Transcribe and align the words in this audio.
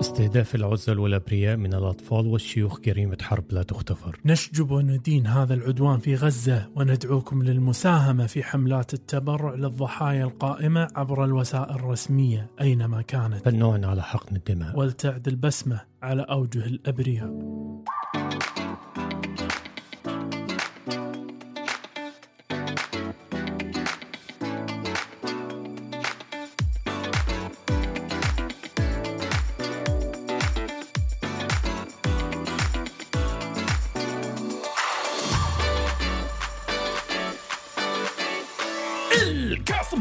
استهداف 0.00 0.54
العزل 0.54 0.98
والأبرياء 0.98 1.56
من 1.56 1.74
الأطفال 1.74 2.26
والشيوخ 2.26 2.80
جريمة 2.80 3.16
حرب 3.22 3.44
لا 3.50 3.62
تغتفر 3.62 4.20
نشجب 4.24 4.70
وندين 4.70 5.26
هذا 5.26 5.54
العدوان 5.54 5.98
في 5.98 6.14
غزة 6.14 6.68
وندعوكم 6.76 7.42
للمساهمة 7.42 8.26
في 8.26 8.42
حملات 8.42 8.94
التبرع 8.94 9.54
للضحايا 9.54 10.24
القائمة 10.24 10.88
عبر 10.96 11.24
الوسائل 11.24 11.74
الرسمية 11.74 12.50
أينما 12.60 13.02
كانت. 13.02 13.44
فالنوع 13.44 13.86
على 13.86 14.02
حقن 14.02 14.36
الدماء. 14.36 14.78
ولتعد 14.78 15.28
البسمة 15.28 15.80
على 16.02 16.22
أوجه 16.22 16.64
الأبرياء. 16.64 17.30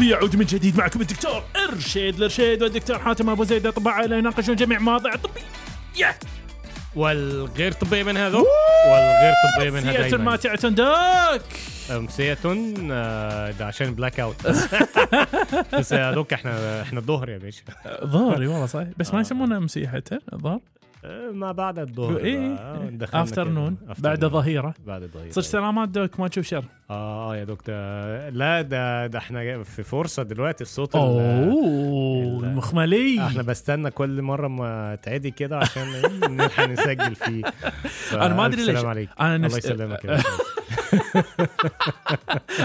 يعود 0.07 0.35
من 0.35 0.45
جديد 0.45 0.77
معكم 0.77 1.01
الدكتور 1.01 1.43
ارشيد 1.69 2.15
الارشيد 2.15 2.63
والدكتور 2.63 2.99
حاتم 2.99 3.29
أبو 3.29 3.43
زيد 3.43 3.67
اطباء 3.67 4.11
يناقشون 4.11 4.55
جميع 4.55 4.79
مواضيع 4.79 5.15
طبيه 5.15 5.41
والغير 6.95 7.71
طبية 7.71 8.03
من 8.03 8.17
هذا؟ 8.17 8.37
والغير 8.37 9.33
طبية 9.57 9.69
من 9.69 9.79
هذا 9.79 10.05
أيمن. 10.05 10.23
ماتعة 10.25 10.69
داك 10.69 11.41
أمسية 11.91 12.37
آه، 12.91 13.51
ده 13.51 13.65
عشان 13.65 13.93
blackout 13.95 14.47
بس 15.75 15.91
يا 15.91 16.11
دوك 16.11 16.33
إحنا 16.33 16.81
إحنا 16.81 16.99
الظهر 16.99 17.29
يا 17.29 17.37
باشا. 17.37 17.63
ظهري 18.05 18.47
والله 18.47 18.65
صحيح. 18.65 18.87
بس 18.97 19.13
ما 19.13 19.21
يسمونه 19.21 19.57
امسيه 19.57 19.87
حتى 19.87 20.19
الظهر 20.33 20.59
ما 21.33 21.51
بعد 21.51 21.79
الظهر 21.79 22.17
إيه 22.17 22.53
بقى. 22.55 22.89
دخلنا 22.91 23.23
afternoon 23.23 23.77
كده. 23.85 23.95
بعد. 23.99 24.25
ظهيرة 24.25 24.73
بعد 24.85 25.03
الظهيرة 25.03 25.31
صرت 25.31 25.43
سلامات 25.45 25.89
دوك 25.89 26.19
ما 26.19 26.27
تشوف 26.27 26.45
شر 26.45 26.63
آه 26.89 27.31
آه 27.31 27.35
يا 27.37 27.43
دوك 27.43 27.61
ده 27.67 28.29
لا 28.29 28.61
ده 28.61 29.07
ده 29.07 29.19
إحنا 29.19 29.63
في 29.63 29.83
فرصة 29.83 30.23
دلوقتي 30.23 30.61
الصوت 30.63 30.95
ال- 30.95 31.01
أوه 31.01 31.19
ال- 32.23 32.45
المخملي 32.45 33.25
إحنا 33.27 33.41
بستنى 33.43 33.91
كل 33.91 34.21
مرة 34.21 34.47
ما 34.47 34.95
تعدي 34.95 35.31
كده 35.31 35.57
عشان 35.57 35.81
إيه؟ 35.87 36.27
نلحق 36.37 36.65
نسجل 36.69 37.15
فيه 37.15 37.43
أنا 38.13 38.33
ما 38.35 38.43
فألف 38.49 38.55
ليش. 38.55 38.65
سلام 38.65 38.85
عليك 38.85 39.09
أنا 39.19 39.35
الله 39.35 39.45
نفس 39.47 39.57
يسلمك. 39.57 40.05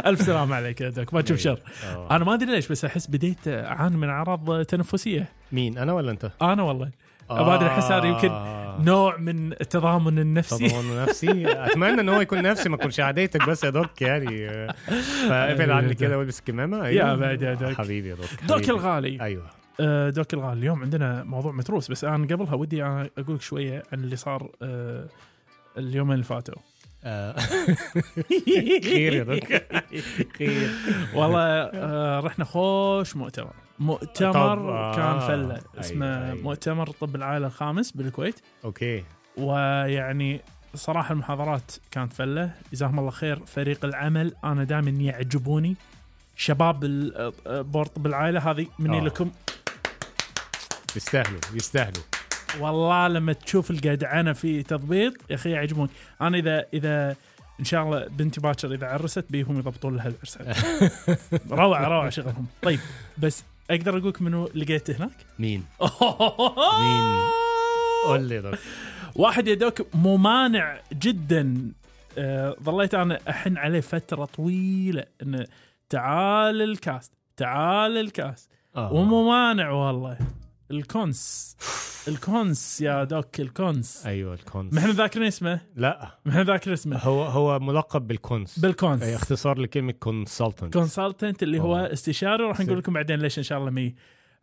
ألف 0.07 0.23
سلام 0.23 0.53
عليك 0.53 0.81
يا 0.81 0.89
دوك 0.91 1.15
ما 1.15 1.21
تشوف 1.21 1.39
شر 1.39 1.61
آه. 1.85 2.17
أنا 2.17 2.25
ما 2.25 2.35
أدري 2.35 2.51
ليش 2.53 2.69
بس 2.69 2.85
أحس 2.85 3.07
بديت 3.07 3.49
أعاني 3.49 3.97
من 3.97 4.09
أعراض 4.09 4.63
تنفسية 4.65 5.29
مين 5.53 5.79
أنا 5.79 5.93
ولا 5.93 6.11
أنت؟ 6.11 6.31
أنا 6.43 6.63
والله 6.63 6.91
ما 7.31 7.55
أدري 7.55 7.67
أحس 7.69 7.85
هذا 7.93 8.07
يمكن 8.07 8.29
آه. 8.31 8.81
نوع 8.81 9.17
من 9.17 9.53
التضامن 9.53 10.19
النفسي. 10.19 10.69
طبعا 10.69 10.83
نفسي؟ 11.07 11.45
أتمنى 11.53 12.01
إن 12.01 12.09
هو 12.09 12.21
يكون 12.21 12.43
نفسي 12.43 12.69
ما 12.69 12.77
اكونش 12.77 13.01
عاديتك 13.01 13.49
بس 13.49 13.65
يا 13.65 13.71
دوك 13.71 14.03
يعني. 14.03 14.49
آه، 14.49 14.75
فابعد 15.29 15.71
عني 15.71 15.95
كده 15.95 16.19
وألبس 16.19 16.39
الكمامه 16.39 16.89
يا 16.89 17.15
بعد 17.15 17.43
يا 17.43 17.55
doc. 17.55 17.73
حبيبي 17.79 18.09
يا 18.09 18.15
doc. 18.15 18.27
doc. 18.49 18.69
الغالي. 18.71 19.21
أيوه. 19.23 19.47
آه، 19.81 20.11
doc 20.11 20.35
الغالي. 20.35 20.59
اليوم 20.61 20.83
عندنا 20.83 21.25
موضوع 21.25 21.53
متروس 21.53 21.91
بس 21.91 22.05
أنا 22.05 22.27
قبلها 22.27 22.55
ودي 22.55 22.83
أقول 22.85 23.35
لك 23.35 23.41
شوية 23.43 23.83
عن 23.93 23.99
اللي 24.05 24.17
صار 24.17 24.51
آه، 24.63 25.09
اليومين 25.79 26.13
اللي 26.15 26.25
فاتوا. 26.25 26.55
آه. 27.05 27.37
خير 28.85 29.13
يا 29.13 29.23
doc. 29.25 29.45
خير. 30.39 30.71
والله 31.15 31.41
آه، 31.41 32.21
رحنا 32.21 32.45
خوش 32.45 33.17
مؤتمر. 33.17 33.53
مؤتمر 33.79 34.33
طب، 34.33 34.67
آه. 34.69 34.95
كان 34.97 35.19
فله 35.19 35.61
اسمه 35.81 36.07
أيوة، 36.07 36.27
أيوة. 36.33 36.43
مؤتمر 36.43 36.91
طب 36.91 37.17
العائلة 37.17 37.47
الخامس 37.47 37.91
بالكويت. 37.91 38.41
أوكي. 38.65 39.05
ويعني 39.37 40.41
صراحة 40.75 41.13
المحاضرات 41.13 41.73
كانت 41.91 42.13
فلة. 42.13 42.51
جزاهم 42.73 42.99
الله 42.99 43.11
خير. 43.11 43.47
فريق 43.47 43.85
العمل 43.85 44.35
أنا 44.45 44.65
دائما 44.65 44.91
يعجبوني. 44.91 45.77
شباب 46.37 46.85
آه، 47.47 47.61
بورد 47.61 47.89
طب 47.89 48.07
العائلة 48.07 48.51
هذه 48.51 48.67
مني 48.79 48.99
آه. 48.99 49.03
لكم. 49.03 49.31
يستاهلوا 50.97 51.41
يستاهلوا. 51.55 52.03
والله 52.61 53.09
لما 53.09 53.33
تشوف 53.33 53.71
الجدعنه 53.71 54.33
في 54.33 54.63
تضبيط 54.63 55.15
يا 55.31 55.35
أخي 55.35 55.51
يعجبون 55.51 55.89
أنا 56.21 56.39
إذا 56.39 56.67
إذا 56.75 57.17
إن 57.61 57.65
شاء 57.65 57.83
الله 57.83 58.07
بنتي 58.07 58.41
باكر 58.41 58.75
إذا 58.75 58.87
عرست 58.87 59.25
بيهم 59.31 59.59
يضبطون 59.59 59.97
لها 59.97 60.09
العرس. 60.09 60.39
روعة 61.51 61.89
روعة 61.89 62.11
شغلهم. 62.11 62.47
طيب 62.63 62.81
بس 63.19 63.45
أقدر 63.73 63.99
أقول 63.99 64.09
لك 64.09 64.23
منو 64.23 64.49
لقيت 64.55 64.91
هناك؟ 64.91 65.27
مين؟ 65.39 65.65
قول 68.07 68.23
لي 68.23 68.41
doc 68.41 68.59
واحد 69.15 69.49
يا 69.49 69.55
doc 69.55 69.87
ممانع 69.95 70.81
جدا. 70.93 71.73
آه، 72.19 72.57
ظليت 72.63 72.95
أنا 72.95 73.19
أحن 73.31 73.57
عليه 73.57 73.81
فترة 73.81 74.25
طويلة 74.25 75.05
إنه 75.23 75.47
تعال 75.89 76.63
ال 76.63 76.73
cast 76.73 77.13
تعال 77.37 77.99
ال 77.99 78.07
cast. 78.07 78.51
آه. 78.77 78.93
وممانع 78.93 79.71
والله. 79.71 80.19
الكونس. 80.73 81.57
الكونس 82.09 82.81
يا 82.81 83.05
دوك 83.05 83.41
الكونس. 83.41 84.07
أيوه 84.07 84.35
الكونس. 84.35 84.75
ما 84.75 84.81
إحنا 84.81 84.93
ذاكرين 84.93 85.27
اسمه؟ 85.27 85.61
لا. 85.77 86.19
ما 86.25 86.33
إحنا 86.33 86.45
ذاكرين 86.45 86.73
اسمه. 86.73 86.97
هو 86.99 87.23
هو 87.23 87.59
ملقب 87.59 88.07
بال 88.07 88.22
cons. 88.22 88.59
بال 88.59 88.71
cons. 88.71 89.03
اختصار 89.03 89.59
لكلمة 89.59 89.93
كونسلتنت 89.93 90.73
كونسلتنت 90.73 91.43
اللي 91.43 91.61
هو 91.61 91.77
آه. 91.77 91.93
استشاري 91.93 92.45
وراح 92.45 92.61
نقول 92.61 92.79
لكم 92.79 92.93
بعدين 92.93 93.19
ليش 93.19 93.39
إن 93.39 93.45
شاء 93.45 93.59
الله 93.59 93.71
مي. 93.71 93.95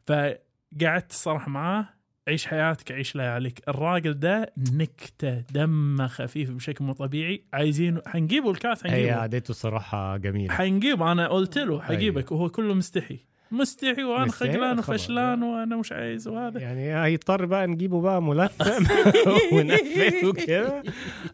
فقعدت 0.07 1.11
الصراحه 1.11 1.49
معاه. 1.49 1.89
عيش 2.27 2.45
حياتك 2.45 2.91
عيش 2.91 3.15
لياليك. 3.15 3.61
الراجل 3.67 4.19
ده 4.19 4.53
نكتة 4.71 5.39
دمه 5.39 6.07
خفيف 6.07 6.51
بشكل 6.51 6.85
مو 6.85 6.93
طبيعي. 6.93 7.43
عايزين 7.53 8.01
حنجيبه 8.07 8.51
الكاس 8.51 8.85
هي 8.85 8.91
حنجيبه. 8.91 9.15
عادته 9.15 9.53
صراحة 9.53 10.17
جميلة. 10.17 10.53
حنجيبه 10.53 11.11
أنا 11.11 11.27
قلت 11.27 11.57
له 11.57 11.81
حجيبك 11.81 12.31
وهو 12.31 12.49
كله 12.49 12.73
مستحي. 12.73 13.19
مستحي 13.51 14.03
وأنا؟ 14.03 14.31
خجلان. 14.31 14.79
وفشلان 14.79 15.43
وأنا 15.43 15.75
مش 15.75 15.91
عايز 15.91 16.27
وهذا. 16.27 16.59
يعني 16.59 17.03
هيضطر 17.03 17.45
بقى 17.45 17.67
نجيبه 17.67 18.01
بقى 18.01 18.21
ملثم 18.21 18.85
ونقفله 19.53 20.33
كده 20.33 20.83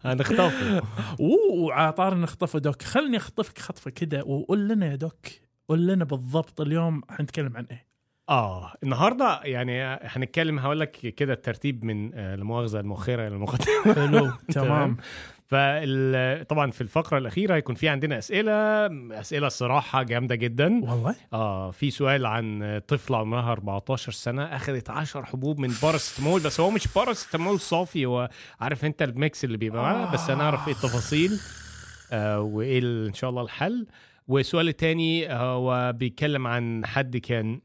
هنخطفه. 0.04 0.82
أوه 1.20 1.74
عطار 1.74 2.18
نخطفه. 2.18 2.60
دوك 2.60 2.82
خلني 2.82 3.18
أخطفك 3.18 3.58
خطفة 3.60 3.92
كده 3.92 4.24
وقول 4.24 4.68
لنا 4.68 4.92
يا 4.92 4.96
دوك 4.96 5.26
قول 5.70 5.88
لنا 5.88 6.06
بالضبط 6.06 6.62
اليوم 6.62 7.02
حنتكلم 7.10 7.58
عن 7.58 7.66
إيه. 7.72 7.86
آه 8.30 8.74
النهارده 8.84 9.40
يعني 9.44 9.84
هنتكلم 9.84 10.60
هقول 10.60 10.80
لك 10.80 10.92
كده 10.92 11.34
الترتيب 11.34 11.84
من 11.86 12.12
آه، 12.14 12.36
المؤاخذة 12.36 12.80
المؤخرة 12.80 13.28
إلى 13.28 13.36
المقدمة. 13.36 13.94
حلو 13.96 14.32
تمام. 14.54 14.98
فطبعا 15.48 16.72
في 16.72 16.82
الفقرة 16.82 17.18
الأخيرة 17.18 17.56
هيكون 17.56 17.76
في 17.76 17.90
عندنا 17.90 18.18
أسئلة. 18.18 18.52
أسئلة 19.20 19.48
الصراحة 19.48 20.04
جامدة 20.04 20.36
جدا. 20.36 20.82
والله؟ 20.84 21.16
آه 21.34 21.72
في 21.72 21.92
سؤال 21.92 22.26
عن 22.26 22.82
طفله 22.88 23.18
عمرها 23.18 23.52
14 23.52 24.12
سنة 24.12 24.44
أخذت 24.44 24.90
10 24.90 25.24
حبوب 25.24 25.60
من 25.60 25.70
باراسيتامول 25.82 26.42
بس 26.42 26.60
هو 26.60 26.70
مش 26.72 26.88
باراسيتامول 26.96 27.60
صافي 27.60 28.06
هو 28.06 28.30
عارف 28.60 28.86
أنت 28.86 29.02
ال 29.02 29.13
mix 29.13 29.46
اللي 29.46 29.58
بيبقى 29.58 29.82
معاه؟ 29.82 30.14
بس 30.14 30.30
أنا 30.30 30.44
أعرف 30.44 30.68
إيه 30.68 30.74
التفاصيل. 30.74 31.40
آه 32.12 32.40
وإيه 32.42 32.80
إن 33.08 33.14
شاء 33.14 33.30
الله 33.30 33.42
الحل. 33.42 33.88
والسؤال 34.28 34.68
الثاني 34.70 35.34
هو 35.34 35.94
بيتكلم 35.96 36.48
عن 36.48 36.86
حد 36.86 37.18
كان 37.18 37.60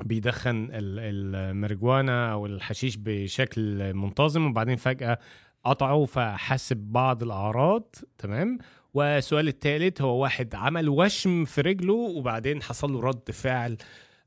بيدخن 0.00 0.68
ال- 0.72 1.34
الماريجوانا 1.36 2.32
أو 2.32 2.46
الحشيش 2.46 2.96
بشكل 2.96 3.94
منتظم 3.94 4.46
وبعدين 4.46 4.76
فجأة 4.76 5.18
قطعه 5.64 6.04
فحس 6.04 6.72
ببعض 6.72 7.22
الأعراض 7.22 7.94
تمام 8.18 8.58
والسؤال 8.94 9.48
الثالث 9.48 10.02
هو 10.02 10.22
واحد 10.22 10.54
عمل 10.54 10.88
وشم 10.88 11.44
في 11.44 11.60
رجله 11.60 11.94
وبعدين 11.94 12.62
حصل 12.62 12.92
له 12.92 13.00
رد 13.00 13.30
فعل 13.30 13.76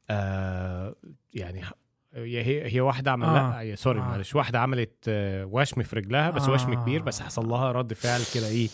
آه 0.09 0.95
يعني 1.33 1.61
هي 2.15 2.73
هي 2.75 2.81
واحدة 2.81 3.11
عمل 3.11 3.25
آه. 3.25 3.63
لا 3.63 3.75
سوري 3.75 3.99
آه. 3.99 4.03
معلش 4.03 4.35
واحدة 4.35 4.59
عملت 4.59 4.93
آه، 5.07 5.45
وشم 5.51 5.83
في 5.83 5.95
رجلها 5.95 6.29
بس 6.29 6.49
آه. 6.49 6.51
وشم 6.53 6.73
كبير 6.73 7.01
بس 7.01 7.21
حصل 7.21 7.47
لها 7.49 7.71
رد 7.71 7.93
فعل 7.93 8.21
كده 8.35 8.47
إيه 8.47 8.67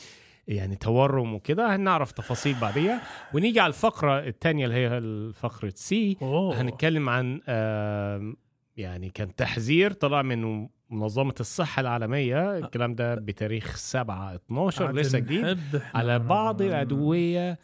يعني 0.47 0.75
تورم 0.75 1.33
وكده 1.33 1.75
هنعرف 1.75 2.11
تفاصيل 2.11 2.55
بعديها 2.61 3.01
ونيجي 3.33 3.59
على 3.59 3.67
الفقرة 3.69 4.19
الثانية 4.19 4.65
اللي 4.65 4.75
هي 4.75 5.01
فقره 5.33 5.73
سي 5.75 6.17
هنتكلم 6.55 7.09
عن 7.09 7.41
آم، 7.47 8.37
يعني 8.77 9.09
كان 9.09 9.35
تحذير 9.35 9.91
طلع 9.93 10.21
من 10.21 10.67
منظمة 10.91 11.35
الصحة 11.39 11.79
العالمية 11.79 12.57
الكلام 12.57 12.95
ده 12.95 13.15
بتاريخ 13.15 13.75
7 13.75 14.35
12 14.35 14.87
عاد 14.87 14.95
لسه 14.95 15.19
جديد 15.19 15.59
على 15.93 16.19
بعض 16.19 16.61
الأدوية 16.61 17.59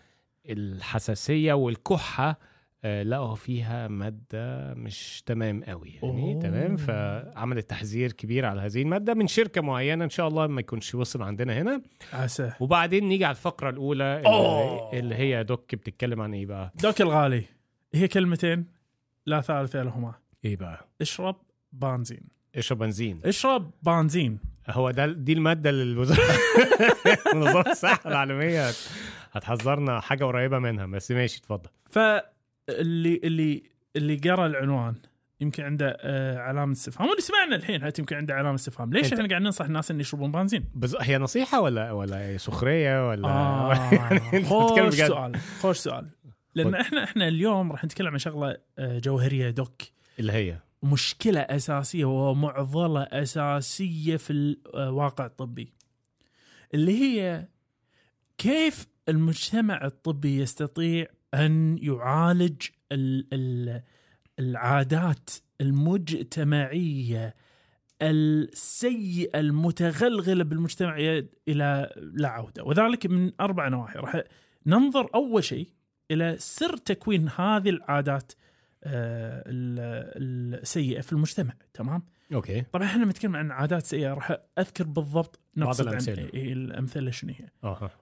الحساسية 0.49 1.53
والكحة 1.53 2.39
آه، 2.83 3.03
لقوا 3.03 3.35
فيها 3.35 3.87
مادة 3.87 4.73
مش 4.73 5.23
تمام 5.25 5.63
قوي 5.63 5.89
يعني 6.03 6.33
أوه. 6.33 6.41
تمام 6.41 6.77
فعملت 6.77 7.69
تحذير 7.69 8.11
كبير 8.11 8.45
على 8.45 8.61
هذه 8.61 8.81
المادة 8.81 9.13
من 9.13 9.27
شركة 9.27 9.61
معينة 9.61 10.03
إن 10.05 10.09
شاء 10.09 10.27
الله 10.27 10.47
ما 10.47 10.59
يكونش 10.61 10.95
وصل 10.95 11.21
عندنا 11.21 11.61
هنا 11.61 11.81
عسى 12.13 12.51
وبعدين 12.59 13.07
نيجي 13.07 13.25
على 13.25 13.31
الفقرة 13.35 13.69
الأولى 13.69 14.17
اللي, 14.17 14.27
أوه. 14.27 14.93
اللي 14.93 15.15
هي 15.15 15.43
دوك 15.43 15.75
بتتكلم 15.75 16.21
عن 16.21 16.33
إيه 16.33 16.45
بقى؟ 16.45 16.73
دوك 16.81 17.01
الغالي 17.01 17.43
هي 17.93 18.07
كلمتين 18.07 18.65
لا 19.25 19.41
ثالث 19.41 19.75
لهما 19.75 20.13
إيه 20.45 20.57
بقى؟ 20.57 20.87
اشرب 21.01 21.35
بنزين 21.73 22.36
اشرب 22.57 22.77
بنزين. 22.77 23.21
اشرب 23.25 23.71
بنزين. 23.83 24.39
هو 24.69 24.91
ده 24.91 25.05
دي 25.05 25.33
المادة 25.33 25.69
اللي 25.69 25.83
الوزارة 25.83 26.19
منظمه 27.35 27.61
الصحة 27.71 27.99
العالمية 28.09 28.69
هتحذرنا 29.31 29.99
حاجة 29.99 30.25
قريبة 30.25 30.59
منها 30.59 30.85
بس 30.85 31.11
ماشي 31.11 31.39
اتفضل. 31.39 31.69
فاللي 31.89 33.21
اللي 33.23 33.63
اللي 33.95 34.15
قرأ 34.15 34.45
العنوان 34.45 34.95
يمكن 35.41 35.63
عنده 35.63 35.97
آه 36.01 36.37
علامة 36.37 36.71
استفهام 36.71 37.07
واللي 37.09 37.21
سمعنا 37.21 37.55
الحين 37.55 37.83
هات 37.83 37.99
يمكن 37.99 38.15
عنده 38.15 38.33
علامة 38.33 38.55
استفهام. 38.55 38.93
ليش 38.93 39.09
أنت- 39.09 39.13
إحنا 39.13 39.27
قاعد 39.27 39.41
ننصح 39.41 39.65
الناس 39.65 39.91
إن 39.91 39.99
يشربون 39.99 40.31
بنزين؟ 40.31 40.65
بز... 40.75 40.95
هي 41.01 41.17
نصيحة 41.17 41.61
ولا 41.61 41.91
ولا 41.91 42.37
سخرية 42.37 43.09
ولا؟ 43.09 43.27
آه 43.27 43.73
يعني 43.93 44.43
خوش؟ 44.43 44.93
سؤال 44.95 45.35
خوش 45.61 45.77
سؤال. 45.77 46.07
لأن 46.55 46.75
إحنا 46.75 47.03
إحنا 47.03 47.27
اليوم 47.27 47.71
راح 47.71 47.85
نتكلم 47.85 48.07
عن 48.11 48.17
شغلة 48.17 48.57
آه، 48.79 48.99
جوهرية 48.99 49.49
دوك. 49.49 49.81
اللي 50.19 50.31
هي؟ 50.33 50.57
مشكلة 50.83 51.39
أساسية 51.39 52.05
ومعضلة 52.05 53.01
أساسية 53.01 54.17
في 54.17 54.33
الواقع 54.75 55.25
الطبي 55.25 55.73
اللي 56.73 57.01
هي 57.01 57.47
كيف 58.37 58.87
المجتمع 59.09 59.85
الطبي 59.85 60.37
يستطيع 60.41 61.05
أن 61.33 61.77
يعالج 61.81 62.61
ال 62.91 63.27
ال 63.33 63.81
العادات 64.39 65.29
المجتمعية 65.61 67.35
السيئة 68.01 69.39
المتغلغلة 69.39 70.43
بالمجتمع 70.43 70.97
إلى 71.47 71.93
لا 72.13 72.27
عودة. 72.29 72.63
وذلك 72.63 73.05
من 73.05 73.31
أربع 73.41 73.67
نواحي. 73.67 73.99
راح 73.99 74.23
ننظر 74.65 75.09
أول 75.15 75.43
شيء 75.43 75.69
إلى 76.11 76.35
سر 76.39 76.77
تكوين 76.77 77.29
هذه 77.29 77.69
العادات 77.69 78.31
ال- 78.31 78.37
السيئة 79.77 81.01
في 81.01 81.13
المجتمع 81.13 81.53
تمام؟ 81.73 82.03
أوكي. 82.33 82.61
طبعا 82.61 82.85
إحنا 82.85 83.05
بنتكلم 83.05 83.35
عن 83.35 83.51
عادات 83.51 83.85
سيئة 83.85 84.13
راح 84.13 84.37
أذكر 84.59 84.83
بالضبط 84.83 85.39
بعض 85.55 85.67
نقصد 85.67 85.87
عن 85.87 85.93
الأمثلة. 85.93 86.29
إيه 86.33 86.53
الأمثلة 86.53 87.11
شنو 87.11 87.33
هي. 87.33 87.49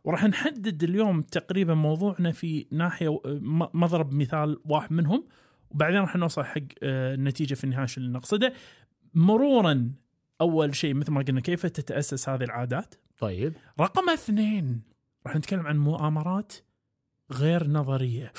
وراح 0.03 0.23
نحدد 0.23 0.83
اليوم 0.83 1.21
تقريبا 1.21 1.73
موضوعنا 1.73 2.31
في 2.31 2.65
ناحية 2.71 3.21
م- 3.25 3.79
مضرب 3.83 4.13
مثال 4.13 4.59
واحد 4.65 4.93
منهم 4.93 5.27
وبعدين 5.69 5.99
راح 5.99 6.15
نوصل 6.15 6.43
حق 6.43 6.61
آه، 6.83 7.15
النتيجة 7.15 7.53
في 7.53 7.63
النهاية 7.63 7.87
اللي 7.97 8.09
نقصده. 8.09 8.53
مرورا 9.13 9.91
أول 10.41 10.75
شيء 10.75 10.93
مثل 10.93 11.11
ما 11.11 11.21
قلنا 11.21 11.41
كيف 11.41 11.65
تتأسس 11.65 12.29
هذه 12.29 12.43
العادات؟ 12.43 12.95
طيب. 13.19 13.53
رقم 13.79 14.09
اثنين 14.09 14.81
راح 15.27 15.35
نتكلم 15.35 15.67
عن 15.67 15.77
مؤامرات 15.77 16.53
غير 17.31 17.67
نظرية. 17.67 18.33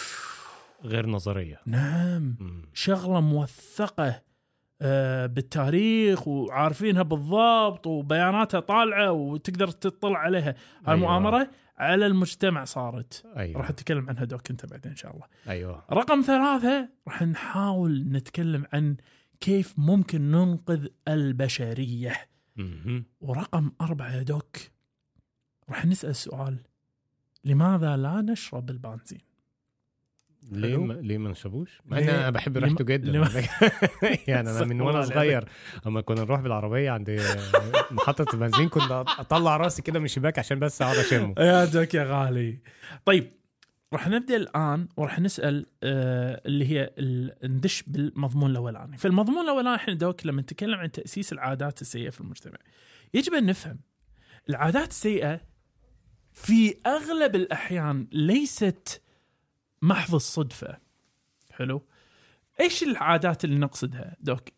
غير 0.85 1.07
نظرية. 1.07 1.61
نعم. 1.67 2.37
مم. 2.41 2.63
شغلة 2.75 3.21
موثقة 3.21 4.23
آه، 4.83 5.27
بالتاريخ 5.27 6.29
وعارفينها 6.29 7.03
بالضبط 7.03 7.87
وبياناتها 7.87 8.61
طالعة 8.61 9.13
وتقدر 9.13 9.69
تطلع 9.69 10.19
عليها. 10.19 10.55
أيوة. 10.89 10.95
المؤامره 10.95 11.51
على 11.79 12.07
المجتمع 12.07 12.65
صارت. 12.65 13.27
أيوه. 13.37 13.59
راح 13.59 13.69
أتكلم 13.69 14.09
عنها 14.09 14.25
دوك 14.25 14.51
أنت 14.51 14.67
بعدين 14.67 14.91
إن 14.91 14.97
شاء 14.97 15.15
الله. 15.15 15.27
أيوه. 15.49 15.85
رقم 15.93 16.21
ثلاثة 16.21 16.89
راح 17.09 17.23
نحاول 17.23 18.05
نتكلم 18.09 18.67
عن 18.73 18.97
كيف 19.41 19.75
ممكن 19.79 20.31
ننقذ 20.31 20.87
البشرية. 21.09 22.17
ورقم 23.21 23.71
أربعة 23.81 24.17
يا 24.17 24.23
دوك 24.23 24.57
راح 25.69 25.87
نسأل 25.87 26.17
سؤال 26.17 26.59
لماذا 27.45 27.97
لا 27.97 28.21
نشرب 28.21 28.71
البنزين؟ 28.71 29.26
ليه. 30.51 30.77
ما 30.77 30.93
ليه 30.93 31.19
ما 31.19 31.31
نشربوش؟ 31.31 31.81
مع؟ 31.85 31.99
ان 31.99 32.09
أنا 32.09 32.31
بحب 32.31 32.57
ريحته 32.57 32.85
جدا 32.85 33.13
يعني 34.29 34.51
أنا 34.51 34.65
من 34.75 34.81
وأنا 34.81 35.03
صغير 35.03 35.49
أما 35.87 36.01
كنا 36.01 36.21
نروح 36.21 36.41
بالعربية 36.41 36.91
عند 36.91 37.21
محطة 37.91 38.35
البنزين 38.35 38.69
كنت 38.69 38.91
أطلع 38.91 39.57
راسي 39.57 39.83
كده 39.83 39.99
من 39.99 40.05
الشباك 40.05 40.39
عشان 40.39 40.59
بس 40.59 40.83
أقعد 40.83 40.97
أشمه 40.97 41.35
يا 41.39 41.65
دوك 41.65 41.95
يا 41.95 42.05
غالي 42.05 42.59
طيب 43.05 43.33
راح 43.93 44.09
نبدأ 44.09 44.37
الآن 44.37 44.89
وراح 44.97 45.21
نسأل 45.21 45.67
آه 45.83 46.43
اللي 46.47 46.71
هي 46.71 46.91
ندش 47.45 47.83
بالمضمون 47.87 48.51
الاولاني 48.51 48.97
فالمضمون 48.99 49.45
الاولاني 49.45 49.77
إحنا 49.77 49.95
دوك 49.95 50.27
لما 50.27 50.43
نتكلم 50.43 50.79
عن 50.79 50.93
تأسيس 50.93 51.33
العادات 51.33 51.81
السيئة 51.83 52.11
في 52.11 52.21
المجتمع 52.21 52.59
يجب 53.15 53.35
أن 53.35 53.47
نفهم 53.47 53.79
العادات 54.49 54.91
السيئة 54.91 55.41
في 56.33 56.75
أغلب 56.87 57.35
الأحيان 57.35 58.07
ليست 58.13 59.03
محض 59.83 60.15
الصدفة. 60.15 60.79
حلو. 61.51 61.83
إيش 62.61 62.83
العادات 62.83 63.45
اللي 63.45 63.59
نقصدها؟ 63.59 64.17
دوك 64.21 64.49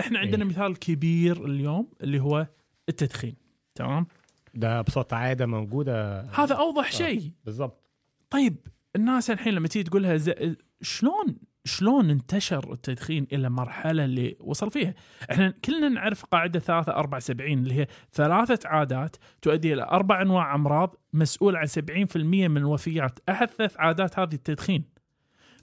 إحنا 0.00 0.18
عندنا 0.18 0.42
إيه. 0.42 0.50
مثال 0.50 0.78
كبير 0.78 1.44
اليوم 1.44 1.88
اللي 2.00 2.20
هو 2.20 2.46
التدخين 2.88 3.34
تمام؟ 3.74 4.06
ده 4.54 4.80
ابسط 4.80 5.12
عادة 5.14 5.46
موجودة. 5.46 6.20
هذا 6.20 6.54
أوضح 6.54 6.92
شيء. 6.92 7.30
بالظبط 7.44 7.90
طيب 8.30 8.56
الناس 8.96 9.30
الحين 9.30 9.54
لما 9.54 9.68
تيجي 9.68 9.84
تقولها 9.84 10.16
زي 10.16 10.56
شلون 10.82 11.36
شلون 11.64 12.10
انتشر 12.10 12.72
التدخين 12.72 13.26
إلى 13.32 13.50
مرحلة 13.50 14.04
اللي 14.04 14.36
وصل 14.40 14.70
فيها؟ 14.70 14.94
إحنا 15.30 15.54
كلنا 15.64 15.88
نعرف 15.88 16.24
قاعدة 16.24 16.60
3 16.60 16.92
4 16.92 17.20
70 17.20 17.52
اللي 17.52 17.74
هي 17.74 17.86
ثلاثة 18.12 18.68
عادات 18.68 19.16
تؤدي 19.42 19.72
إلى 19.72 19.82
أربع 19.82 20.22
أنواع 20.22 20.54
أمراض 20.54 20.96
مسؤول 21.12 21.56
عن 21.56 21.66
70% 21.66 22.16
من 22.16 22.56
الوفيات، 22.56 23.18
أحد 23.28 23.50
ثلاث 23.50 23.76
عادات 23.78 24.18
هذه 24.18 24.34
التدخين. 24.34 24.84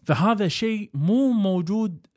فهذا 0.05 0.47
شيء 0.47 0.89
مو 0.93 1.31
موجود 1.31 2.07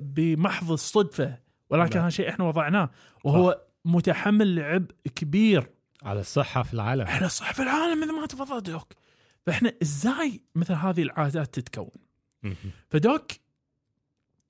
بمحض 0.00 0.72
الصدفة 0.72 1.38
ولكن. 1.70 1.98
هذا 1.98 2.08
شيء 2.08 2.28
إحنا 2.28 2.44
وضعناه 2.44 2.90
وهو 3.24 3.60
متحمل 3.84 4.56
لعبء 4.56 4.94
كبير 5.14 5.70
على 6.02 6.20
الصحة 6.20 6.62
في 6.62 6.74
العالم 6.74 7.02
إحنا 7.02 7.28
صح 7.28 7.52
في 7.52 7.62
العالم 7.62 8.00
مثل 8.00 8.12
ما 8.12 8.26
تفضل 8.26 8.60
دوك 8.60 8.92
فإحنا 9.46 9.72
إزاي 9.82 10.40
مثل 10.54 10.74
هذه 10.74 11.02
العادات 11.02 11.54
تتكون. 11.54 11.90
فدوك 12.88 13.32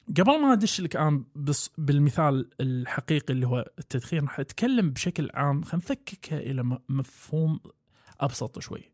قبل 0.08 0.40
ما 0.40 0.52
أدش 0.52 0.80
لك 0.80 0.96
الان 0.96 1.24
بس 1.36 1.70
بالمثال 1.78 2.50
الحقيقي 2.60 3.34
اللي 3.34 3.46
هو 3.46 3.70
التدخين 3.78 4.20
راح 4.24 4.40
أتكلم 4.40 4.90
بشكل 4.90 5.30
عام 5.34 5.62
خلينا 5.62 5.84
نفككها 5.84 6.38
إلى 6.40 6.78
مفهوم 6.88 7.60
أبسط 8.20 8.58
شوي. 8.58 8.92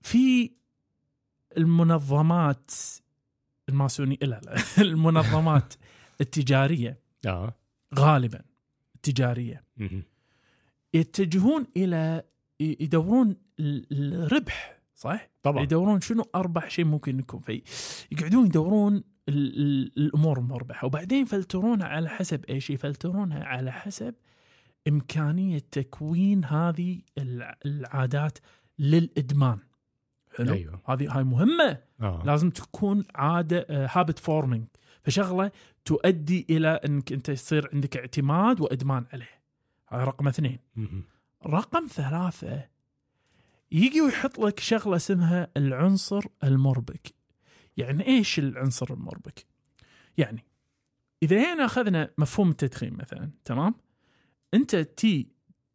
في 0.00 0.50
المنظمات 1.56 2.70
الماسونيه 3.68 4.16
لا 4.22 4.40
لا 4.44 4.56
المنظمات 4.84 5.74
التجارية. 6.20 7.00
آه. 7.26 7.54
غالبا 7.94 8.42
التجارية. 8.94 9.64
مهم. 9.76 10.02
يتجهون 10.94 11.66
إلى 11.76 12.22
يدورون 12.60 13.36
ال- 13.60 13.86
الربح 13.92 14.78
صح؟ 15.02 15.28
طبعا. 15.42 15.62
يدورون 15.62 16.00
شنو 16.00 16.24
أربح 16.34 16.70
شيء 16.70 16.84
ممكن 16.84 17.18
يكون. 17.18 17.40
في 17.40 17.62
يقعدون 18.12 18.46
يدورون 18.46 18.94
ال- 18.96 19.04
ال- 19.28 19.92
الأمور 19.98 20.38
المربحه 20.38 20.86
وبعدين 20.86 21.22
يفلترونها 21.22 21.86
على 21.86 22.08
حسب 22.08 22.44
إيش؟ 22.44 22.70
يفلترونها 22.70 23.44
على 23.44 23.72
حسب 23.72 24.14
إمكانية 24.88 25.58
تكوين 25.70 26.44
هذه 26.44 27.00
الع- 27.18 27.56
العادات 27.66 28.38
للإدمان. 28.78 29.58
حلو؟ 30.36 30.52
أيوه. 30.54 30.80
هذه 30.88 31.16
هاي 31.18 31.24
مهمة. 31.24 31.78
آه. 32.00 32.22
لازم 32.24 32.50
تكون 32.50 33.04
عادة 33.14 33.66
هابت 33.70 34.18
فورمينج 34.18 34.64
فشغلة 35.02 35.50
تؤدي 35.84 36.46
إلى 36.50 36.68
إنك 36.68 37.12
أنت 37.12 37.28
يصير 37.28 37.70
عندك 37.72 37.96
اعتماد 37.96 38.60
وإدمان 38.60 39.04
عليه. 39.12 39.42
هذا 39.88 40.04
رقم 40.04 40.28
اثنين. 40.28 40.58
مهم. 40.76 41.04
رقم 41.46 41.86
ثلاثة 41.90 42.64
يجي 43.72 44.00
ويحط 44.00 44.38
لك 44.38 44.60
شغلة 44.60 44.96
اسمها 44.96 45.48
العنصر 45.56 46.24
المربك. 46.44 47.14
يعني 47.76 48.06
إيش 48.06 48.38
العنصر 48.38 48.94
المربك؟ 48.94 49.46
يعني 50.18 50.44
إذا 51.22 51.54
هنا 51.54 51.64
أخذنا 51.64 52.10
مفهوم 52.18 52.50
التدخين 52.50 52.94
مثلا 52.94 53.30
تمام؟ 53.44 53.74
أنت 54.54 54.76
تي 54.76 55.28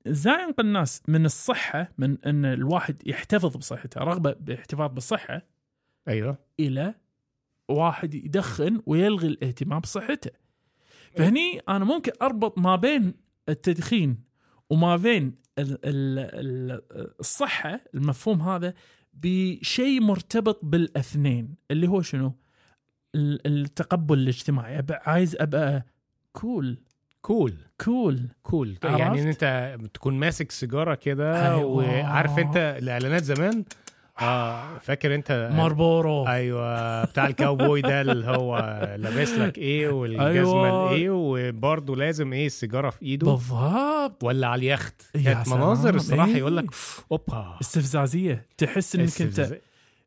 إزاي 0.08 0.44
ينقل 0.44 0.66
الناس 0.66 1.02
من 1.08 1.26
الصحة 1.26 1.92
من 1.98 2.18
أن 2.26 2.46
الواحد 2.46 3.02
يحتفظ 3.06 3.58
بصحته 3.58 4.02
رغبة 4.02 4.34
باحتفاظ 4.34 4.92
بالصحة 4.92 5.42
أيوه. 6.08 6.38
إلى 6.60 6.96
واحد 7.70 8.14
يدخن 8.14 8.82
ويلغي 8.86 9.28
الاهتمام 9.28 9.80
بصحته. 9.80 10.32
فهني 11.18 11.60
أنا 11.70 11.86
ممكن 11.86 12.12
أربط 12.22 12.58
ما 12.58 12.76
بين 12.76 13.14
التدخين 13.50 14.24
وما 14.70 14.96
بين 14.96 15.47
الصحة 17.20 17.80
المفهوم 17.96 18.42
هذا 18.42 18.74
بشيء 19.14 20.02
مرتبط 20.02 20.60
بالأثنين 20.64 21.56
اللي 21.72 21.88
هو 21.88 22.02
شنو؟ 22.02 22.34
ال- 23.16 23.48
التقبل 23.48 24.18
الاجتماعي 24.20 24.84
عايز 24.92 25.36
أبقى 25.40 25.86
كول 26.34 26.78
كول 27.22 27.54
كول 27.86 28.20
كول؟ 28.44 28.78
يعني 28.84 29.22
إن 29.22 29.28
أنت 29.28 29.78
تكون 29.94 30.14
ماسك 30.14 30.52
سيجارة 30.52 30.96
كده 30.96 31.56
أيوة. 31.56 31.66
وعارف 31.66 32.40
أنت 32.40 32.58
الإعلانات 32.58 33.24
زمان 33.24 33.64
آه. 34.20 34.78
فاكر 34.78 35.16
انت 35.16 35.50
ماربورو. 35.54 36.28
أيوه 36.28 37.04
بتاع 37.06 37.28
الكاوبوي 37.28 37.82
ده 37.82 38.02
اللي 38.02 38.28
هو 38.28 38.58
لابس 39.00 39.32
لك 39.34 39.58
إيه 39.58 39.90
والجزمة 39.90 40.28
أيوة. 40.30 40.90
الايه 40.92 41.10
وبرضه 41.10 41.96
لازم 41.96 42.34
إيه 42.34 42.46
السيجارة 42.46 42.90
في 42.90 43.02
إيده. 43.02 43.32
بالضبط 43.32 44.24
ولا 44.24 44.48
على 44.48 44.60
اليخت. 44.60 45.02
كانت 45.24 45.48
مناظر 45.48 45.96
الصراحة 45.96 46.30
إيه. 46.30 46.38
يقول 46.38 46.58
لك 46.58 46.66
أوبا. 47.12 47.58
استفزازية. 47.62 48.46
تحس 48.58 48.96
إنك 48.96 49.22
أنت. 49.22 49.60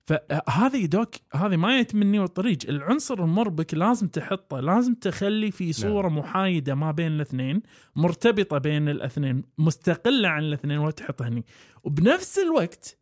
فهذه 0.07 0.87
دوك 0.87 1.15
هذه 1.35 1.57
ما 1.57 1.79
يتمني 1.79 2.19
والطريق 2.19 2.59
العنصر 2.69 3.25
المربك 3.25 3.75
لازم 3.75 4.09
تحطه 4.09 4.61
لازم 4.61 4.95
تخلي 4.95 5.51
في 5.51 5.73
صورة 5.73 6.09
نعم. 6.09 6.19
محايدة 6.19 6.75
ما 6.75 6.91
بين 6.91 7.07
الاثنين 7.13 7.63
مرتبطة 7.97 8.59
بين 8.59 8.89
الاثنين 8.89 9.43
مستقلة 9.59 10.29
عن 10.29 10.43
الاثنين 10.43 10.79
وتحطها 10.79 11.29
هني 11.29 11.45
وبنفس 11.85 12.39
الوقت 12.39 13.00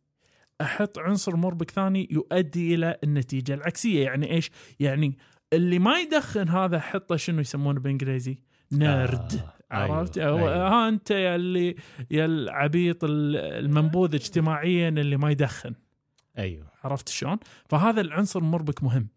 أحط 0.60 0.98
عنصر 0.98 1.36
مربك 1.36 1.70
ثاني 1.70 2.08
يؤدي 2.10 2.74
إلى 2.74 2.98
النتيجة 3.04 3.54
العكسية 3.54 4.04
يعني 4.04 4.30
إيش 4.30 4.50
يعني 4.80 5.18
اللي 5.52 5.78
ما 5.78 5.98
يدخن 5.98 6.48
هذا 6.48 6.80
حطه 6.80 7.16
شنو 7.16 7.40
يسمونه 7.40 7.80
بالانجليزي 7.80 8.38
نيرد 8.72 9.32
آه، 9.72 9.74
عرفت 9.74 10.18
أيوة، 10.18 10.38
أيوة. 10.38 10.52
أيوة. 10.54 10.68
ها 10.68 10.88
أنت 10.88 11.10
يا 11.10 11.36
اللي 11.36 11.76
يا 12.10 12.24
العبيط 12.24 13.04
ال- 13.04 13.36
المنبوذ 13.36 14.14
اجتماعيا 14.14 14.88
اللي 14.88 15.16
ما 15.16 15.30
يدخن 15.30 15.74
أيوه 16.38 16.66
عرفت 16.84 17.08
شلون؟ 17.08 17.38
فهذا 17.68 18.00
العنصر 18.00 18.38
المربك 18.40 18.82
مهم. 18.82 19.08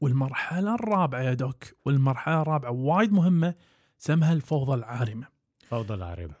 والمرحلة 0.00 0.74
الرابعة 0.74 1.20
يا 1.22 1.34
دوك 1.34 1.64
والمرحلة 1.84 2.42
الرابعة 2.42 2.70
وايد 2.70 3.12
مهمة 3.12 3.54
سمها 3.98 4.32
الفوضى 4.32 4.74
العارمة. 4.74 5.26
فوضى 5.68 5.94
العريبه 5.94 6.34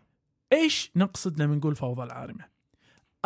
إيش 0.52 0.90
نقصد 0.96 1.42
لما 1.42 1.54
نقول 1.56 1.76
فوضى 1.76 2.02
العارمة؟ 2.02 2.44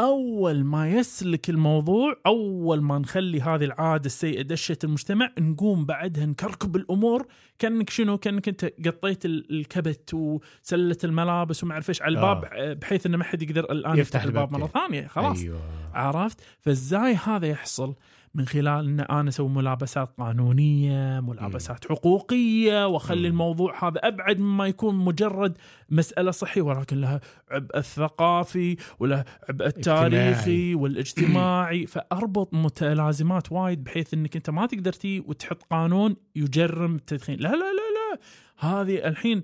أول 0.02 0.64
ما 0.64 0.88
يسلك 0.90 1.50
الموضوع 1.50 2.16
أول 2.26 2.82
ما 2.82 2.98
نخلي 2.98 3.40
هذه 3.40 3.64
العادة 3.64 4.06
السيئة 4.06 4.42
دشت 4.42 4.84
المجتمع 4.84 5.30
نقوم 5.38 5.86
بعدها 5.86 6.26
نكركب 6.26 6.76
الأمور 6.76 7.26
كأنك 7.58 7.90
شنو؟ 7.90 8.18
كأنك 8.18 8.48
أنت 8.48 8.64
قطيت 8.86 9.24
ال- 9.24 9.50
الكبت 9.50 10.14
وسله 10.14 10.96
الملابس 11.04 11.64
وما 11.64 11.72
أعرف 11.72 11.88
إيش 11.88 12.02
على 12.02 12.16
الباب 12.16 12.44
آه. 12.44 12.72
بحيث 12.72 13.06
إنه 13.06 13.16
ما 13.16 13.24
حد 13.24 13.42
يقدر 13.42 13.64
الآن 13.72 13.98
يفتح 13.98 14.00
يفتح 14.00 14.22
الباب. 14.22 14.52
مرة. 14.52 14.66
ثانية 14.66 15.06
خلاص. 15.06 15.40
أيوه. 15.40 15.60
عرفت؟ 15.94 16.40
فإزاي 16.60 17.14
هذا 17.14 17.46
يحصل؟ 17.46 17.94
من 18.34 18.46
خلال 18.46 18.86
إن 18.86 19.00
أنا 19.00 19.28
أسوي 19.28 19.48
ملابسات 19.48 20.08
قانونية 20.18 21.20
ملابسات 21.20 21.88
حقوقية 21.88 22.86
وأخلي. 22.86 23.28
الموضوع 23.28 23.88
هذا 23.88 23.98
أبعد 23.98 24.38
مما 24.38 24.66
يكون 24.66 24.94
مجرد 24.94 25.58
مسألة 25.90 26.30
صحية 26.30 26.62
ولكن 26.62 27.00
لها 27.00 27.20
عبء 27.50 27.78
الثقافي 27.78 28.76
وله 28.98 29.24
عبء 29.48 29.66
التاريخي 29.66 30.30
اجتماعي. 30.30 30.74
والاجتماعي 30.74 31.86
فأربط 31.92 32.54
متلازمات 32.54 33.52
وايد 33.52 33.84
بحيث 33.84 34.14
إنك 34.14 34.36
أنت 34.36 34.50
ما 34.50 34.66
تقدر 34.66 34.92
تي 34.92 35.20
وتحط 35.20 35.62
قانون 35.62 36.16
يجرم 36.36 36.94
التدخين 36.94 37.36
لا 37.36 37.48
لا 37.48 37.56
لا 37.56 38.12
لا 38.12 38.18
هذه 38.58 39.08
الحين 39.08 39.42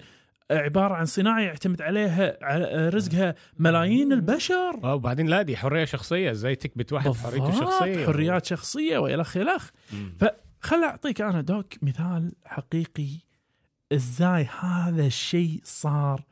عبارة 0.51 0.95
عن 0.95 1.07
صناعة 1.07 1.41
يعتمد 1.41 1.83
عليها 1.83 2.39
على 2.43 2.89
رزقها 2.89 3.35
ملايين 3.59 4.13
البشر. 4.13 4.81
آه 4.85 4.95
وبعدين 4.95 5.27
لا 5.27 5.43
دي 5.43 5.57
حرية 5.57 5.85
شخصية 5.85 6.31
إزاي 6.31 6.57
تكبت 6.57 6.93
واحد 6.93 7.13
حريته 7.13 7.49
الشخصية. 7.49 8.07
حريات 8.07 8.45
شخصية 8.45 8.99
والخ 8.99 9.37
الخ 9.37 9.71
مم. 9.93 10.17
فخل 10.19 10.85
أعطيك 10.85 11.21
أنا 11.21 11.41
دوك 11.41 11.75
مثال 11.83 12.33
حقيقي 12.45 13.09
إزاي 13.93 14.49
هذا 14.61 15.07
الشيء 15.07 15.61
صار 15.65 16.25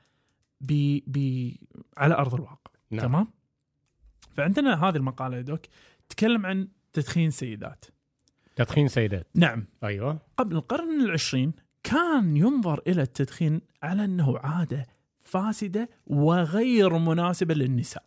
ب 0.61 0.99
ب 1.06 1.50
على 1.96 2.14
أرض 2.14 2.35
الواقع. 2.35 2.70
نعم. 2.90 3.06
تمام؟ 3.06 3.28
فعندنا 4.37 4.88
هذه 4.88 4.96
المقالة 4.96 5.40
دوك 5.40 5.61
تتكلم 6.08 6.46
عن 6.46 6.68
تدخين 6.92 7.30
سيدات. 7.30 7.85
تدخين 8.56 8.88
سيدات. 8.88 9.26
نعم. 9.35 9.66
أيوه. 9.85 10.18
قبل 10.37 10.56
القرن 10.56 11.00
العشرين 11.00 11.52
كان 11.90 12.37
ينظر 12.37 12.81
إلى 12.87 13.02
التدخين 13.02 13.61
على 13.83 14.05
أنه 14.05 14.38
عادة 14.38 14.87
فاسدة 15.21 15.88
وغير 16.07 16.99
مناسبة 16.99 17.55
للنساء. 17.55 18.05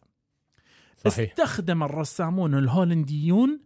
صحيح. 0.98 1.30
استخدم 1.30 1.84
الرسامون 1.84 2.56
الهولنديون 2.58 3.60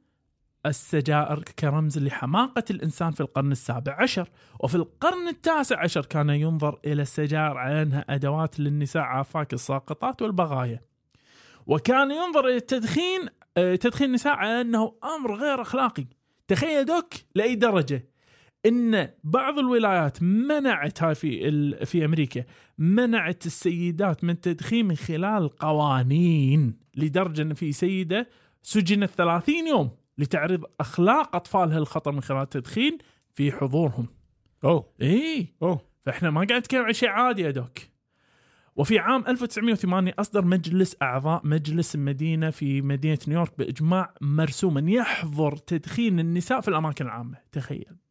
السجائر 0.65 1.43
كرمز 1.60 2.00
لحماقة 2.00 2.63
الإنسان 2.70 3.12
في 3.12 3.22
القرن 3.22 3.51
السابع 3.51 4.01
عشر 4.01 4.29
وفي 4.60 4.75
القرن 4.75 5.27
التاسع 5.27 5.79
عشر 5.79 6.05
كان 6.05 6.29
ينظر 6.29 6.79
إلى 6.86 7.01
السجائر 7.01 7.58
على 7.58 7.82
أنها 7.82 8.05
أدوات 8.10 8.60
للنساء 8.60 9.03
عافاك 9.03 9.53
الساقطات 9.53 10.22
والبغايا. 10.22 10.82
وكان 11.67 12.12
ينظر 12.12 12.48
إلى 12.48 12.55
التدخين 12.55 13.29
آه، 13.58 13.75
تدخين 13.75 14.08
النساء 14.08 14.34
على 14.34 14.62
أنه 14.62 14.96
أمر 15.03 15.36
غير 15.36 15.62
أخلاقي. 15.62 16.05
تخيل 16.48 16.86
دوك 16.86 17.13
لأي 17.36 17.55
درجة. 17.55 18.12
إن 18.65 19.10
بعض 19.24 19.60
الولايات 19.60 20.24
منعت 20.24 21.03
هاي 21.03 21.15
في 21.15 21.86
في 21.86 22.05
أمريكا 22.05 22.43
منعت 22.77 23.46
السيدات 23.46 24.24
من 24.24 24.29
التدخين 24.29 24.86
من 24.88 24.96
خلال 24.96 25.50
قوانين 25.50 26.79
لدرجة 26.96 27.41
إن 27.41 27.53
في 27.53 27.72
سيدة 27.72 28.29
سجنت 28.62 29.10
30 29.10 29.67
يوم 29.67 29.89
لتعريض 30.17 30.63
أخلاق 30.79 31.36
أطفالها 31.36 31.79
للخطر 31.79 32.12
من 32.12 32.22
خلال 32.22 32.41
التدخين 32.41 32.98
في 33.34 33.51
حضورهم. 33.51 34.08
أوه 34.63 34.93
اي 35.01 35.48
أوه 35.62 35.82
فإحنا 36.05 36.29
ما 36.29 36.46
قاعد 36.50 36.60
نتكلم 36.62 36.86
عن 36.86 36.93
شيء 36.93 37.10
عادي 37.10 37.41
يا 37.41 37.51
دوك. 37.51 37.79
وفي 38.75 39.00
عام 39.00 39.24
1908 39.27 40.13
أصدر 40.20 40.46
مجلس 40.46 40.96
أعضاء 41.01 41.41
مجلس 41.48 41.96
المدينة 41.96 42.50
في 42.50 42.82
مدينة 42.82 43.20
نيويورك 43.27 43.58
بإجماع 43.58 44.13
مرسوما 44.22 44.91
يحظر 44.91 45.58
تدخين 45.58 46.20
النساء 46.20 46.62
في 46.62 46.67
الأماكن 46.67 47.05
العامة، 47.05 47.38
تخيل. 47.51 48.02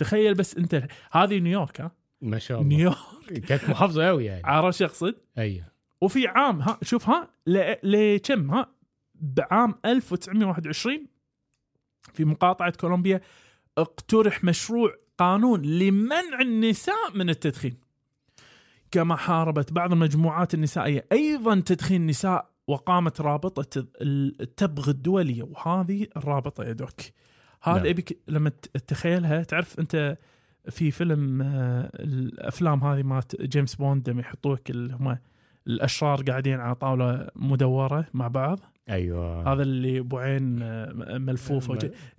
تخيل 0.00 0.34
بس 0.34 0.56
انت 0.56 0.88
هذه 1.12 1.38
نيويورك 1.38 1.80
ها؟ 1.80 1.90
ما 2.20 2.38
شاء 2.38 2.60
الله. 2.60 2.68
نيويورك. 2.68 3.44
كانت 3.48 3.70
محافظة 3.70 4.06
قوي 4.06 4.24
يعني. 4.24 4.42
عرفت 4.44 4.78
شو 4.78 4.84
اقصد؟ 4.84 5.14
أيوه 5.38 5.64
وفي 6.00 6.28
عام 6.28 6.60
ها 6.60 6.78
شوف 6.82 7.08
ها 7.08 7.28
لكم 7.82 8.50
ها 8.50 8.72
بعام 9.14 9.74
1921 9.84 11.06
في 12.14 12.24
مقاطعة 12.24 12.70
كولومبيا 12.70 13.20
اقترح 13.78 14.44
مشروع 14.44 14.94
قانون 15.18 15.62
لمنع 15.62 16.40
النساء 16.40 17.10
من 17.14 17.30
التدخين. 17.30 17.76
كما 18.90 19.16
حاربت 19.16 19.72
بعض 19.72 19.92
المجموعات 19.92 20.54
النسائية. 20.54 21.06
أيضا 21.12 21.60
تدخين 21.60 22.00
النساء 22.00 22.50
وقامت 22.66 23.20
رابطة 23.20 23.86
التبغ 24.02 24.90
الدولية. 24.90 25.42
وهذه 25.42 26.06
الرابطة 26.16 26.64
يا 26.64 26.72
doc. 26.72 27.00
هذا 27.62 27.76
نعم. 27.76 27.86
ابيك 27.86 28.18
لما 28.28 28.48
تتخيلها 28.74 29.42
تعرف 29.42 29.78
انت 29.78 30.18
في 30.70 30.90
فيلم 30.90 31.42
آه، 31.42 31.90
الافلام 31.94 32.84
هذه 32.84 33.02
مالت 33.02 33.42
جيمس 33.42 33.74
بوند 33.74 34.10
لما 34.10 34.20
يحطوك 34.20 34.70
اللي 34.70 34.94
هم 34.94 35.18
الاشرار 35.66 36.22
قاعدين 36.22 36.60
على 36.60 36.74
طاوله 36.74 37.28
مدوره 37.36 38.06
مع 38.14 38.28
بعض 38.28 38.60
أيوه 38.90 39.52
هذا 39.52 39.62
اللي 39.62 39.98
ابو 39.98 40.18
عين 40.18 40.62
آه، 40.62 41.18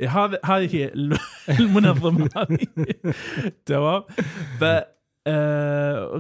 إيه، 0.02 0.10
هذا 0.10 0.40
هذه 0.46 0.76
هي 0.76 0.86
ال- 0.86 1.18
المنظمه 1.60 2.30
هذه 2.38 2.58
تمام 3.66 4.04
ف 4.60 4.64
آه 5.28 6.18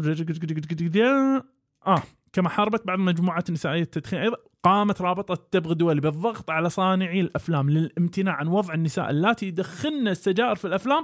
آه 1.87 2.03
كما 2.33 2.49
حاربت 2.49 2.87
بعض 2.87 2.99
المجموعات 2.99 3.49
النسائيه 3.49 3.81
التدخين 3.81 4.19
أيضا 4.19 4.37
قامت 4.63 5.01
رابطة 5.01 5.33
التبغ 5.33 5.71
الدولي 5.71 6.01
بالضغط 6.01 6.49
على 6.49 6.69
صانعي 6.69 7.21
الأفلام 7.21 7.69
للامتناع 7.69 8.33
عن 8.33 8.47
وضع 8.47 8.73
النساء 8.73 9.09
اللاتي 9.09 9.47
يدخن 9.47 10.07
السجائر 10.07 10.55
في 10.55 10.65
الأفلام 10.65 11.03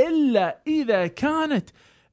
إلا 0.00 0.62
إذا 0.66 1.06
كانت 1.06 1.70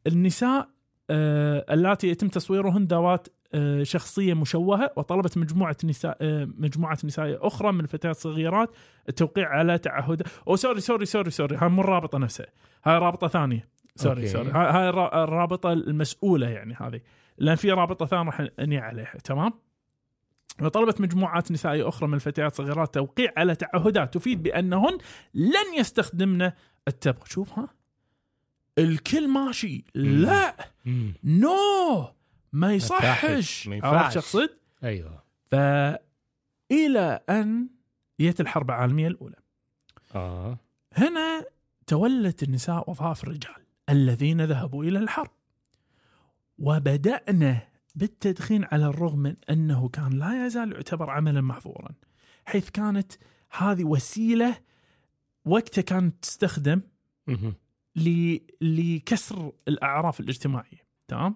النساء 0.07 0.69
آه 1.09 1.65
اللاتي 1.73 2.07
يتم 2.09 2.27
تصويرهن 2.27 2.83
ذوات 2.85 3.27
آه، 3.53 3.83
شخصية 3.83 4.33
مشوهة 4.33 4.91
وطلبت 4.95 5.37
مجموعة 5.37 5.77
نساء 5.83 6.17
آه، 6.21 6.47
مجموعة 6.57 6.97
نسائيه 7.03 7.39
أخرى 7.41 7.71
من 7.71 7.79
الفتيات 7.79 8.15
الصغيرات 8.15 8.69
التوقيع 9.09 9.49
على 9.49 9.77
تعهد. 9.77 10.23
أو 10.47 10.55
sorry 10.55 10.79
sorry 10.81 11.05
sorry 11.05 11.31
sorry 11.31 11.55
هاي 11.57 11.69
مو 11.69 11.81
الرابطة 11.81 12.17
نفسها 12.17 12.45
هاي 12.85 12.97
رابطة 12.97 13.27
ثانية. 13.27 13.67
sorry 13.95 14.15
أوكي. 14.21 14.27
sorry 14.27 14.49
هاي 14.51 14.71
هاي 14.71 14.89
الرا- 14.89 15.23
الرابطة 15.23 15.73
المسؤولة 15.73 16.49
يعني 16.49 16.75
هذه. 16.79 17.01
لأن 17.39 17.55
في 17.55 17.71
رابطة 17.71 18.05
ثانية 18.05 18.23
راح 18.23 18.47
أني 18.59 18.77
عليها 18.77 19.17
تمام؟ 19.23 19.53
وطلبت 20.61 21.01
مجموعات 21.01 21.51
نسائية 21.51 21.87
أخرى 21.87 22.07
من 22.07 22.13
الفتيات 22.13 22.51
الصغيرات 22.51 22.93
توقيع 22.93 23.33
على 23.37 23.55
تعهدات 23.55 24.13
تفيد 24.13 24.43
بأنهن 24.43 24.97
لن 25.33 25.73
يستخدمن 25.77 26.51
التبغ. 26.87 27.25
شوف 27.25 27.59
ها 27.59 27.69
الكل 28.77 29.27
ماشي. 29.27 29.83
لا. 29.95 30.55
نو. 31.23 32.07
ما 32.53 32.73
يصحش، 32.73 33.69
عرفت 33.83 34.17
أقصد؟ 34.17 34.49
أيوه. 34.83 35.23
فإلى 35.51 37.19
أن 37.29 37.69
جت 38.19 38.41
الحرب 38.41 38.69
العالمية 38.69 39.07
الأولى. 39.07 39.35
آه. 40.15 40.57
هنا 40.93 41.45
تولت 41.87 42.43
النساء 42.43 42.89
وظائف 42.89 43.23
الرجال 43.23 43.65
الذين 43.89 44.41
ذهبوا 44.41 44.83
إلى 44.83 44.99
الحرب. 44.99 45.31
وبدأنا 46.59 47.67
بالتدخين 47.95 48.65
على 48.71 48.85
الرغم 48.85 49.19
من 49.19 49.35
أنه 49.49 49.89
كان 49.89 50.09
لا 50.09 50.45
يزال 50.45 50.71
يعتبر 50.73 51.09
عملا 51.09 51.41
محظورا 51.41 51.89
حيث 52.45 52.69
كانت 52.69 53.13
هذه 53.57 53.83
وسيلة 53.83 54.57
وقتها 55.45 55.81
كانت 55.81 56.15
تستخدم 56.21 56.81
لكسر 58.61 59.51
الأعراف 59.67 60.19
الاجتماعية 60.19 60.87
تمام 61.07 61.35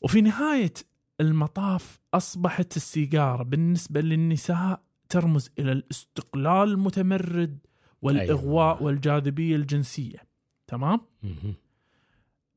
وفي 0.00 0.20
نهاية 0.20 0.72
المطاف 1.20 2.00
أصبحت 2.14 2.76
السيجارة 2.76 3.42
بالنسبة 3.42 4.00
للنساء 4.00 4.82
ترمز 5.08 5.50
إلى 5.58 5.72
الاستقلال 5.72 6.68
المتمرد 6.68 7.58
والإغواء 8.02 8.74
أيوة. 8.74 8.82
والجاذبية 8.82 9.56
الجنسية 9.56 10.18
تمام. 10.66 11.00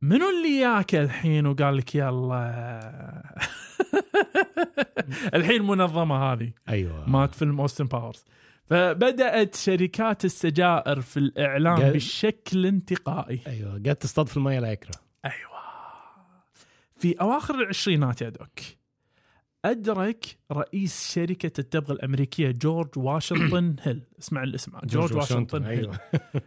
منو 0.04 0.26
اللي 0.30 0.58
ياك 0.60 0.96
الحين 0.96 1.46
وقال 1.48 1.78
لك 1.78 1.96
يلا؟ 1.96 3.34
الحين 5.36 5.62
المنظمه 5.62 6.16
هذه. 6.34 6.52
أيوه. 6.70 7.10
مالت 7.10 7.36
فيلم 7.36 7.62
اوستن 7.62 7.86
باورز 7.86 8.26
فبدأت 8.66 9.56
شركات 9.56 10.26
السجائر 10.26 11.02
في 11.02 11.18
الإعلام 11.18 11.78
قال- 11.78 11.94
بشكل 11.94 12.66
انتقائي. 12.66 13.40
أيوه 13.48 13.82
قاعد 13.84 13.96
تصطاد 13.96 14.28
في 14.28 14.38
الميه 14.38 14.60
العكره 14.60 14.92
أيوه. 15.26 15.54
في 16.98 17.14
أواخر 17.22 17.56
العشرينات 17.56 18.22
يا 18.22 18.30
doc 18.30 18.60
أدرك 19.66 20.26
رئيس 20.52 21.14
شركة 21.14 21.52
التبغ 21.60 21.92
الأمريكية 21.92 22.52
جورج 22.52 22.90
واشنطن 22.98 23.76
هيل. 23.82 24.02
اسمع 24.20 24.44
الاسم 24.44 24.72
جورج, 24.84 25.14
واشنطن 25.14 25.64
هيل. 25.64 25.80
أيوه. 25.80 26.00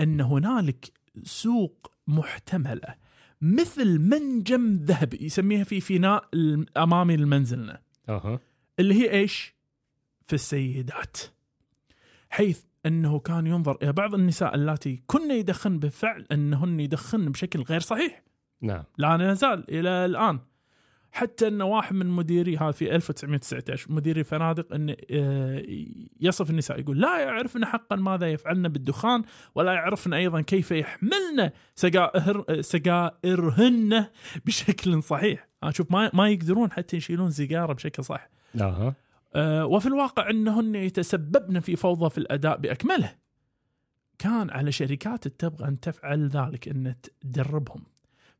أن 0.00 0.20
هنالك 0.20 0.86
سوق 1.22 1.92
محتملة 2.06 2.94
مثل 3.40 3.98
منجم 3.98 4.76
ذهب 4.76 5.14
يسميها 5.14 5.64
في 5.64 5.80
فناء 5.80 6.28
الامامي 6.34 7.16
لمنزلنا 7.16 7.80
أها. 8.08 8.40
اللي 8.78 8.94
هي 8.94 9.10
إيش؟ 9.10 9.54
في 10.26 10.32
السيدات. 10.32 11.18
حيث 12.30 12.62
أنه 12.86 13.18
كان 13.18 13.46
ينظر 13.46 13.78
إلى 13.82 13.92
بعض 13.92 14.14
النساء 14.14 14.54
اللاتي 14.54 15.02
كن 15.06 15.30
يدخن 15.30 15.78
بالفعل 15.78 16.26
أنهن 16.32 16.80
يدخن 16.80 17.30
بشكل 17.32 17.62
غير 17.62 17.80
صحيح. 17.80 18.22
نعم. 18.60 18.84
لا 18.98 19.16
نزال 19.16 19.70
إلى 19.70 19.88
الآن. 19.88 20.38
حتى 21.12 21.48
إن 21.48 21.62
واحد 21.62 21.94
من 21.94 22.06
مديري 22.06 22.56
هذا 22.56 22.70
في 22.70 22.94
1919 22.94 23.92
مديري 23.92 24.24
فنادق 24.24 24.74
إن 24.74 24.96
آه، 25.10 25.62
يصف 26.20 26.50
النساء 26.50 26.80
يقول 26.80 27.00
لا 27.00 27.18
يعرفن 27.18 27.64
حقا 27.64 27.96
ماذا 27.96 28.30
يفعلن 28.30 28.68
بالدخان 28.68 29.22
ولا 29.54 29.72
يعرفن 29.72 30.12
أيضا 30.12 30.40
كيف 30.40 30.70
يحملن 30.70 31.50
سجائر 31.74 32.60
سجائرهن 32.60 34.06
بشكل 34.46 35.02
صحيح 35.02 35.48
أنا 35.62 35.70
شوف 35.70 35.90
ما 35.90 36.10
ما 36.14 36.28
يقدرون 36.28 36.72
حتى 36.72 36.96
يشيلون 36.96 37.30
سيجارة 37.30 37.72
بشكل 37.72 38.04
صح 38.04 38.28
آه، 39.34 39.66
وفي 39.66 39.86
الواقع 39.86 40.30
إنهن 40.30 40.74
يتسببن 40.74 41.60
في 41.60 41.76
فوضى 41.76 42.10
في 42.10 42.18
الأداء 42.18 42.56
بأكمله. 42.56 43.14
كان 44.18 44.50
على 44.50 44.72
شركات 44.72 45.26
التبغ 45.26 45.68
أن 45.68 45.80
تفعل 45.80 46.28
ذلك 46.28 46.68
إن 46.68 46.94
تدربهم. 47.20 47.82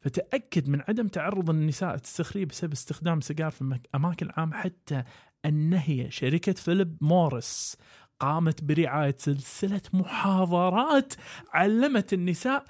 فتأكد 0.01 0.69
من 0.69 0.81
عدم 0.89 1.09
تعرض 1.09 1.51
النساء 1.51 1.95
السخريه 1.95 2.45
بسبب 2.45 2.73
استخدام 2.73 3.21
سيجار 3.21 3.51
في 3.51 3.79
أماكن 3.95 4.29
عامة 4.37 4.57
حتى 4.57 5.03
أن 5.45 5.73
هي 5.73 6.11
شركة 6.11 6.53
فيليب 6.53 6.97
موريس 7.01 7.77
قامت 8.21 8.65
برعاية 8.65 9.15
سلسلة 9.19 9.81
محاضرات 9.93 11.15
علمت 11.53 12.13
النساء 12.13 12.65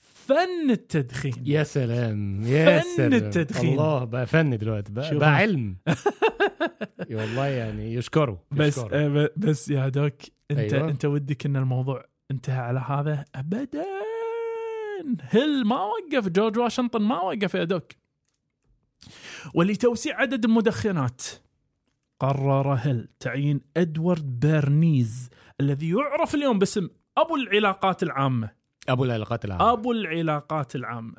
فن 0.00 0.70
التدخين. 0.70 1.34
يا 1.44 1.62
سلام 1.62 2.42
يا 2.42 2.80
فن 2.80 2.96
سلام 2.96 3.12
التدخين. 3.14 3.72
الله 3.72 4.04
بقى 4.04 4.26
فن 4.26 4.58
دلوقتي 4.58 4.92
بقى. 4.92 5.18
بقى 5.18 5.34
علم 5.34 5.76
والله 7.10 7.46
يعني 7.46 7.94
يشكروا 7.94 8.36
بس 8.50 8.78
يشكروا. 8.78 9.22
آه، 9.24 9.30
بس 9.36 9.68
يا 9.70 9.88
doc 9.88 10.14
انت. 10.50 10.74
أيوة. 10.74 10.88
أنت 10.88 11.04
ودك 11.04 11.46
إن 11.46 11.56
الموضوع 11.56 12.04
انتهى 12.30 12.58
على 12.58 12.80
هذا 12.80 13.24
ابدا 13.34 13.84
هيل 15.20 15.66
ما 15.66 15.82
وقف 15.82 16.28
جورج 16.28 16.58
واشنطن 16.58 17.02
ما 17.02 17.20
وقف 17.20 17.54
يا 17.54 17.64
doc. 17.64 17.92
ولتوسيع 19.54 20.20
عدد 20.20 20.44
المدخنات 20.44 21.22
قرر 22.20 22.72
هيل 22.72 23.08
تعيين 23.20 23.60
إدوارد 23.76 24.40
بيرنيز 24.40 25.30
الذي 25.60 25.90
يعرف 25.90 26.34
اليوم 26.34 26.58
باسم 26.58 26.88
أبو 27.18 27.36
العلاقات 27.36 28.02
العامة. 28.02 28.50
أبو 28.88 29.04
العلاقات 29.04 29.44
العامة. 29.44 29.72
أبو 29.72 29.92
العلاقات 29.92 30.76
العامة. 30.76 31.16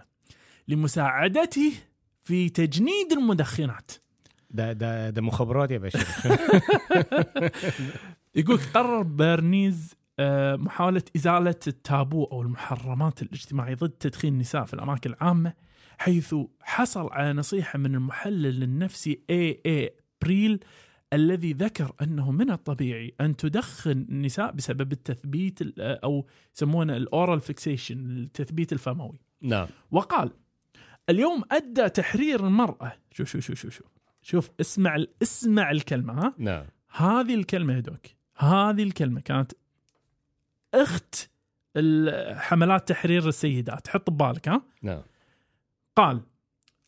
لمساعدته 0.67 1.71
في 2.23 2.49
تجنيد 2.49 3.11
المدخنات. 3.11 3.91
ده 4.49 4.73
ده 4.73 5.09
ده 5.09 5.21
مخابرات 5.21 5.71
يا 5.71 5.77
باشا. 5.77 5.99
يقول 8.35 8.59
قرر 8.73 9.01
بيرنيز 9.01 9.95
محاولة 10.57 11.03
إزالة 11.15 11.55
التابو 11.67 12.23
أو 12.23 12.41
المحرمات 12.41 13.21
الاجتماعية 13.21 13.75
ضد 13.75 13.89
تدخين 13.89 14.33
النساء 14.33 14.65
في 14.65 14.73
الأماكن 14.73 15.09
العامة 15.09 15.53
حيث 15.97 16.35
حصل 16.61 17.09
على 17.11 17.33
نصيحة 17.33 17.79
من 17.79 17.95
المحلل 17.95 18.63
النفسي 18.63 19.21
اي 19.29 19.61
اي 19.65 19.95
بريل 20.21 20.59
الذي 21.13 21.53
ذكر 21.53 21.91
أنه 22.01 22.31
من 22.31 22.51
الطبيعي 22.51 23.13
أن 23.21 23.35
تدخن 23.35 23.91
النساء 23.91 24.51
بسبب 24.51 24.91
التثبيت 24.91 25.61
ال- 25.61 25.81
أو 25.81 26.27
يسمونه 26.55 26.97
ال 26.97 27.06
oral 27.06 27.41
fixation 27.41 27.99
التثبيت 28.17 28.73
الفموي. 28.73 29.19
نعم. 29.41 29.67
وقال 29.91 30.31
اليوم 31.09 31.43
أدى 31.51 31.89
تحرير 31.89 32.47
المرأة. 32.47 32.93
شوف 33.11 33.27
شوف 33.29 33.41
شوف 33.45 33.55
شوف 33.59 33.73
شوف. 33.73 33.87
شوف 34.21 34.49
اسمع 34.61 35.03
اسمع 35.21 35.71
الكلمة 35.71 36.13
ها؟ 36.25 36.33
نعم. 36.37 36.65
هذه 36.91 37.35
الكلمة 37.35 37.73
يا 37.73 37.79
doc 37.79 38.05
هذه 38.37 38.83
الكلمة 38.83 39.21
كانت 39.21 39.51
أخت 40.73 41.29
حملات 42.35 42.87
تحرير 42.89 43.27
السيدات 43.27 43.87
حط 43.87 44.09
ببالك 44.09 44.47
ها؟ 44.47 44.61
نعم. 44.81 45.01
قال 45.95 46.21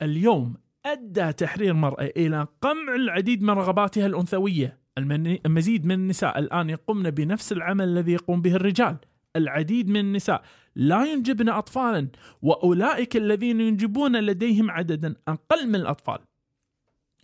اليوم 0.02 0.56
أدى 0.86 1.34
تحرير 1.34 1.72
المراه 1.72 2.04
إلى 2.17 2.48
قمع 2.62 2.96
العديد 2.96 3.41
من 3.41 3.50
رغباتها 3.50 4.06
الأنثوية. 4.06 4.84
المزيد 4.98 5.86
من 5.86 5.96
النساء 5.96 6.39
الآن 6.39 6.69
يقومن 6.69 7.10
بنفس 7.10 7.52
العمل 7.52 7.88
الذي 7.88 8.12
يقوم 8.12 8.41
به 8.41 8.56
الرجال. 8.56 8.98
العديد 9.36 9.89
من 9.89 10.00
النساء 10.00 10.43
لا 10.76 11.06
ينجبن 11.06 11.50
اطفالا 11.50 12.08
وأولئك 12.41 13.17
الذين 13.17 13.62
ينجبون 13.62 14.15
لديهم 14.15 14.72
عددا 14.72 15.15
أقل 15.28 15.67
من 15.67 15.76
الأطفال. 15.76 16.19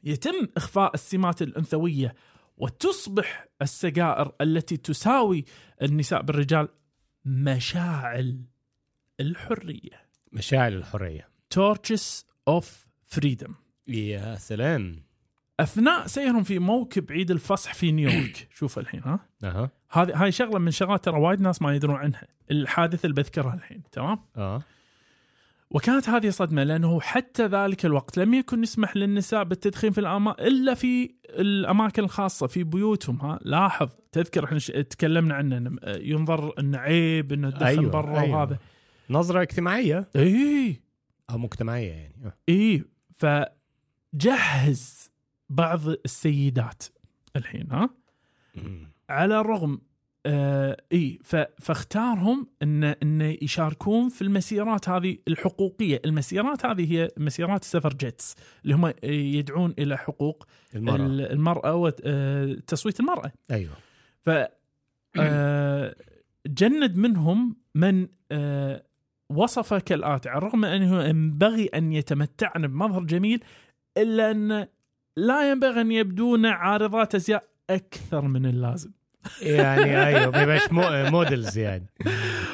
يتم 0.04 0.48
إخفاء 0.58 0.94
السمات 0.94 1.42
الأنثوية 1.42 2.16
وتصبح 2.60 3.48
السجائر 3.62 4.32
التي 4.42 4.78
تساوي 4.78 5.46
النساء 5.82 6.22
بالرجال 6.22 6.68
مشاعل 7.26 8.42
الحرية. 9.20 10.10
مشاعل 10.32 10.74
الحرية. 10.74 11.30
torches 11.50 12.26
of 12.48 12.88
freedom 13.06 13.56
يا 13.88 14.36
سلام. 14.36 15.04
أثناء 15.60 16.08
سيرهم 16.08 16.44
في 16.44 16.60
موكب 16.60 17.12
عيد 17.12 17.32
الفصح 17.32 17.74
في 17.74 17.92
نيويورك. 17.92 18.48
شوف 18.60 18.80
الحين 18.80 19.02
ها؟ 19.04 19.20
أها. 19.44 19.72
هذه 19.92 20.24
هاي 20.24 20.32
شغلة 20.32 20.60
من 20.60 20.72
شغلات 20.72 21.06
ترى 21.06 21.20
وايد 21.20 21.42
ناس 21.42 21.62
ما 21.62 21.76
يدرون 21.76 21.96
عنها. 21.96 22.28
الحادثه 22.52 23.06
اللي 23.06 23.22
بذكرها 23.22 23.54
الحين 23.54 23.84
تمام؟ 23.92 24.20
آه. 24.38 24.62
وكانت 25.72 26.10
هذه 26.10 26.30
صدمة 26.30 26.64
لأنه 26.64 27.02
حتى 27.02 27.46
ذلك 27.46 27.86
الوقت 27.86 28.18
لم 28.20 28.34
يكن 28.34 28.64
يسمح 28.64 28.98
للنساء 28.98 29.44
بالتدخين 29.44 29.92
في 29.92 30.00
الأما... 30.00 30.32
إلا 30.40 30.74
في 30.74 31.16
الأماكن 31.26 32.04
الخاصة 32.04 32.48
في 32.48 32.64
بيوتهم 32.64 33.22
ها؟ 33.22 33.40
لاحظ 33.42 33.90
تذكر 34.12 34.46
إحنا 34.46 34.60
تكلمنا 34.82 35.36
عنه 35.36 35.58
إنه 35.58 35.78
ينظر 35.86 36.60
إنه 36.60 36.78
عيب 36.78 37.34
إنه 37.34 37.50
تدخن 37.50 37.66
أيوة، 37.66 37.92
برا 37.92 38.20
أيوة. 38.20 38.38
وهذا. 38.38 38.58
نظرة 39.10 39.42
اجتماعية؟ 39.42 40.10
اي 40.16 40.82
أو 41.30 41.38
مجتمعية 41.38 41.92
يعني. 41.92 42.16
آه. 42.26 42.34
اي 42.50 42.84
فجهز 44.14 45.12
بعض 45.50 45.88
السيدات 45.88 46.84
الحين 47.36 47.72
ها. 47.72 47.90
على 49.10 49.40
الرغم 49.40 49.82
آه 50.26 50.78
إي 50.92 51.20
فاختارهم 51.60 52.48
ان 52.64 52.84
إن 52.84 53.22
يشاركون 53.42 54.10
في 54.10 54.22
المسيرات 54.22 54.90
هذه 54.90 55.18
الحقوقية، 55.28 56.02
المسيرات 56.06 56.66
هذه 56.66 56.94
هي 56.94 57.10
مسيرات 57.18 57.62
السفرجيتس 57.62 58.36
اللي 58.64 58.76
هم 58.76 58.94
يدعون 59.04 59.74
إلى 59.80 59.98
حقوق 59.98 60.48
المرأة. 60.76 61.06
المرأة, 61.06 61.76
وتصويت 61.76 63.00
المرأة. 63.00 63.32
أيوه. 63.52 63.74
ف 64.22 64.30
آه، 65.20 65.96
جند 66.48 66.98
منهم 66.98 67.56
من 67.76 68.08
آه، 68.32 68.84
وصف 69.30 69.74
كالآتي 69.74 70.30
على 70.30 70.38
الرغم 70.38 70.66
أنه 70.66 71.04
ينبغي 71.04 71.66
أن 71.66 71.94
يتمتعن 71.94 72.68
بمظهر 72.68 73.04
جميل 73.04 73.44
إلا 73.98 74.32
أن 74.32 74.68
لا 75.18 75.52
ينبغي 75.52 75.82
أن 75.82 75.92
يبدون 75.92 76.46
عارضات 76.46 77.16
أزياء 77.16 77.44
أكثر 77.70 78.22
من 78.22 78.46
اللازم. 78.46 78.92
يعني 79.42 80.06
أيوه 80.06 80.32
ما 80.32 80.42
يبقاش 80.42 80.72
مو- 80.72 81.10
موديلز 81.12 81.58
يعني 81.58 81.86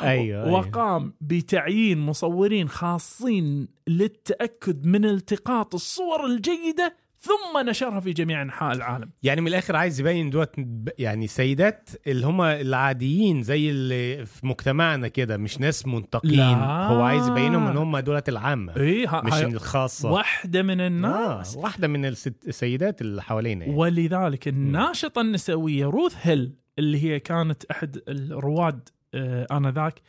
أيوه, 0.03 0.43
أيوة. 0.45 0.51
وقام 0.51 1.13
بتعيين 1.21 1.97
مصورين 1.99 2.69
خاصين 2.69 3.67
للتأكد 3.87 4.85
من 4.85 5.05
التقاط 5.05 5.73
الصور 5.73 6.25
الجيدة 6.25 7.05
ثم 7.19 7.69
نشرها 7.69 7.99
في 7.99 8.13
جميع 8.13 8.41
أنحاء 8.41 8.75
العالم 8.75 9.09
يعني 9.23 9.41
من 9.41 9.47
الآخر 9.47 9.75
عايز 9.75 9.99
يبين 9.99 10.29
دوت 10.29 10.55
يعني 10.99 11.27
سيدات 11.27 11.89
اللي 12.07 12.27
هم 12.27 12.41
العاديين 12.41 13.43
زي 13.43 13.69
اللي 13.69 14.25
في 14.25 14.47
مجتمعنا 14.47 15.07
كده 15.07 15.37
مش 15.37 15.59
ناس 15.59 15.87
منتقين 15.87 16.31
لا. 16.39 16.87
هو 16.87 17.01
عايز 17.01 17.27
يبينهم 17.27 17.67
إن 17.67 17.77
هم 17.77 17.97
دولت 17.99 18.29
العامة 18.29 18.75
اي 18.77 19.05
ها 19.05 19.21
مش 19.25 19.33
هاي 19.33 19.45
الخاصة 19.45 20.11
واحدة 20.11 20.63
من 20.63 20.81
الناس 20.81 21.55
آه 21.55 21.59
واحدة 21.59 21.87
من 21.87 22.05
الست- 22.05 22.47
السيدات 22.47 23.01
اللي 23.01 23.23
حوالينا 23.23 23.65
يعني. 23.65 23.77
ولذلك 23.77 24.47
الناشطة 24.47 25.21
النسوية 25.21 25.85
روث 25.85 26.15
هيل 26.21 26.53
اللي 26.79 27.03
هي 27.03 27.19
كانت 27.19 27.65
أحد 27.65 28.01
الرواد 28.07 28.89
آه، 29.13 29.47
آنذاك. 29.51 30.01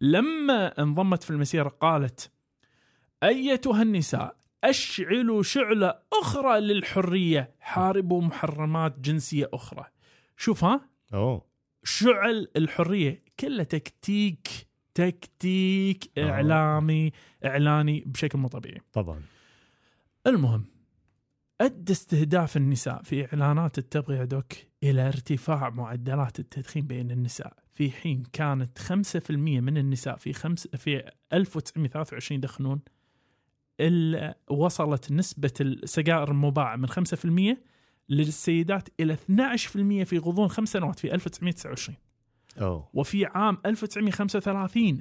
لما 0.00 0.82
انضمت 0.82 1.22
في 1.22 1.30
المسيرة 1.30 1.68
قالت 1.68 2.30
أيتها 3.22 3.82
النساء 3.82 4.36
أشعلوا 4.64 5.42
شعلة 5.42 5.94
أخرى 6.12 6.60
للحرية 6.60 7.54
حاربوا 7.60 8.22
محرمات 8.22 9.00
جنسية 9.00 9.48
أخرى. 9.52 9.84
شوف 10.36 10.64
ها؟ 10.64 10.88
أوه. 11.14 11.46
شعل 11.84 12.48
الحرية 12.56 13.24
كله 13.40 13.64
تكتيك 13.64 14.48
تكتيك 14.94 16.10
آه. 16.18 16.30
إعلامي 16.30 17.12
إعلاني 17.44 18.04
بشكل 18.06 18.38
مو 18.38 18.48
طبيعي. 18.48 18.80
طبعا. 18.92 19.22
المهم 20.26 20.64
أدى 21.60 21.92
استهداف 21.92 22.56
النساء 22.56 23.02
في 23.02 23.26
إعلانات 23.26 23.78
التبغ 23.78 24.12
يا 24.12 24.24
دوك. 24.24 24.52
إلى 24.82 25.08
ارتفاع 25.08 25.70
معدلات 25.70 26.38
التدخين 26.38 26.86
بين 26.86 27.10
النساء. 27.10 27.56
في 27.78 27.90
حين 27.90 28.22
كانت 28.32 28.78
5% 28.78 29.30
من 29.30 29.76
النساء 29.78 30.16
في 30.16 30.32
خمس 30.32 30.66
في 30.68 31.10
1923 31.32 32.38
يدخنون 32.38 32.80
وصلت 34.50 35.12
نسبة 35.12 35.52
السجائر 35.60 36.30
المباعة 36.30 36.76
من 36.76 36.88
5% 36.88 37.56
للسيدات 38.08 38.88
إلى 39.00 39.16
12% 39.16 39.16
في 40.04 40.18
غضون 40.18 40.48
خمس 40.48 40.68
سنوات 40.68 40.98
في 40.98 41.14
1929 41.14 41.96
أوه. 42.60 42.88
وفي 42.92 43.26
عام 43.26 43.58
1935 43.66 45.00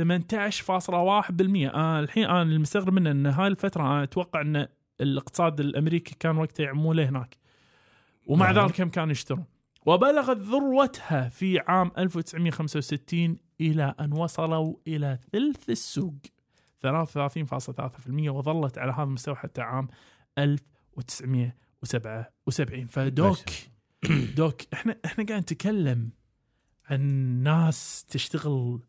18.1% 0.00 1.74
آه 1.74 2.00
الحين 2.00 2.24
أنا 2.24 2.42
المستغرب 2.42 2.92
منه 2.92 3.10
إن 3.10 3.26
هاي 3.26 3.46
الفترة 3.46 3.82
أنا 3.82 4.02
أتوقع 4.02 4.40
إن 4.40 4.66
الاقتصاد 5.00 5.60
الأمريكي 5.60 6.16
كان 6.20 6.36
وقتها 6.36 6.64
يعمونه 6.64 7.02
هناك. 7.02 7.36
ومع 8.28 8.50
نعم. 8.50 8.66
ذلك 8.66 8.74
كم 8.74 8.88
كانوا 8.88 9.12
يشترون. 9.12 9.44
وبلغت 9.86 10.36
ذروتها 10.36 11.28
في 11.28 11.58
عام 11.58 11.92
1965 11.98 13.36
إلى 13.60 13.94
أن 14.00 14.12
وصلوا 14.12 14.74
إلى 14.86 15.18
ثلث 15.32 15.70
السوق. 15.70 16.14
33.3% 16.82 18.28
وظلت 18.28 18.78
على 18.78 18.92
هذا 18.92 19.02
المستوى 19.02 19.34
حتى 19.34 19.60
عام 19.60 19.88
1977 20.38 22.86
فدوك 22.86 23.38
دوك 24.36 24.62
إحنا 24.72 24.96
إحنا 25.04 25.24
قاعد 25.24 25.42
نتكلم 25.42 26.10
عن 26.90 27.00
ناس 27.42 28.04
تشتغل 28.04 28.80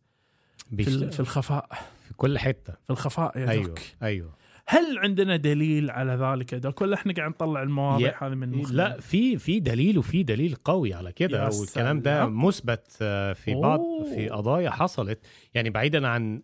في, 0.78 1.12
في 1.12 1.20
الخفاء. 1.20 1.70
في 2.08 2.14
كل 2.14 2.40
حتة. 2.40 2.74
في 2.74 2.90
الخفاء 2.90 3.38
يا 3.38 3.50
أيوه 3.50 3.68
دوك. 3.68 3.80
أيوه. 4.04 4.39
هل 4.72 4.98
عندنا 4.98 5.36
دليل 5.36 5.92
على 5.92 6.14
ذلك 6.14 6.56
دوك 6.56 6.82
ولا 6.82 6.96
إحنا 6.96 7.14
قاعد 7.14 7.30
نطلع 7.30 7.64
المواضيع 7.64 8.28
هذه 8.28 8.34
من 8.36 8.52
مخنا؟ 8.52 8.76
لا 8.78 9.00
في 9.00 9.38
في 9.38 9.60
دليل 9.60 9.98
وفي 9.98 10.24
دليل 10.24 10.56
قوي 10.56 10.94
على 10.94 11.12
كده 11.12 11.50
والكلام 11.60 12.00
ده. 12.00 12.26
مثبت 12.26 12.98
آه، 13.02 13.34
في 13.34 13.54
بعض 13.56 13.80
أوه. 13.80 14.16
في 14.16 14.30
قضايا 14.30 14.70
حصلت 14.70 15.20
يعني 15.54 15.70
بعيدا 15.70 16.08
عن 16.08 16.42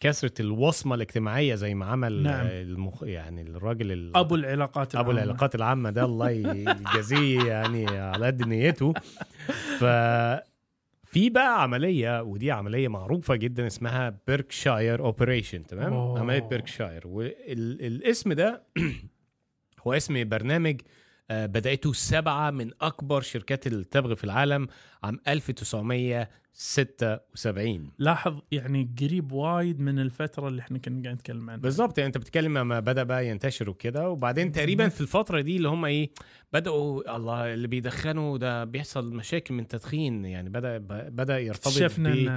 كثرة 0.00 0.32
الوصمة 0.40 0.94
الاجتماعية 0.94 1.54
زي 1.54 1.74
ما 1.74 1.86
عمل 1.86 2.22
نعم. 2.22 2.46
المخ 2.46 3.02
يعني 3.02 3.42
الراجل 3.42 3.92
ال- 3.92 4.16
أبو 4.16 4.34
العلاقات 4.34 4.94
أبو 4.94 5.10
العامة. 5.10 5.22
العلاقات 5.24 5.54
العامة 5.54 5.90
ده 5.90 6.04
الله 6.04 6.30
يجازيه 6.30 7.42
يعني 7.44 7.86
على 7.88 8.26
قد 8.26 8.42
نيته 8.48 8.92
ف 9.78 9.84
في 11.14 11.30
بقى 11.30 11.62
عملية 11.62 12.22
ودي 12.22 12.50
عملية 12.50 12.88
معروفة 12.88 13.36
جدا 13.36 13.66
اسمها 13.66 14.18
Berkshire 14.26 15.00
operation 15.04 15.66
تمام 15.66 15.92
أوه. 15.92 16.20
عملية 16.20 16.38
Berkshire 16.38 17.06
والاسم 17.06 18.32
ده 18.32 18.62
هو 19.86 19.92
اسم 19.92 20.28
برنامج 20.28 20.80
آه، 21.30 21.46
بدأته 21.46 21.92
سبعة 21.92 22.50
من 22.50 22.70
أكبر 22.80 23.20
شركات 23.20 23.66
التبغ 23.66 24.14
في 24.14 24.24
العالم 24.24 24.68
عام 25.02 25.20
1976 26.56 27.90
لاحظ 27.98 28.40
يعني 28.52 28.88
قريب 29.00 29.32
وايد 29.32 29.80
من 29.80 29.98
الفترة 29.98 30.48
اللي 30.48 30.60
إحنا 30.60 30.78
كنا 30.78 31.02
قاعد 31.02 31.14
نتكلم 31.14 31.50
عنها 31.50 31.62
بالظبط 31.62 31.98
يعني 31.98 32.06
أنت 32.06 32.18
بتتكلم 32.18 32.58
لما 32.58 32.80
بدأ 32.80 33.02
بقى 33.02 33.28
ينتشر 33.28 33.70
وكده 33.70 34.08
وبعدين 34.10 34.52
تقريبا 34.52 34.88
في 34.88 35.00
الفترة 35.00 35.40
دي 35.40 35.56
اللي 35.56 35.68
هم 35.68 35.84
إيه 35.84 36.10
بدأوا 36.52 37.16
الله 37.16 37.54
اللي 37.54 37.68
بيدخنوا 37.68 38.38
ده 38.38 38.64
بيحصل 38.64 39.14
مشاكل 39.14 39.54
من 39.54 39.68
تدخين 39.68 40.24
يعني 40.24 40.50
بدأ 40.50 40.78
بدأ 41.08 41.38
يرتبط 41.38 41.66
ان 41.98 42.06
إيه. 42.06 42.28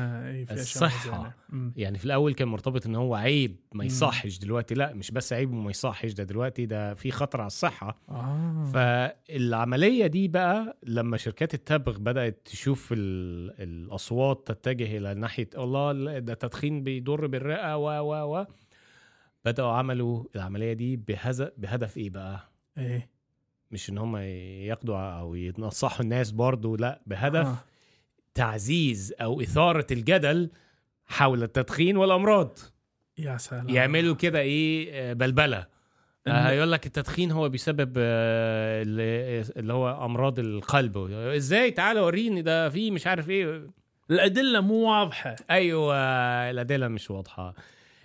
مم. 1.50 1.74
يعني 1.78 1.98
في 1.98 2.06
الأول 2.06 2.34
كان 2.34 2.48
مرتبط 2.48 2.86
إن 2.86 2.96
هو 2.96 3.16
عيب 3.16 3.56
ما 3.74 3.84
يصحش 3.86 4.38
دلوقتي 4.38 4.76
لأ 4.76 4.94
مش 4.94 5.12
بس 5.12 5.34
عيب 5.34 5.54
وما 5.54 5.70
يصحش 5.70 6.12
ده 6.14 6.24
دلوقتي 6.24 6.66
ده 6.66 6.94
في 6.94 7.12
خطر 7.12 7.42
على 7.42 7.48
الصحة 7.48 8.02
آه. 8.10 8.72
فالعملية 8.74 10.08
دي 10.08 10.28
بقى 10.28 10.78
لما 10.84 11.18
شركات 11.18 11.54
التبغ 11.54 11.98
بدأت 11.98 12.42
تشوف 12.46 12.94
ال- 12.94 13.88
الأصوات 14.12 14.48
تتجه 14.52 14.98
إلى 14.98 15.14
ناحية 15.14 15.50
الله 15.58 16.20
ده 16.20 16.34
تدخين 16.34 16.84
بيضر 16.84 17.28
بالرئة 17.28 17.78
و 17.78 17.90
و 18.14 18.38
و. 18.40 18.46
بدأوا 19.46 19.72
عملوا 19.72 20.24
العملية 20.36 20.74
دي 20.74 20.96
بهذا 20.96 21.52
بهدف 21.58 21.98
إيه 21.98 22.10
بقى؟ 22.10 22.50
إيه؟ 22.78 23.10
مش 23.72 23.90
إن 23.90 23.98
هم 23.98 24.18
ياخدوا 24.18 24.98
أو 25.20 25.36
ينصحوا 25.36 26.02
الناس 26.02 26.32
برضو 26.32 26.76
لأ 26.76 27.02
بهدف 27.06 27.46
آه. 27.48 27.58
تعزيز 28.34 29.14
أو 29.22 29.42
إثارة 29.42 29.88
الجدل 29.92 30.50
حول 31.06 31.44
التدخين 31.44 31.98
والأمراض. 31.98 32.60
يا 33.18 33.38
سلام. 33.38 33.70
يعملوا 33.70 34.16
كده 34.16 34.40
إيه؟ 34.40 34.90
آه، 34.94 35.14
بلبلة. 35.14 35.62
إن- 35.62 36.32
آه، 36.32 36.50
يقول 36.52 36.72
لك 36.72 36.86
التدخين 36.86 37.32
هو 37.32 37.50
بيسبب 37.50 37.94
آه، 37.98 38.82
اللي 38.82 39.42
اللي 39.58 39.74
هو 39.74 40.06
أمراض 40.06 40.40
القلب. 40.40 40.98
إزاي؟ 41.12 41.72
تعالى 41.72 42.00
وريني 42.00 42.42
ده 42.42 42.70
في 42.70 42.92
مش 42.92 43.08
عارف 43.08 43.30
إيه. 43.30 43.68
الأدلة 44.12 44.62
مو 44.62 44.76
واضحة. 44.92 45.36
أيوه 45.52 45.96
الأدلة 46.50 46.88
مش 46.88 47.12
واضحة. 47.12 47.54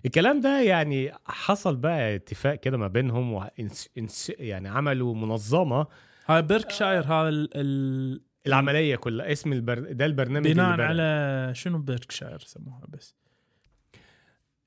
الكلام 0.06 0.40
ده 0.40 0.60
يعني 0.62 1.12
حصل 1.26 1.76
بقى 1.76 2.14
اتفاق 2.14 2.54
كده 2.54 2.76
ما 2.76 2.88
بينهم 2.88 3.48
إنس 3.98 4.32
يعني 4.38 4.68
عملوا 4.68 5.14
منظمة. 5.14 5.86
هاي 6.26 6.42
Berkshire 6.42 7.04
هذا 7.04 7.28
ال- 7.28 7.48
ال- 7.54 8.20
العملية 8.46 8.96
كلها 8.96 9.32
اسم 9.32 9.52
البر... 9.52 9.78
ده 9.92 10.06
البرنامج 10.06 10.52
بناء. 10.52 10.80
على 10.80 11.50
شنو 11.54 11.78
Berkshire 11.78 12.38
سموها 12.38 12.80
بس؟ 12.88 13.14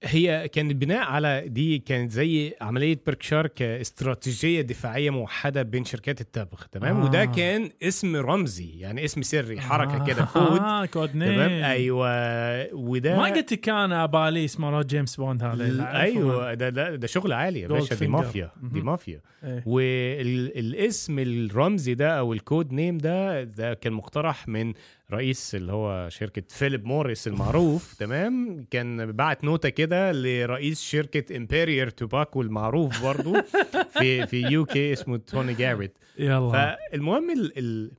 هي 0.04 0.48
كانت 0.48 0.76
بناء 0.76 1.04
على 1.04 1.44
دي 1.48 1.80
كانت 1.80 2.12
زي 2.12 2.54
عملية 2.62 3.00
Berkshire 3.06 3.48
كاستراتيجية 3.48 4.62
دفاعية 4.62 5.10
موحدة 5.10 5.62
بين 5.62 5.86
شركات 5.86 6.22
التبغ 6.22 6.62
تمام 6.72 6.98
آه. 6.98 7.06
وده 7.06 7.26
كان 7.26 7.70
اسم 7.84 8.16
رمزي 8.16 8.80
يعني 8.80 9.06
اسم 9.06 9.22
سري 9.22 9.62
حركة 9.62 10.02
آه. 10.02 10.06
كده 10.06 10.26
كود 10.34 10.60
آه 10.60 10.86
code 10.86 11.16
name 11.16 11.34
تمام 11.34 11.64
أيوه 11.64 12.74
وده 12.74 13.18
ما 13.18 13.24
قلت 13.26 13.54
كان 13.54 13.92
أباليس 13.92 14.60
مالت 14.60 14.90
جيمس 14.90 15.16
بوند 15.16 15.44
هذا 15.44 15.92
أيوه 16.02 16.54
ده 16.54 16.70
ده, 16.70 16.96
ده 16.96 17.08
شغل 17.08 17.34
عالي 17.34 17.60
يا 17.60 17.68
باشا 17.68 17.96
دي. 17.96 18.08
مافيا 18.08 18.52
دي. 18.62 18.82
مافيا 18.82 19.22
إيه. 19.44 19.64
والاسم 19.66 21.20
الرمزي 21.20 21.94
ده 21.94 22.20
أو 22.20 22.34
ال 22.34 22.42
code 22.42 22.74
name 22.74 22.98
ده 22.98 23.44
ده 23.44 23.74
كان 23.74 23.94
مقترح 23.94 24.48
من 24.48 24.74
رئيس 25.12 25.56
اللي 25.56 25.72
هو 25.74 26.10
شركة 26.10 26.44
فيليب 26.50 26.86
موريس 26.86 27.28
المعروف 27.28 27.94
تمام؟ 28.00 28.66
كان 28.72 29.12
بعت 29.12 29.44
note 29.44 29.65
ة 29.65 29.70
كده 29.70 30.12
لرئيس 30.12 30.82
شركة 30.82 31.38
Imperial 31.38 31.90
Tobacco 31.90 32.42
المعروف 32.42 33.04
برضو 33.04 33.34
في 33.90 34.28
في 34.28 34.42
UK 34.42 34.94
اسمه 34.94 35.18
توني 35.18 35.54
جاريت 35.54 35.98
يلا. 36.20 36.52
فالمهم 36.92 37.30
ال 37.32 37.58
ال 37.58 37.92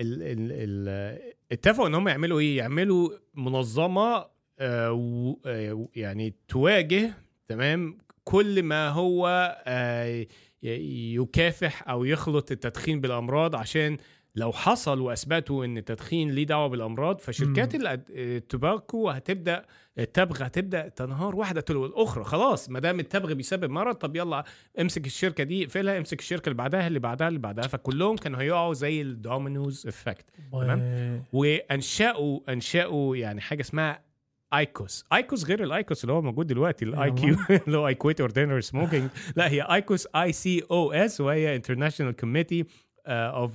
ال 0.00 0.22
ال 0.22 0.52
ال 0.52 1.18
اتفقوا 1.52 1.86
إن 1.88 1.94
هم 1.94 2.08
يعملوا 2.08 2.40
إيه؟ 2.40 2.56
يعملوا 2.58 3.10
منظمة 3.34 4.26
آه 4.60 5.36
آه، 5.46 5.88
يعني 5.96 6.34
تواجه 6.48 7.14
تمام؟ 7.48 7.98
كل 8.24 8.62
ما 8.62 8.88
هو 8.88 9.28
آه 9.66 10.26
يكافح 10.62 11.88
أو 11.88 12.04
يخلط 12.04 12.50
التدخين 12.50 13.00
بالأمراض 13.00 13.56
عشان 13.56 13.96
لو 14.38 14.52
حصل 14.52 15.00
وأثبتوا 15.00 15.64
إن 15.64 15.78
التدخين 15.78 16.30
ليه 16.30 16.46
دعوة 16.46 16.66
بالأمراض 16.66 17.20
فشركات 17.20 17.72
ال 17.74 17.91
tobacco 17.91 19.10
هتبدأ 19.10 19.64
التبغ 19.98 20.46
هتبدأ 20.46 20.88
تنهار 20.88 21.36
واحدة 21.36 21.60
تلو 21.60 21.86
الأخرى 21.86 22.24
خلاص 22.24 22.70
ما 22.70 22.80
دام 22.80 23.00
التبغ 23.00 23.32
بيسبب 23.32 23.70
مرض 23.70 23.94
طب 23.94 24.16
يلا 24.16 24.44
امسك 24.80 25.06
الشركة 25.06 25.44
دي 25.44 25.64
اقفلها 25.64 25.98
امسك 25.98 26.20
الشركة 26.20 26.46
اللي 26.46 26.56
بعدها 26.56 26.86
اللي 26.86 26.98
بعدها 26.98 27.28
اللي 27.28 27.38
بعدها 27.38 27.66
فكلهم 27.66 28.16
كانوا 28.16 28.40
هيقعوا 28.40 28.74
زي 28.74 29.02
ال 29.02 29.11
dominoes 29.11 29.86
effect 29.86 30.24
تمام. 30.52 31.24
وأنشأوا 31.32 32.40
أنشأوا 32.48 33.16
يعني 33.16 33.40
حاجة 33.40 33.60
اسمها 33.60 34.08
ICOSI 34.54 35.04
ICOSI 35.12 35.44
غير 35.44 35.64
ال 35.64 35.72
IQOS 35.72 36.04
اللي 36.04 36.12
هو 36.12 36.22
موجود 36.22 36.46
دلوقتي 36.46 36.84
ال 36.84 37.10
I. 37.10 37.27
Q 37.27 37.36
اللي 37.66 37.78
هو 37.78 37.88
I 37.88 37.94
quit 37.94 38.20
ordinary 38.20 38.60
smoking 38.60 39.10
لا 39.36 39.50
هي 39.50 39.62
ICOSI 39.62 40.06
I 40.16 40.32
C 40.32 40.62
O 40.70 40.92
S 40.92 41.20
وهي 41.20 41.56
international 41.56 42.16
committee 42.16 42.64
of 43.08 43.52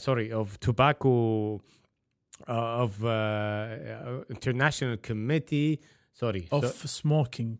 sorry 0.00 0.34
of 0.34 0.56
tobacco 0.56 1.60
of 2.48 3.04
international 4.30 5.00
committee 5.00 5.78
sorry 6.14 6.48
of 6.52 6.64
smoking 6.90 7.56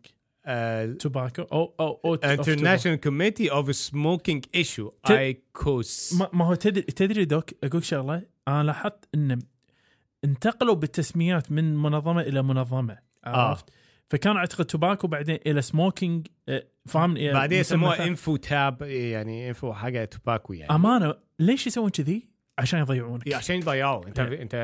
tobacco 0.99 1.41
أو 1.41 1.73
أو 1.79 1.99
أو 2.05 2.13
international 2.15 2.99
committee 2.99 3.51
of 3.51 3.75
smoking 3.75 4.45
issue 4.55 4.89
ت- 5.05 5.11
ICOSI 5.11 6.13
ما, 6.13 6.29
ما 6.33 6.45
هو 6.45 6.55
تدري 6.55 6.81
تدري 6.81 7.25
دوك؟ 7.25 7.49
أقول 7.63 7.83
شغلة. 7.83 8.21
أنا 8.47 8.63
لاحظت 8.63 9.05
ان 9.15 9.39
انتقلوا 10.23 10.75
بالتسميات 10.75 11.51
من 11.51 11.75
منظمة 11.77 12.21
إلى 12.21 12.41
منظمة 12.43 12.97
عرفت؟ 13.23 13.69
فكان 14.11 14.37
أعتقد 14.37 14.65
tobacco 14.65 15.07
بعدين 15.07 15.39
إلى 15.47 15.61
smoking 15.61 16.27
آه، 16.49 16.63
فاهم 16.85 17.17
يعني 17.17 17.33
بعدين 17.33 17.63
ثاني. 17.63 18.07
info 18.07 18.35
tob 18.35 18.81
يعني 18.81 19.49
info 19.49 19.73
حاجة 19.73 20.05
tobacco 20.05 20.53
يعني 20.53 20.75
أمانة 20.75 21.15
ليش 21.39 21.67
يسوون 21.67 21.89
كذي؟ 21.89 22.31
عشان 22.59 22.79
يضيعونك 22.79 23.27
إيه، 23.27 23.35
عشان 23.35 23.55
يضيعوا 23.55 24.07
أنت 24.07 24.19
إيه. 24.19 24.41
أنت 24.41 24.55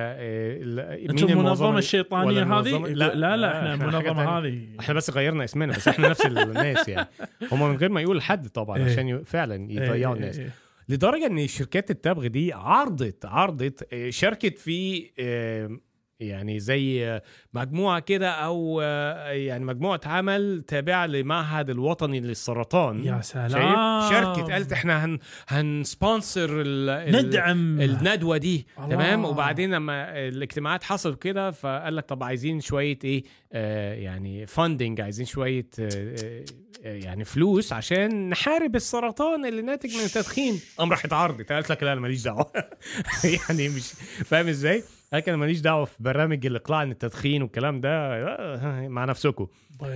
أنتم 1.10 1.26
مين 1.26 1.38
المنظمة 1.38 1.78
الشيطانية 1.78 2.60
هذه؟ 2.60 2.78
لا 2.78 3.16
لا, 3.16 3.38
لا 3.38 3.58
إحنا 3.58 3.74
المنظمه. 3.74 4.40
هذه 4.40 4.68
إحنا 4.80 4.94
بس 4.94 5.10
غيرنا 5.10 5.44
اسمنا 5.44 5.74
بس 5.74 5.88
إحنا 5.88 6.10
نفس 6.10 6.26
الناس 6.26 6.88
يعني 6.88 7.08
هم 7.52 7.70
من 7.70 7.76
غير 7.76 7.90
ما 7.90 8.02
يقول 8.02 8.18
لحد 8.18 8.50
طبعا 8.50 8.78
إيه. 8.78 8.92
عشان 8.92 9.24
فعلا 9.24 9.72
يضيعوا 9.72 10.16
إيه، 10.16 10.22
الناس 10.22 10.38
إيه، 10.38 10.46
إيه. 10.46 10.52
لدرجة 10.90 11.28
إن 11.28 11.48
شركات 11.48 11.92
التبغ 11.92 12.28
دي 12.28 12.54
عرضت 12.54 13.26
عرضت 13.26 14.10
شاركت 14.10 14.58
في 14.58 15.10
يعني 16.20 16.60
زي 16.60 17.08
آه، 17.08 17.22
مجموعة 17.54 18.00
كده 18.00 18.30
أو 18.32 18.82
آه، 18.84 19.30
يعني 19.32 19.66
مجموعة 19.66 20.02
عمل 20.06 20.64
تابعة 20.68 21.06
لمعهد 21.06 21.70
الوطني 21.70 22.20
للسرطان. 22.20 23.04
يا 23.06 23.22
سلام. 23.22 24.10
شركة 24.10 24.54
قالت 24.54 24.72
إحنا 24.74 25.06
هن 25.06 25.20
هن 25.48 25.73
sponsor 25.73 26.62
ال- 26.66 27.26
ندعم. 27.26 27.82
الندوة 27.82 28.38
دي. 28.38 28.68
الله. 28.78 28.90
تمام؟ 28.90 29.26
وبعدين 29.26 29.72
لما 29.72 30.28
الاجتماعات 30.28 30.84
حصلت 30.84 31.22
كده 31.22 31.52
فقال 31.52 31.96
لك 31.96 32.06
طب 32.06 32.24
عايزين 32.24 32.60
شوية 32.62 33.00
إيه 33.04 33.24
آه 33.54 33.94
يعني 33.94 34.46
funding 34.46 35.02
عايزين 35.02 35.26
شوية 35.26 35.68
آه 35.80 36.46
آه 36.84 36.94
يعني 36.94 37.24
فلوس 37.26 37.74
عشان 37.74 38.30
نحارب 38.30 38.76
السرطان 38.76 39.46
اللي 39.46 39.62
ناتج 39.62 39.98
من 39.98 40.04
التدخين. 40.04 40.60
قام 40.78 40.92
راحت 40.92 41.14
عرضت 41.14 41.52
قالت 41.52 41.70
لك 41.72 41.84
لا 41.84 41.94
أنا 41.94 42.02
ماليش 42.02 42.24
دعوة. 42.24 42.52
يعني 43.50 43.70
مش 43.70 43.92
فاهم 44.26 44.48
إزاي؟ 44.48 44.84
قال 45.12 45.22
لك 45.22 45.30
أنا 45.30 45.38
ماليش 45.38 45.60
دعوة 45.60 45.86
في 45.86 45.96
برامج 46.00 46.46
الإقلاع 46.46 46.80
عن 46.80 46.92
التدخين 46.92 47.42
والكلام 47.42 47.82
ده. 47.82 47.90
آه، 47.90 48.88
مع 48.88 49.06
نفسكم. 49.06 49.48
بي- 49.82 49.88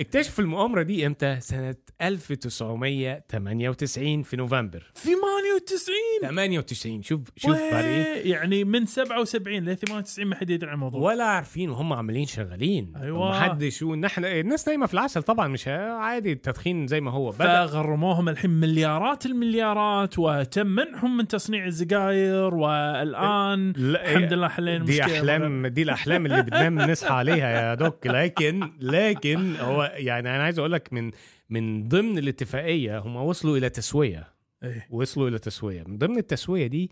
اكتشف 0.00 0.40
المؤامرة 0.40 0.82
دي 0.82 1.06
إمتى؟ 1.06 1.36
سنة 1.40 1.74
1998 2.02 4.22
في 4.22 4.36
نوفمبر. 4.36 4.90
98 4.94 5.96
98 6.22 7.02
شوف 7.02 7.20
شوف 7.36 7.50
بعد 7.72 7.84
إيه. 7.84 8.32
يعني 8.32 8.64
من 8.64 8.86
77 8.86 9.64
ل 9.64 9.76
98 9.76 10.26
ما 10.28 10.36
حد 10.36 10.50
يدري 10.50 10.68
عن 10.70 10.74
الموضوع. 10.74 11.00
ولا 11.00 11.24
عارفين 11.24 11.70
وهم 11.70 11.92
عاملين 11.92 12.26
شغالين. 12.26 12.92
أيوة. 13.02 13.30
محدش 13.30 13.82
ونحن 13.82 14.24
الناس 14.24 14.68
نايمة 14.68 14.86
في 14.86 14.94
العسل 14.94 15.22
طبعا 15.22 15.48
مش 15.48 15.68
عادي 15.68 16.32
التدخين 16.32 16.86
زي 16.86 17.00
ما 17.00 17.10
هو. 17.10 17.30
بدا 17.30 17.66
فغرموهم 17.66 18.28
الحين 18.28 18.50
مليارات 18.50 19.26
المليارات 19.26 20.18
وتم 20.18 20.66
منعهم 20.66 21.16
من 21.16 21.28
تصنيع 21.28 21.66
السجاير 21.66 22.54
والآن 22.54 23.72
لا 23.76 24.23
الحمد 24.24 24.38
لله 24.38 24.48
حلينا 24.48 24.84
دي 24.84 25.02
احلام 25.02 25.66
دي 25.66 25.82
الأحلام 25.82 26.26
اللي 26.26 26.42
بننام 26.42 26.80
نصحى 26.90 27.14
عليها 27.14 27.48
يا 27.50 27.74
دوك. 27.74 28.06
لكن 28.06 28.72
لكن 28.80 29.56
هو 29.56 29.92
يعني 29.96 30.34
أنا 30.36 30.42
عايز 30.42 30.58
أقول 30.58 30.72
لك 30.72 30.92
من 30.92 31.10
من 31.50 31.88
ضمن 31.88 32.18
الاتفاقية 32.18 32.98
هم 32.98 33.16
وصلوا 33.16 33.56
إلى 33.56 33.68
تسوية. 33.68 34.34
إيه. 34.62 34.86
وصلوا 34.90 35.28
إلى 35.28 35.38
تسوية. 35.38 35.84
من 35.86 35.98
ضمن 35.98 36.18
التسوية 36.18 36.66
دي 36.66 36.90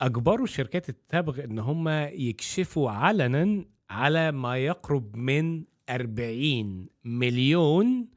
أجبروا 0.00 0.46
شركات 0.46 0.88
التبغ 0.88 1.44
إن 1.44 1.58
هم 1.58 1.88
يكشفوا 2.12 2.90
علنا 2.90 3.64
على 3.90 4.32
ما 4.32 4.56
يقرب 4.56 5.16
من 5.16 5.64
40 5.90 6.88
مليون 7.04 8.08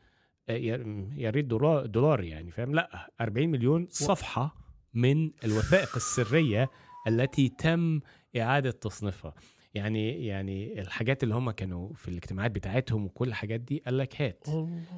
آه، 0.49 0.53
يا 0.53 1.07
يا 1.15 1.29
ريت 1.29 1.45
دولار 1.45 1.85
دولار 1.85 2.23
يعني 2.23 2.51
فاهم؟ 2.51 2.75
لأ 2.75 3.11
40 3.21 3.49
مليون 3.49 3.87
صفحة 3.89 4.55
من 4.93 5.31
الوثائق 5.45 5.95
السرية 5.95 6.69
التي 7.07 7.49
تم 7.49 7.99
إعادة 8.37 8.71
تصنيفها. 8.71 9.33
يعني 9.73 10.25
يعني 10.25 10.81
الحاجات 10.81 11.23
اللي 11.23 11.35
هم 11.35 11.51
كانوا 11.51 11.93
في 11.93 12.07
الاجتماعات 12.07 12.51
بتاعتهم 12.51 13.05
وكل 13.05 13.27
الحاجات 13.27 13.59
دي 13.59 13.83
قال 13.85 13.97
لك 13.97 14.21
هات. 14.21 14.47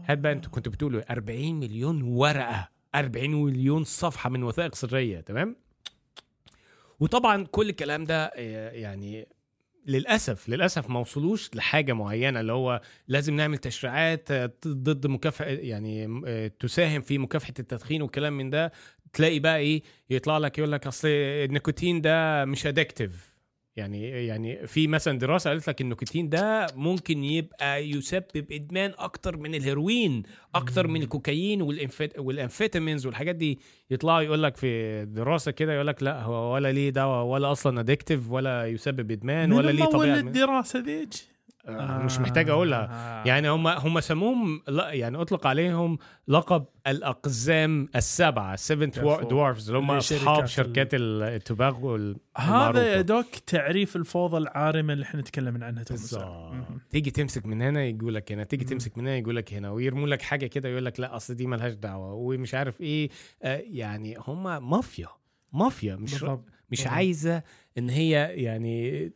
هات 0.05 0.17
بقى 0.17 0.31
أنتوا 0.31 0.51
كنتوا 0.51 0.71
بتقولوا 0.71 1.11
40 1.11 1.55
مليون 1.59 2.01
ورقة 2.01 2.69
40 2.95 3.29
مليون 3.43 3.83
صفحة 3.83 4.29
من 4.29 4.43
وثائق 4.43 4.75
سرية 4.75 5.19
تمام؟ 5.21 5.55
وطبعا 6.99 7.43
كل 7.51 7.69
الكلام 7.69 8.03
ده 8.03 8.25
آه، 8.35 8.71
يعني 8.71 9.27
للأسف 9.87 10.49
للأسف 10.49 10.89
ما 10.89 10.99
وصلوش 10.99 11.55
لحاجة 11.55 11.93
معينة 11.93 12.39
اللي 12.39 12.53
هو 12.53 12.81
لازم 13.07 13.35
نعمل 13.35 13.57
تشريعات 13.57 14.31
آه، 14.31 14.51
ضد 14.67 15.07
مكافحة 15.07 15.45
يعني 15.45 16.21
آه، 16.27 16.47
تساهم 16.47 17.01
في 17.01 17.17
مكافحة 17.17 17.53
التدخين 17.59 18.01
والكلام 18.01 18.37
من 18.37 18.49
ده. 18.49 18.71
تلاقي 19.13 19.39
بقى 19.39 19.58
إيه 19.58 19.82
يطلع 20.10 20.38
لك 20.38 20.58
يقول 20.58 20.71
لك 20.71 20.88
أصل 20.88 21.08
النيكوتين 21.08 22.02
ده 22.02 22.45
مش 22.45 22.65
addictive 22.67 23.31
يعني 23.76 24.10
يعني 24.28 24.67
في 24.67 24.88
مثلا 24.88 25.19
دراسة 25.19 25.50
قالت 25.50 25.67
لك 25.69 25.82
النيكوتين 25.82 26.30
ده 26.30 26.67
ممكن 26.76 27.24
يبقى 27.24 27.89
يسبب 27.89 28.52
إدمان 28.52 28.93
أكتر 28.97 29.38
من 29.38 29.56
الهيروين 29.56 30.24
أكتر 30.56 30.88
من 30.88 31.02
الكوكايين 31.02 31.62
وال 32.17 32.30
amphetamines 32.30 33.05
والحاجات 33.06 33.36
دي. 33.36 33.60
يطلعوا 33.91 34.21
يقول 34.21 34.43
لك 34.43 34.58
في 34.58 35.06
دراسة 35.06 35.52
كده 35.52 35.74
يقول 35.74 35.88
لك 35.88 36.04
لا 36.04 36.21
هو 36.24 36.54
ولا 36.54 36.71
ليه 36.71 36.89
دواء 36.89 37.26
ولا 37.26 37.52
أصلا 37.52 37.80
addictive 37.79 38.31
ولا 38.32 38.67
يسبب 38.67 39.12
إدمان 39.12 39.50
من 39.50 39.56
ولا 39.56 39.71
ليه 39.71 39.84
مول 39.84 39.91
طبيعه 39.93 40.15
الدراسه 40.19 40.80
ذيك 40.80 41.10
آه، 41.65 41.97
مش 41.97 42.19
محتاج 42.19 42.50
أقولها 42.50 42.89
آه. 42.91 43.28
يعني 43.28 43.50
هم 43.50 43.67
هم 43.67 44.00
سموهم 44.00 44.62
لا 44.67 44.91
يعني 44.91 45.21
أطلق 45.21 45.47
عليهم 45.47 45.97
لقب 46.28 46.65
الأقزام 46.88 47.89
السبعة 47.95 48.56
سيفن. 48.56 48.89
دوارفز 49.30 49.69
اللي 49.69 49.80
هم 49.80 49.91
أصحاب 49.91 50.45
شركات 50.45 50.93
ال- 50.93 51.24
التباغ 51.24 52.06
هذا 52.38 53.02
دوك 53.02 53.26
تعريف 53.47 53.95
الفوضى 53.95 54.38
العارمة 54.38 54.93
اللي 54.93 55.04
إحنا 55.06 55.21
نتكلم 55.21 55.63
عنها. 55.63 55.84
تيجي 56.89 57.12
تمسك 57.12 57.45
من 57.45 57.62
هنا 57.62 57.84
يقول 57.84 58.15
لك 58.15 58.32
هنا 58.32 58.43
تيجي. 58.43 58.65
تمسك 58.65 58.97
من 58.97 59.08
هنا 59.08 59.17
يقول 59.17 59.36
لك 59.36 59.54
هنا 59.54 59.69
ويرموا 59.71 60.08
لك 60.08 60.21
حاجة 60.21 60.45
كده 60.47 60.69
يقول 60.69 60.86
لك 60.86 61.00
لا 61.00 61.15
أصل 61.15 61.36
دي 61.36 61.47
ملهاش 61.47 61.74
دعوة 61.74 62.13
ومش 62.13 62.54
عارف 62.54 62.82
إيه 62.82 63.10
آه 63.43 63.63
يعني 63.65 64.15
هم 64.28 64.69
مافيا 64.69 65.08
مافيا 65.54 65.95
مش 65.95 66.12
بالضبط 66.12 66.45
مش. 66.71 66.88
عايزة 66.88 67.43
إن 67.78 67.89
هي 67.89 68.12
يعني 68.36 69.12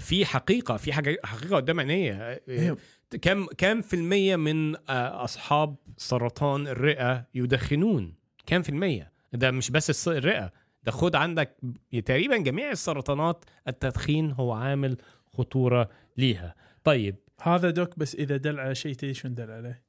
في 0.00 0.26
حقيقة 0.26 0.76
في 0.76 0.92
حاجة 0.92 1.18
حقيقة 1.24 1.56
قدام 1.56 1.80
عينيها 1.80 2.40
أيوة. 2.48 2.78
كم 3.22 3.46
كم 3.46 3.82
في 3.82 3.96
المية 3.96 4.36
من 4.36 4.76
آه، 4.76 5.24
أصحاب 5.24 5.76
سرطان 5.96 6.66
الرئة 6.66 7.26
يدخنون؟ 7.34 8.14
كم 8.46 8.62
في 8.62 8.68
المية؟ 8.68 9.12
ده 9.32 9.50
مش 9.50 9.70
بس 9.70 10.08
الرئة. 10.08 10.52
ده 10.84 10.92
خد 10.92 11.16
عندك 11.16 11.56
تقريبا 12.04 12.36
جميع 12.36 12.70
السرطانات 12.70 13.44
التدخين 13.68 14.30
هو 14.30 14.52
عامل 14.52 14.96
خطورة 15.26 15.88
ليها. 16.16 16.54
طيب. 16.84 17.16
هذا 17.42 17.70
دوك 17.70 17.98
بس 17.98 18.14
إذا 18.14 18.36
دل 18.36 18.60
على 18.60 18.74
شيء 18.74 18.94
تدري 18.94 19.14
شنو 19.14 19.34
دل 19.34 19.50
عليه؟ 19.50 19.82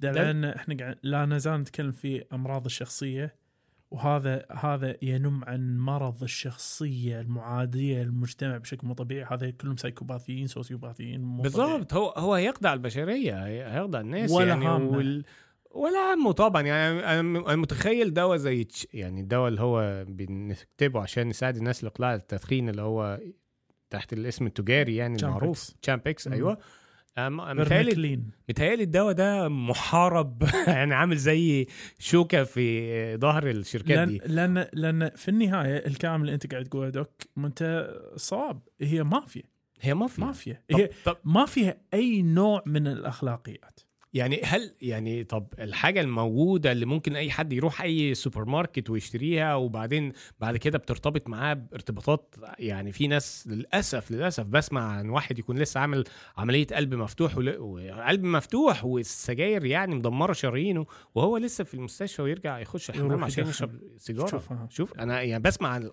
دل 0.00 0.12
دل؟ 0.12 0.18
على 0.18 0.30
إن 0.30 0.44
إحنا 0.44 0.76
قاعد 0.76 0.98
لا 1.02 1.26
نزال 1.26 1.60
نتكلم 1.60 1.92
في 1.92 2.24
أمراض 2.32 2.64
الشخصية. 2.64 3.34
وهذا 3.94 4.46
هذا 4.50 4.96
ينم 5.02 5.44
عن 5.44 5.78
مرض 5.78 6.22
الشخصية 6.22 7.20
المعادية 7.20 8.02
للمجتمع 8.02 8.58
بشكل 8.58 8.86
مو 8.86 8.94
طبيعي 8.94 9.26
هذا 9.30 9.50
كلهم 9.50 9.76
سايكوباثيين 9.76 10.46
سوسيوباثيين. 10.46 11.36
بالضبط 11.36 11.94
هو 11.94 12.08
هو 12.08 12.34
هيخدع 12.34 12.72
البشرية 12.72 13.46
هي- 13.46 13.64
هيخدع 13.78 14.00
الناس 14.00 14.30
ولا 14.30 14.46
يعني 14.48 14.66
هامه. 14.66 14.96
وال... 14.96 15.24
ولا 15.70 16.14
همه 16.14 16.32
طبعا 16.32 16.62
يعني 16.62 17.20
أنا 17.20 17.56
متخيل 17.56 18.14
دواء 18.14 18.36
زي 18.36 18.66
يعني 18.94 19.20
الدواء 19.20 19.48
اللي 19.48 19.60
هو 19.60 20.04
بنكتبه 20.08 21.00
عشان 21.00 21.28
نساعد 21.28 21.56
الناس 21.56 21.84
لإقلاع 21.84 22.14
التدخين 22.14 22.68
اللي 22.68 22.82
هو 22.82 23.20
تحت 23.90 24.12
الاسم 24.12 24.46
التجاري 24.46 24.96
يعني. 24.96 25.16
المعروف 25.22 25.70
Champix. 25.82 26.28
أيوه 26.28 26.54
أم- 26.54 26.58
متهيألي 27.18 27.84
varenicline 27.84 28.30
متهيألي 28.48 28.82
الدواء 28.82 29.12
ده 29.14 29.48
محارب. 29.48 30.42
يعني 30.68 30.94
عامل 30.94 31.16
زي 31.16 31.66
شوكة 31.98 32.44
في 32.44 33.16
ظهر 33.16 33.50
الشركات 33.50 33.96
لأن 33.96 34.08
دي. 34.08 34.20
لأن 34.26 34.66
لأن 34.72 35.10
في 35.16 35.28
النهاية 35.28 35.86
الكلام 35.86 36.20
اللي 36.20 36.34
أنت 36.34 36.52
قاعد 36.52 36.64
تقوله 36.64 36.90
دوك 36.90 37.10
أنت 37.38 37.90
صواب. 38.16 38.60
هي 38.80 39.02
مافيا. 39.02 39.42
هي 39.80 39.94
مافيا. 39.94 40.24
مافيا. 40.24 40.62
طب, 40.70 40.80
هي 40.80 40.90
طب 41.04 41.16
ما 41.24 41.46
فيها 41.46 41.76
أي 41.94 42.22
نوع 42.22 42.62
من 42.66 42.86
الأخلاقيات. 42.86 43.80
يعني 44.14 44.40
هل 44.44 44.74
يعني 44.82 45.24
طب 45.24 45.46
الحاجة 45.58 46.00
الموجودة 46.00 46.72
اللي 46.72 46.86
ممكن 46.86 47.16
أي 47.16 47.30
حد 47.30 47.52
يروح 47.52 47.82
أي 47.82 48.14
سوبر 48.14 48.44
ماركت 48.44 48.90
ويشتريها 48.90 49.54
وبعدين 49.54 50.12
بعد 50.40 50.56
كده 50.56 50.78
بترتبط 50.78 51.28
معاه 51.28 51.54
بارتباطات 51.54 52.34
يعني 52.58 52.92
في 52.92 53.06
ناس 53.06 53.46
للأسف 53.46 54.10
للأسف 54.10 54.44
بسمع 54.44 54.82
عن 54.92 55.08
واحد 55.08 55.38
يكون 55.38 55.58
لسه 55.58 55.80
عامل 55.80 56.04
عملية 56.36 56.66
قلب 56.66 56.94
مفتوح 56.94 57.38
وقلب 57.38 58.24
مفتوح 58.24 58.84
والسجاير 58.84 59.64
يعني 59.64 59.94
مدمرة 59.94 60.32
شرايينه 60.32 60.86
وهو 61.14 61.36
لسه 61.36 61.64
في 61.64 61.74
المستشفى 61.74 62.22
ويرجع 62.22 62.58
يخش 62.58 62.90
الحمام 62.90 63.24
عشان. 63.24 63.48
يشرب 63.48 63.70
سيجارة 63.98 64.42
ها. 64.50 64.66
شوف 64.70 64.94
أنا 64.94 65.22
يعني 65.22 65.42
بسمع 65.42 65.68
عن 65.68 65.90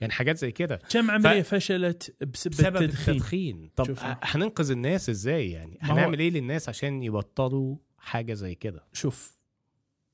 يعني 0.00 0.12
حاجات 0.12 0.36
زي 0.38 0.52
كده. 0.52 0.76
كم 0.90 1.10
عمليه 1.10 1.42
فشلت 1.42 2.24
بسبب, 2.24 2.52
بسبب 2.54 2.76
التدخين 2.76 3.14
التدخين. 3.14 3.70
طب 3.76 3.84
شوف. 3.86 4.00
هننقذ 4.04 4.70
الناس 4.70 5.08
إزاي 5.10 5.50
يعني؟ 5.50 5.78
ما 5.82 5.88
هو- 5.88 5.92
هنعمل 5.92 6.18
إيه 6.18 6.30
للناس 6.30 6.68
عشان 6.68 7.02
يبطلوا 7.02 7.76
حاجة 7.98 8.34
زي 8.34 8.54
كده؟ 8.54 8.84
شوف 8.92 9.38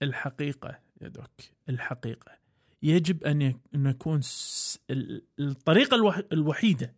الحقيقة 0.02 0.78
يا 1.02 1.08
دوك 1.08 1.30
الحقيقة 1.68 2.32
يجب 2.82 3.24
أن 3.24 3.54
يكون 3.74 4.20
س- 4.20 4.78
ال- 4.90 5.24
الطريقة 5.40 5.94
الوح- 5.94 6.22
الوحيدة 6.32 6.94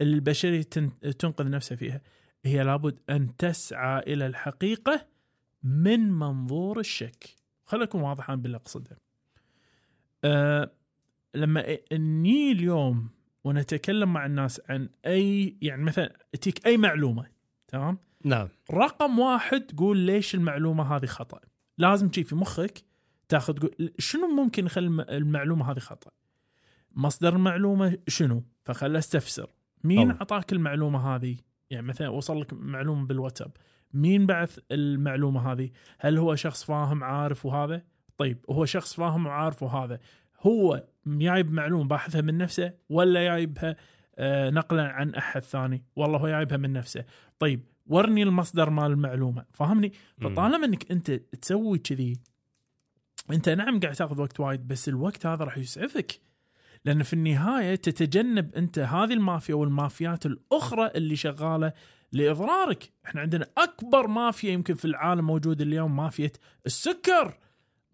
اللي 0.00 0.14
البشرية 0.14 0.62
تن- 0.62 1.16
تنقذ 1.18 1.50
نفسها 1.50 1.76
فيها 1.76 2.00
هي 2.44 2.62
لابد 2.64 2.98
أن 3.10 3.36
تسعى 3.36 3.98
إلى 4.00 4.26
الحقيقة 4.26 5.06
من 5.62 6.10
منظور 6.12 6.80
الشك. 6.80 7.36
نكون 7.74 8.00
واضحين 8.02 8.36
باللي 8.36 8.56
أقصده. 8.56 8.98
أه 10.24 10.70
لما 11.34 11.78
نجي 11.92 12.52
اليوم 12.52 13.08
ونتكلم 13.44 14.12
مع 14.12 14.26
الناس 14.26 14.60
عن 14.68 14.88
أي 15.06 15.56
يعني 15.62 15.82
مثلا 15.82 16.12
تجيك 16.40 16.66
أي 16.66 16.76
معلومة 16.76 17.26
تمام؟ 17.68 17.98
نعم. 18.24 18.48
رقم 18.72 19.18
واحد 19.18 19.70
قول 19.76 19.98
ليش 19.98 20.34
المعلومة 20.34 20.96
هذه 20.96 21.06
خطأ؟ 21.06 21.40
لازم 21.78 22.08
تجي 22.08 22.24
في 22.24 22.34
مخك 22.34 22.82
تاخذ 23.28 23.54
تقول 23.54 23.92
شنو 23.98 24.26
ممكن 24.26 24.66
يخلي 24.66 24.86
الم- 24.86 25.00
المعلومة 25.00 25.70
هذه 25.70 25.78
خطأ؟ 25.78 26.10
مصدر 26.94 27.32
المعلومة 27.36 27.98
شنو؟ 28.08 28.42
فخل 28.64 28.96
أستفسر. 28.96 29.50
مين. 29.84 30.10
أعطاك 30.10 30.52
المعلومة 30.52 31.14
هذه؟ 31.14 31.36
يعني 31.70 31.86
مثلا 31.86 32.08
وصل 32.08 32.40
لك 32.40 32.52
معلومة 32.52 33.06
بالواتساب. 33.06 33.50
مين 33.94 34.26
بعث 34.26 34.58
المعلومة 34.70 35.52
هذه؟ 35.52 35.70
هل 35.98 36.18
هو 36.18 36.34
شخص 36.34 36.64
فاهم 36.64 37.04
عارف 37.04 37.46
وهذا؟ 37.46 37.82
طيب 38.16 38.38
هو 38.50 38.64
شخص 38.64 38.94
فاهم 38.94 39.26
وعارف 39.26 39.62
وهذا. 39.62 39.98
هو 40.42 40.84
جايب 41.06 41.52
معلومه 41.52 41.84
باحثها 41.84 42.20
من 42.20 42.38
نفسه 42.38 42.72
ولا 42.88 43.24
جايبها 43.24 43.76
آه، 44.18 44.50
نقلا 44.50 44.82
عن 44.82 45.14
أحد 45.14 45.42
ثاني؟ 45.42 45.84
والله 45.96 46.18
هو 46.18 46.28
جايبها 46.28 46.56
من 46.56 46.72
نفسه. 46.72 47.04
طيب 47.38 47.64
ورني 47.86 48.22
المصدر 48.22 48.70
مال 48.70 48.92
المعلومة 48.92 49.44
فاهمني. 49.52 49.92
فطالما 50.20 50.66
إنك 50.66 50.90
أنت 50.90 51.10
تسوي 51.10 51.78
كذي 51.78 52.16
أنت 53.30 53.48
نعم 53.48 53.80
قاعد 53.80 53.94
تاخذ 53.94 54.20
وقت 54.20 54.40
وايد 54.40 54.68
بس 54.68 54.88
الوقت 54.88 55.26
هذا 55.26 55.44
راح 55.44 55.58
يسعفك. 55.58 56.20
لأن 56.84 57.02
في 57.02 57.12
النهاية 57.12 57.74
تتجنب 57.74 58.54
أنت 58.54 58.78
هذه 58.78 59.12
المافيا 59.12 59.54
والمافيات 59.54 60.26
الأخرى 60.26 60.90
اللي 60.94 61.16
شغالة 61.16 61.72
لإضرارك. 62.12 62.92
إحنا 63.06 63.20
عندنا 63.20 63.46
أكبر 63.58 64.06
مافيا 64.06 64.50
يمكن 64.50 64.74
في 64.74 64.84
العالم 64.84 65.26
موجود 65.26 65.60
اليوم 65.60 65.96
مافيا 65.96 66.30
السكر. 66.66 67.38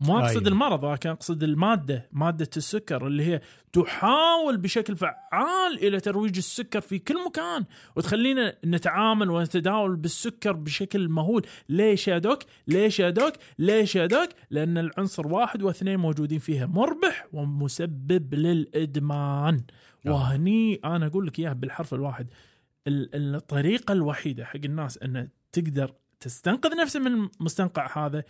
ما 0.01 0.19
أقصد 0.25 0.37
أيوة. 0.37 0.49
المرض 0.49 0.83
ولكن 0.85 1.09
أقصد 1.11 1.43
المادة 1.43 2.09
مادة 2.13 2.51
السكر 2.57 3.07
اللي 3.07 3.23
هي 3.27 3.41
تحاول 3.73 4.57
بشكل 4.57 4.97
فعال 4.97 5.79
إلى 5.87 6.01
ترويج 6.01 6.37
السكر 6.37 6.81
في 6.81 6.99
كل 6.99 7.25
مكان 7.27 7.65
وتخلينا 7.97 8.57
نتعامل 8.65 9.31
ونتداول 9.31 9.97
بالسكر 9.97 10.53
بشكل 10.53 11.09
مهول. 11.09 11.47
ليش 11.69 12.09
يا 12.09 12.19
دوك؟ 12.19 12.39
ليش 12.69 13.01
يا 13.01 13.11
دوك؟ 13.11 13.33
ليش 13.59 13.97
يا 13.97 14.07
دوك؟ 14.07 14.29
لأن 14.51 14.79
العنصر 14.79 15.27
واحد 15.27 15.63
واثنين 15.63 15.97
موجودين 16.01 16.39
فيها 16.39 16.67
مربح 16.67 17.27
ومسبب 17.33 18.35
للإدمان. 18.35 19.61
آه. 20.07 20.11
وهني 20.11 20.81
أنا 20.85 21.07
أقول 21.07 21.27
لك 21.27 21.39
إياها 21.39 21.53
بالحرف 21.53 21.95
الواحد. 21.95 22.27
ال- 22.87 23.35
الطريقة 23.37 23.93
الوحيدة 23.93 24.45
حق 24.45 24.61
الناس 24.65 24.99
إن 24.99 25.29
تقدر 25.53 25.93
تستنقذ 26.21 26.77
نفسها 26.77 27.01
من 27.01 27.29
المستنقع 27.41 28.07
هذا 28.07 28.25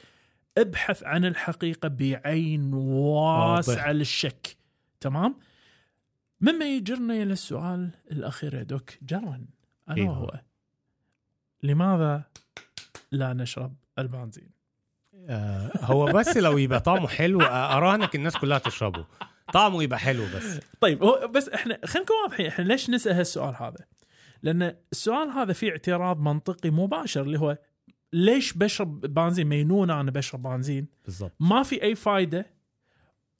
ابحث 0.58 1.02
عن 1.02 1.24
الحقيقة 1.24 1.88
بعين 1.88 2.74
واسعة. 2.74 3.92
للشك. 3.92 4.56
تمام؟ 5.00 5.36
مما 6.40 6.64
يجرنا 6.64 7.14
إلى 7.14 7.32
السؤال 7.32 7.90
الأخير 8.10 8.54
يا 8.54 8.62
دوك. 8.62 8.90
جرا 9.02 9.46
الا 9.90 9.96
أيوه. 9.96 10.08
وهو. 10.18 10.40
لماذا 11.62 12.22
لا 13.12 13.32
نشرب 13.32 13.74
البنزين؟ 13.98 14.50
آه 15.28 15.70
هو 15.80 16.04
بس 16.06 16.36
لو 16.36 16.58
يبقى 16.58 16.80
طعمه 16.80 17.08
حلو 17.08 17.40
آه، 17.40 17.76
أراهنك 17.76 18.14
الناس 18.14 18.36
كلها 18.36 18.58
تشربه. 18.58 19.06
طعمه 19.52 19.82
يبقى 19.82 19.98
حلو 19.98 20.24
بس. 20.36 20.60
طيب 20.80 21.02
هو 21.02 21.30
بس 21.34 21.48
إحنا 21.48 21.78
خلينا 21.84 22.04
نكون 22.04 22.16
واضحين 22.24 22.46
إحنا 22.46 22.64
ليش 22.64 22.90
نسأل 22.90 23.12
هالسؤال 23.12 23.54
هذا؟ 23.58 23.86
لأن 24.42 24.76
السؤال 24.92 25.28
هذا 25.28 25.52
فيه 25.52 25.70
اعتراض 25.70 26.20
منطقي 26.20 26.70
مباشر 26.70 27.22
اللي 27.22 27.38
هو 27.38 27.58
ليش 28.12 28.52
بشرب 28.52 29.00
بنزين؟ 29.00 29.46
مينون 29.46 29.90
أنا 29.90 30.10
بشرب 30.10 30.42
بنزين. 30.42 30.86
بالظبط 31.04 31.32
ما 31.40 31.62
في 31.62 31.82
أي 31.82 31.94
فائده 31.94 32.46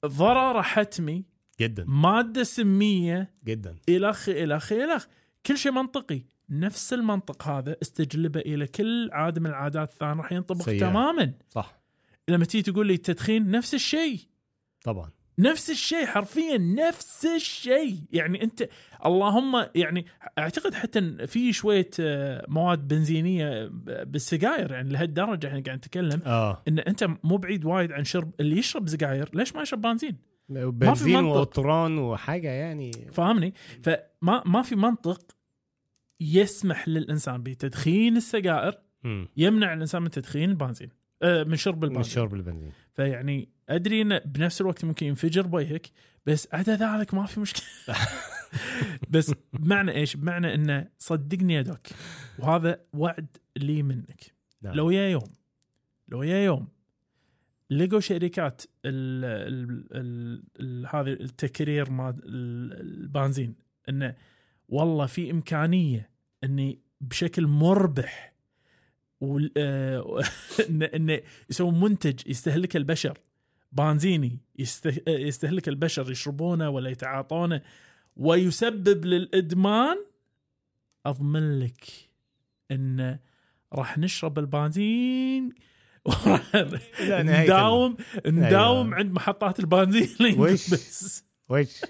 ضرره 0.05 0.61
حتمي. 0.61 1.25
جدا. 1.59 1.85
مادة 1.87 2.43
سمية. 2.43 3.33
جدا. 3.45 3.75
الخ 3.89 4.29
الخ 4.29 4.71
الخ 4.73 5.05
كل 5.45 5.57
شيء 5.57 5.71
منطقي. 5.71 6.21
نفس 6.49 6.93
المنطق 6.93 7.47
هذا 7.47 7.75
استجلبه 7.81 8.39
إلى 8.39 8.67
كل 8.67 9.09
عاده 9.11 9.41
من 9.41 9.47
العادات 9.47 9.91
الثانية. 9.91 10.21
راح 10.21 10.31
ينطبق 10.31 10.61
سيئة. 10.65 10.79
تماما. 10.79 11.33
صح. 11.49 11.79
لما 12.27 12.45
تيجي 12.45 12.71
تقول 12.71 12.87
لي 12.87 12.93
التدخين 12.93 13.51
نفس 13.51 13.73
الشيء. 13.73 14.19
طبعا. 14.83 15.09
نفس 15.39 15.69
الشيء 15.69 16.05
حرفيا 16.05 16.57
نفس 16.57 17.25
الشيء 17.25 17.99
يعني 18.11 18.43
أنت 18.43 18.69
اللهم 19.05 19.65
يعني 19.75 20.05
أعتقد 20.39 20.73
حتى 20.73 21.27
في 21.27 21.53
شوية 21.53 21.89
آه، 21.99 22.45
مواد 22.47 22.87
بنزينية 22.87 23.67
بالسجاير 23.83 24.71
يعني 24.71 24.89
لهالدرجة 24.89 25.47
إحنا 25.47 25.61
قاعد 25.65 25.77
نتكلم 25.77 26.21
آه 26.25 26.61
إن 26.67 26.79
أنت 26.79 27.09
مو 27.23 27.37
بعيد 27.37 27.65
وايد 27.65 27.91
عن 27.91 28.03
شرب 28.03 28.31
اللي 28.39 28.57
يشرب 28.57 28.89
سجاير 28.89 29.29
ليش 29.33 29.55
ما 29.55 29.61
يشرب 29.61 29.81
بنزين؟ 29.81 30.17
بنزين 30.49 31.23
منطق. 31.23 31.37
وقطران 31.37 31.97
وحاجة 31.97 32.47
يعني 32.47 32.91
فاهمني؟ 33.11 33.53
فما 33.83 34.43
ما 34.45 34.61
في 34.61 34.75
منطق 34.75 35.21
يسمح 36.19 36.87
للإنسان 36.87 37.43
بتدخين 37.43 38.17
السجائر. 38.17 38.77
يمنع 39.37 39.73
الإنسان 39.73 40.01
من 40.01 40.09
تدخين 40.09 40.49
البنزين 40.49 40.89
آه، 41.21 41.43
من 41.43 41.55
شرب 41.55 41.77
من 41.85 41.91
البنزين 41.91 42.13
شرب 42.13 42.33
البنزين 42.33 42.71
فيعني 42.99 43.49
أدري 43.69 44.01
انه 44.01 44.17
بنفس 44.25 44.61
الوقت 44.61 44.85
ممكن 44.85 45.05
ينفجر 45.05 45.47
بوجهك 45.47 45.91
بس 46.25 46.47
عدا 46.53 46.75
ذلك 46.75 47.13
ما 47.13 47.25
في 47.25 47.39
مشكلة 47.39 47.63
بس 49.09 49.33
بمعنى 49.53 49.91
إيش؟ 49.91 50.15
بمعنى 50.15 50.53
إنه 50.53 50.87
صدقني 50.97 51.53
يا 51.53 51.61
دوك 51.61 51.87
وهذا 52.39 52.81
وعد 52.93 53.37
لي 53.57 53.83
منك 53.83 54.33
نعم. 54.61 54.73
لو 54.73 54.89
يا 54.89 55.09
يوم 55.09 55.33
لو 56.07 56.23
يا 56.23 56.37
يوم 56.45 56.67
لقوا 57.69 57.99
شركات 57.99 58.61
ال 58.85 59.25
ال 59.25 59.87
ال 59.91 60.43
ال 60.59 60.87
هذه 60.95 61.13
التكرير 61.23 61.91
مال 61.91 62.15
ال- 62.25 62.81
البنزين 62.81 63.55
إنه 63.89 64.15
والله 64.69 65.05
في 65.05 65.31
إمكانية 65.31 66.09
إني 66.43 66.79
بشكل 67.01 67.47
مربح 67.47 68.33
انه 69.23 70.89
انه 70.95 71.21
يسوون 71.49 71.79
منتج 71.79 72.19
يستهلكه 72.27 72.77
البشر. 72.77 73.17
بنزيني 73.71 74.39
يسته- 74.59 75.09
يستهلك 75.09 75.67
البشر 75.69 76.11
يشربونه 76.11 76.69
ولا 76.69 76.89
يتعاطونه 76.89 77.61
ويسبب 78.17 79.05
للإدمان. 79.05 79.97
أضمن 81.05 81.59
لك 81.59 81.83
انه 82.71 83.19
راح 83.73 83.97
نشرب 83.97 84.39
البنزين. 84.39 85.53
نداوم 87.03 87.97
نداوم. 88.25 88.93
عند 88.93 89.11
محطات 89.11 89.59
البنزين. 89.59 90.39
وش؟ 90.39 90.65
وش 91.49 91.81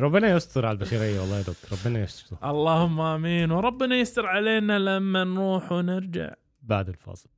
ربنا 0.00 0.30
يستر 0.30 0.66
على 0.66 0.74
البشريه 0.74 1.20
والله 1.20 1.36
يا 1.36 1.42
دكتور 1.42 1.78
ربنا 1.78 2.02
يستر. 2.02 2.36
اللهم 2.44 3.00
آمين. 3.00 3.50
وربنا 3.50 3.96
يستر 3.96 4.26
علينا 4.26 4.78
لما 4.78 5.24
نروح 5.24 5.72
ونرجع. 5.72 6.34
بعد 6.62 6.88
الفاصل. 6.88 7.28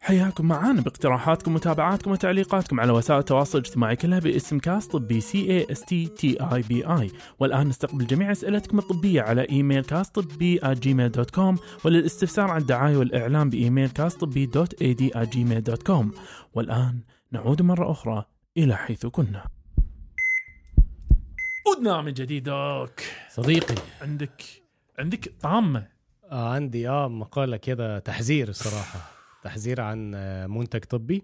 حياكم 0.00 0.48
معانا 0.48 0.80
باقتراحاتكم 0.80 1.52
ومتابعاتكم 1.52 2.10
وتعليقاتكم 2.10 2.80
على 2.80 2.92
وسائل 2.92 3.18
التواصل 3.20 3.58
الاجتماعي 3.58 3.96
كلها 3.96 4.18
باسم 4.18 4.58
كاس 4.58 4.86
طبي 4.86 5.20
C 5.20 5.50
A 5.50 5.66
S 5.72 5.84
T 5.84 6.06
T 6.06 6.36
E 6.40 6.62
B 6.62 6.86
I 6.86 7.10
والآن 7.38 7.68
نستقبل 7.68 8.06
جميع 8.06 8.32
أسئلتكم 8.32 8.78
الطبية 8.78 9.22
على 9.22 9.48
إيميل 9.50 9.84
كاس 9.84 10.08
طبي 10.10 10.60
Gmail 10.64 11.10
dot 11.12 11.30
com 11.30 11.58
وللاستفسار 11.84 12.50
عن 12.50 12.60
الدعاية 12.60 12.96
والإعلان 12.96 13.50
بإيميل 13.50 13.90
كاس 13.90 14.14
طبي 14.14 14.46
dot 14.46 14.82
A 14.82 14.94
D 14.94 15.12
Gmail 15.16 15.62
dot 15.62 15.82
com 15.82 16.12
والآن 16.54 17.00
نعود 17.32 17.62
مرة 17.62 17.90
أخرى 17.90 18.24
إلى 18.56 18.76
حيث 18.76 19.06
كنا. 19.06 19.46
عدنا 21.76 22.02
من 22.02 22.12
جديد 22.12 22.42
دوك 22.44 23.00
صديقي. 23.28 23.74
عندك 24.00 24.42
عندك 24.98 25.32
طامه 25.40 25.88
آه 26.30 26.48
عندي 26.54 26.88
آه 26.88 27.08
مقالة 27.08 27.56
كده 27.56 27.98
تحذير 27.98 28.48
الصراحة. 28.48 29.10
تحذير 29.42 29.80
عن 29.80 30.12
آه، 30.14 30.46
منتج 30.46 30.84
طبي. 30.84 31.22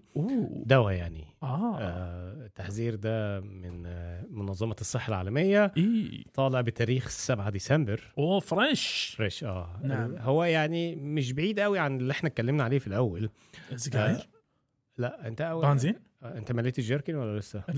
دواء 0.66 0.94
يعني. 0.94 1.24
آه, 1.42 1.78
آه 1.80 2.32
التحذير 2.46 2.94
ده 2.94 3.40
من 3.40 3.86
آه 3.86 4.24
منظمة 4.30 4.76
الصحة 4.80 5.08
العالمية. 5.08 5.72
اي 5.76 6.24
طالع 6.34 6.60
بتاريخ 6.60 7.08
7 7.08 7.50
ديسمبر. 7.50 8.12
أوه 8.18 8.40
fresh. 8.40 9.14
fresh 9.18 9.44
آه. 9.44 9.80
نعم. 9.84 10.16
هو 10.16 10.44
يعني 10.44 10.96
مش 10.96 11.32
بعيد 11.32 11.60
قوي 11.60 11.78
عن 11.78 11.96
اللي 12.00 12.12
إحنا 12.12 12.28
اتكلمنا 12.28 12.64
عليه 12.64 12.78
في 12.78 12.86
الأول. 12.86 13.30
سجاير 13.76 14.28
لا 14.98 15.26
أنت 15.28 15.40
اول 15.40 15.66
بنزين؟ 15.66 15.94
آه، 15.94 16.00
انت 16.36 16.52
مليت 16.52 16.78
الجيركن 16.78 17.14
ولا 17.14 17.38
لسه؟ 17.38 17.62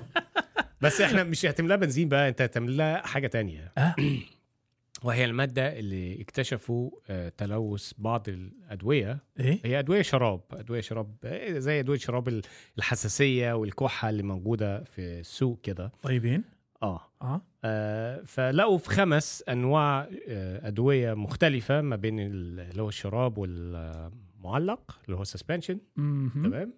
بس 0.82 1.00
إحنا 1.00 1.24
مش 1.24 1.46
هتملاها 1.46 1.76
بنزين 1.76 2.08
بقى 2.08 2.28
انت 2.28 2.42
هتملاها 2.42 3.06
حاجة 3.06 3.26
تانية. 3.26 3.72
آه. 3.78 3.94
وهي 5.04 5.24
المادة 5.24 5.78
اللي 5.78 6.22
اكتشفوا 6.22 6.90
آه، 7.10 7.28
تلوث 7.28 7.92
بعض 7.98 8.28
الأدوية. 8.28 9.18
إيه؟ 9.40 9.60
هي 9.64 9.78
أدوية 9.78 10.02
شراب 10.02 10.40
أدوية 10.52 10.80
شراب 10.80 11.14
آه، 11.24 11.58
زي 11.58 11.80
أدوية 11.80 11.98
شراب 11.98 12.28
ال- 12.28 12.42
الحساسية 12.78 13.52
والكحة 13.52 14.10
اللي 14.10 14.22
موجودة 14.22 14.84
في 14.84 15.00
السوق 15.20 15.60
كده. 15.62 15.92
طيبين؟ 16.02 16.44
آه. 16.82 17.00
آه. 17.22 17.42
آه، 17.64 18.22
فلقوا 18.26 18.78
في 18.78 18.88
خمس 18.90 19.44
أنواع 19.48 20.08
آه، 20.28 20.68
أدوية 20.68 21.14
مختلفة 21.14 21.80
ما 21.80 21.96
بين 21.96 22.20
ال- 22.20 22.60
اللي 22.60 22.82
هو 22.82 22.88
الشراب 22.88 23.38
والمعلق 23.38 24.98
اللي 25.06 25.16
هو 25.16 25.24
سسبنشن 25.24 25.78
مهم. 25.96 26.30
تمام؟ 26.44 26.72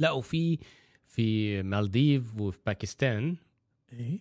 لقوا 0.00 0.20
في 0.22 0.58
في 1.06 1.62
مالديف 1.62 2.40
وفي 2.40 2.58
باكستان 2.66 3.36
إيه؟ 3.92 4.18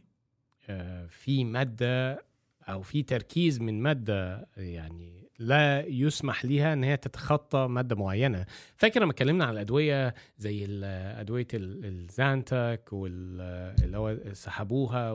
آه، 0.70 1.06
في 1.06 1.44
مادة 1.44 2.24
أو 2.70 2.82
في 2.82 3.04
تركيز 3.04 3.62
من 3.62 3.82
مادة 3.82 4.48
يعني 4.58 5.30
لا 5.40 5.86
يسمح 5.88 6.46
ليها 6.46 6.74
إن 6.74 6.84
هي 6.84 6.98
تتخطى 6.98 7.68
مادة 7.68 7.96
معينة. 7.96 8.46
فاكر 8.78 9.02
لما 9.02 9.12
اتكلمنا 9.12 9.46
على 9.46 9.54
الأدوية 9.54 10.14
زي 10.38 10.68
أدوية 10.94 11.48
ال- 11.54 11.86
الزانتك 11.86 12.90
واللي 12.92 13.98
هو 13.98 14.18
سحبوها 14.34 15.12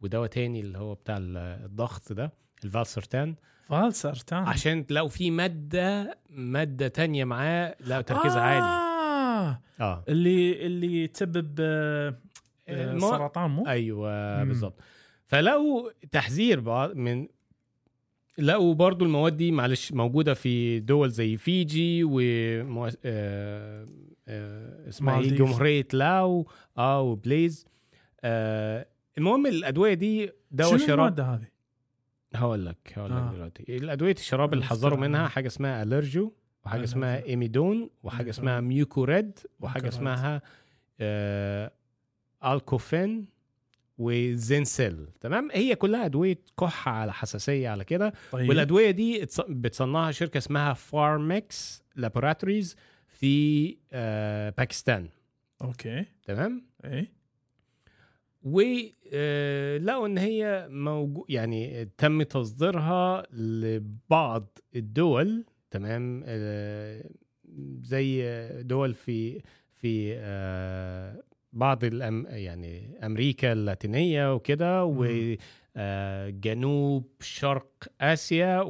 ودواء 0.00 0.26
تاني 0.26 0.60
اللي 0.60 0.78
هو 0.78 0.94
بتاع 0.94 1.16
ال- 1.16 1.36
الضغط 1.36 2.12
ده 2.12 2.32
الفالسرتان 2.64 3.34
فالسرتان 3.64 4.38
عشان 4.44 4.84
لقوا 4.90 5.08
في 5.08 5.30
مادة 5.30 6.18
مادة 6.30 6.88
تانية 6.88 7.24
معاه 7.24 7.76
لقوا 7.86 8.02
تركيزها 8.02 8.38
آه. 8.38 8.40
عالي. 8.40 8.93
آه 9.80 10.04
اللي 10.08 10.66
اللي 10.66 11.06
تسبب 11.06 11.56
آه، 11.60 12.18
آه، 12.68 12.92
المو- 12.92 13.10
سرطان 13.10 13.50
مو 13.50 13.66
أيوه. 13.66 14.44
بالظبط 14.44 14.80
فلقوا 15.26 15.90
تحذير 16.12 16.60
بعض 16.60 16.96
من 16.96 17.28
لقوا 18.38 18.74
برضو 18.74 19.04
المواد 19.04 19.36
دي 19.36 19.50
معلش 19.52 19.92
موجودة 19.92 20.34
في 20.34 20.80
دول 20.80 21.10
زي 21.10 21.36
فيجي 21.36 22.04
و. 22.04 22.20
آه... 22.20 23.86
آه... 24.28 24.88
اسمها 24.88 25.20
إيه. 25.20 25.30
جمهورية 25.30 25.86
لاو 25.92 26.48
آه 26.78 27.00
وبليز 27.00 27.66
آه... 28.24 28.86
المهم 29.18 29.46
الأدوية 29.46 29.94
دي 29.94 30.30
دواء 30.50 30.76
شراب 30.76 30.98
المادة 30.98 31.24
هذه؟ 31.24 31.46
هقول 32.34 32.66
لك 32.66 32.76
هقول 32.96 33.10
لك 33.10 33.16
آه. 33.16 33.32
دلوقتي 33.34 33.76
الأدوية 33.76 34.12
الشراب 34.12 34.52
اللي 34.52 34.64
حذروا. 34.64 34.98
منها 34.98 35.28
حاجة 35.28 35.46
اسمها 35.46 35.82
الرجو 35.82 36.32
وحاجة. 36.66 36.84
اسمها 36.84 37.24
Emidone 37.24 37.90
وحاجة. 38.02 38.30
اسمها 38.30 38.60
Mucorid 38.60 39.38
وحاجة 39.60 39.82
Mucorid. 39.82 39.94
اسمها 40.08 40.42
آه 41.00 41.70
Ulcofin 42.44 43.26
و 43.98 44.12
Zincell 44.12 45.08
تمام؟ 45.20 45.48
هي 45.52 45.74
كلها 45.74 46.04
أدوية 46.04 46.38
كحه 46.60 46.92
على 46.92 47.12
حساسية 47.12 47.68
على 47.68 47.84
كده. 47.84 48.12
طيب. 48.32 48.48
والأدوية 48.48 48.90
دي 48.90 49.26
بتصنعها 49.48 50.12
شركة 50.12 50.38
اسمها 50.38 50.72
Pharmix 50.72 51.82
Laboratories 51.96 52.76
في 53.08 53.76
آه 53.92 54.50
باكستان. 54.50 55.08
okay. 55.62 56.04
تمام؟ 56.24 56.62
إيه؟ 56.84 57.12
ولقوا 58.42 60.06
إن 60.06 60.18
هي 60.18 60.66
موجود 60.70 61.24
يعني 61.28 61.88
تم 61.98 62.22
تصديرها 62.22 63.22
لبعض 63.32 64.58
الدول 64.76 65.44
تمام؟ 65.74 66.22
آه، 66.26 67.10
زي 67.82 68.22
دول 68.62 68.94
في 68.94 69.42
في 69.72 70.14
آه، 70.16 71.22
بعض 71.52 71.84
الأم 71.84 72.26
يعني 72.28 72.98
أمريكا 73.06 73.52
اللاتينية 73.52 74.34
وكده 74.34 74.84
وجنوب 75.76 77.10
شرق 77.20 77.68
آسيا 78.00 78.60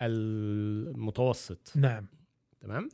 والمتوسط. 0.00 1.72
نعم. 1.76 2.06
تمام؟ 2.60 2.88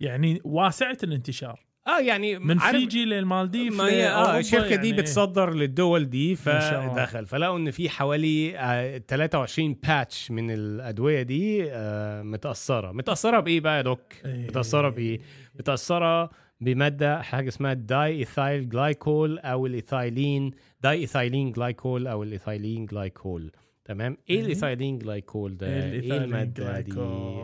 يعني 0.00 0.40
واسعة 0.44 0.98
الانتشار. 1.02 1.71
آه 1.86 2.00
يعني 2.00 2.38
من 2.38 2.58
فيجي 2.58 3.04
للمالديف 3.04 3.74
ما 3.78 3.84
هي 3.84 4.08
آه 4.08 4.38
الشركة 4.38 4.76
دي 4.76 4.88
يعني. 4.88 5.02
بتصدر 5.02 5.54
للدول 5.54 6.10
دي. 6.10 6.36
فدخل. 6.36 7.26
فلقوا 7.26 7.56
إن 7.58 7.70
في 7.70 7.88
حوالي 7.90 8.58
آه 8.58 8.98
23 8.98 9.74
باتش 9.74 10.30
من 10.30 10.50
الأدوية 10.50 11.22
دي 11.22 11.64
آه 11.72 12.22
متأثرة. 12.22 12.92
متأثرة 12.92 13.40
بإيه 13.40 13.60
بقى 13.60 13.76
يا 13.76 13.82
دوك؟ 13.82 14.00
إيه. 14.24 14.46
متأثرة 14.46 14.88
بإيه؟ 14.88 15.20
متأثرة 15.54 16.30
بمادة 16.60 17.22
حاجة 17.22 17.48
اسمها 17.48 17.72
diethyl 17.74 18.68
glycol 18.68 19.38
أو 19.38 19.66
ال 19.66 20.50
ethylene 20.80 20.98
diethylene 21.00 21.52
glycol 21.52 22.06
أو 22.06 22.22
ال 22.22 22.29
ethylene 22.29 22.86
glycol 22.86 23.52
تمام؟ 23.84 24.16
إيه 24.30 24.36
إيه؟ 24.36 24.42
ال 24.42 24.48
ethylene 24.48 24.98
glycol 24.98 25.56
ده؟ 25.56 25.66
إيه 25.66 26.00
إيه 26.00 26.16
المادة 26.24 26.80
دي؟ 26.80 26.92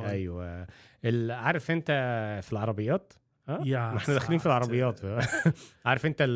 أيوه. 0.06 0.66
عارف 1.30 1.70
أنت 1.70 1.90
في 2.44 2.52
العربيات؟ 2.52 3.12
يا 3.48 3.78
ما 3.78 3.96
إحنا 3.96 4.14
داخلين 4.14 4.38
في. 4.38 4.46
العربيات. 4.46 5.00
عارف 5.86 6.06
انت 6.06 6.26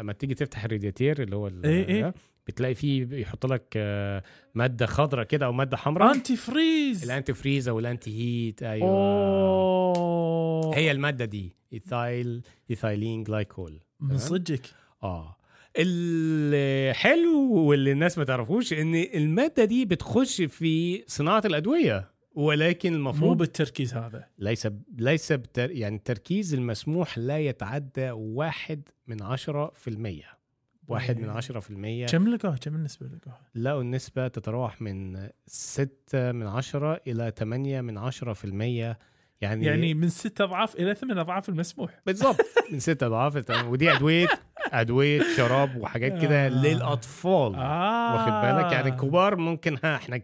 اما 0.00 0.12
تيجي 0.12 0.34
تفتح 0.34 0.64
الرادياتير 0.64 1.22
اللي 1.22 1.36
هو 1.36 1.50
إيه. 1.64 2.02
ده، 2.02 2.14
بتلاقي 2.46 2.74
فيه 2.74 3.06
يحط 3.16 3.46
لك 3.46 3.72
آه، 3.76 4.22
مادة 4.54 4.86
خضراء 4.86 5.24
كده 5.24 5.46
أو 5.46 5.52
مادة 5.52 5.76
حمراء. 5.76 6.14
antifreeze 6.14 7.04
ال 7.04 7.34
antifreeze 7.34 7.68
أو 7.68 7.78
ال 7.78 7.84
anti 7.84 8.10
heat. 8.20 8.62
أيوه. 8.62 8.88
أوه. 8.88 10.76
هي 10.76 10.90
المادة 10.90 11.24
دي. 11.24 11.56
ethyl 11.72 12.42
ethylene 12.70 13.24
glycol. 13.24 13.80
من 14.00 14.18
صدقك. 14.18 14.66
آه. 15.02 15.36
الحلو 15.76 17.52
واللي 17.54 17.92
الناس 17.92 18.18
ما 18.18 18.24
تعرفوش 18.24 18.72
إن 18.72 18.94
المادة 18.94 19.64
دي 19.64 19.84
بتخش 19.84 20.42
في 20.42 21.04
صناعة 21.06 21.42
الأدوية. 21.44 22.10
ولكن 22.34 22.90
مو 22.90 22.96
المفروض 22.96 23.36
بالتركيز 23.36 23.94
هذا. 23.94 24.26
ليس 24.38 24.68
ليس 24.98 25.32
بتر 25.32 25.70
يعني 25.70 25.96
التركيز 25.96 26.54
المسموح 26.54 27.18
لا 27.18 27.38
يتعدى 27.38 28.10
واحد 28.10 28.88
من 29.06 29.22
عشرة 29.22 29.72
في 29.74 29.88
المية. 29.88 30.40
واحد 30.88 31.18
من 31.18 31.24
إيه. 31.24 31.30
عشرة 31.30 31.60
في 31.60 31.70
المية. 31.70 32.06
كم 32.06 32.28
لقوها 32.28 32.56
كم 32.56 32.74
النسبة 32.74 33.06
لقوها 33.06 33.40
لقوا 33.54 33.82
النسبة 33.82 34.28
تتراوح 34.28 34.82
من 34.82 35.28
ستة 35.46 36.32
من 36.32 36.46
عشرة 36.46 37.00
إلى 37.06 37.30
تمانية 37.30 37.80
من 37.80 37.98
عشرة 37.98 38.32
في 38.32 38.44
المية. 38.44 38.98
يعني 39.40 39.66
يعني 39.66 39.94
من 39.94 40.08
ست 40.08 40.40
أضعاف 40.40 40.76
إلى 40.76 40.94
ثمان 40.94 41.18
أضعاف 41.18 41.48
المسموح. 41.48 42.00
بالظبط 42.06 42.40
من 42.72 42.78
ستة 42.78 43.06
أضعاف. 43.06 43.50
ودي 43.66 43.92
أدوية 43.92 44.28
أدوية 44.72 45.22
شراب 45.36 45.76
وحاجات 45.76 46.22
كده 46.22 46.46
آه. 46.46 46.48
للأطفال. 46.48 47.54
آه. 47.54 48.14
واخد 48.14 48.32
بالك؟ 48.32 48.72
يعني 48.72 48.88
الكبار 48.88 49.36
ممكن 49.36 49.76
ها 49.84 49.96
إحنا 49.96 50.20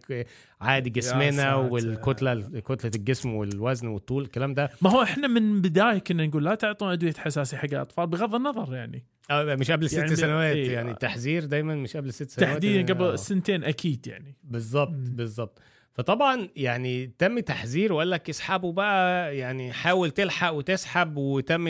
عادي 0.61 0.89
جسمنا. 0.89 1.55
والكتلة 1.55 2.59
كتلة 2.59 2.91
الجسم 2.95 3.33
والوزن 3.33 3.87
والطول 3.87 4.23
الكلام 4.23 4.53
ده. 4.53 4.69
ما 4.81 4.89
هو 4.89 5.03
إحنا 5.03 5.27
من 5.27 5.61
بداية 5.61 5.97
كنا 5.99 6.25
نقول 6.27 6.43
لا 6.45 6.55
تعطون 6.55 6.91
أدوية 6.91 7.13
حساسيه 7.13 7.57
حق 7.57 7.65
الأطفال 7.65 8.07
بغض 8.07 8.35
النظر 8.35 8.75
يعني. 8.75 9.05
آه، 9.31 9.55
مش 9.55 9.71
قبل 9.71 9.89
ست 9.89 9.97
يعني 9.97 10.15
سنوات 10.15 10.55
إيه. 10.55 10.71
يعني 10.73 10.93
تحذير 10.93 11.45
دايما 11.45 11.75
مش 11.75 11.97
قبل 11.97 12.13
ست 12.13 12.29
سنوات. 12.29 12.51
تحديدا 12.51 12.93
آه، 12.93 12.95
قبل 12.95 13.19
سنتين 13.19 13.63
أكيد 13.63 14.07
يعني. 14.07 14.35
بالظبط. 14.43 14.91
بالظبط 14.93 15.59
فطبعا 15.97 16.49
يعني 16.55 17.11
تم 17.17 17.39
تحذير 17.39 17.93
وقال 17.93 18.09
لك 18.09 18.29
اسحبوا 18.29 18.73
بقى 18.73 19.37
يعني 19.37 19.73
حاول 19.73 20.11
تلحق 20.11 20.51
وتسحب 20.53 21.17
وتم 21.17 21.67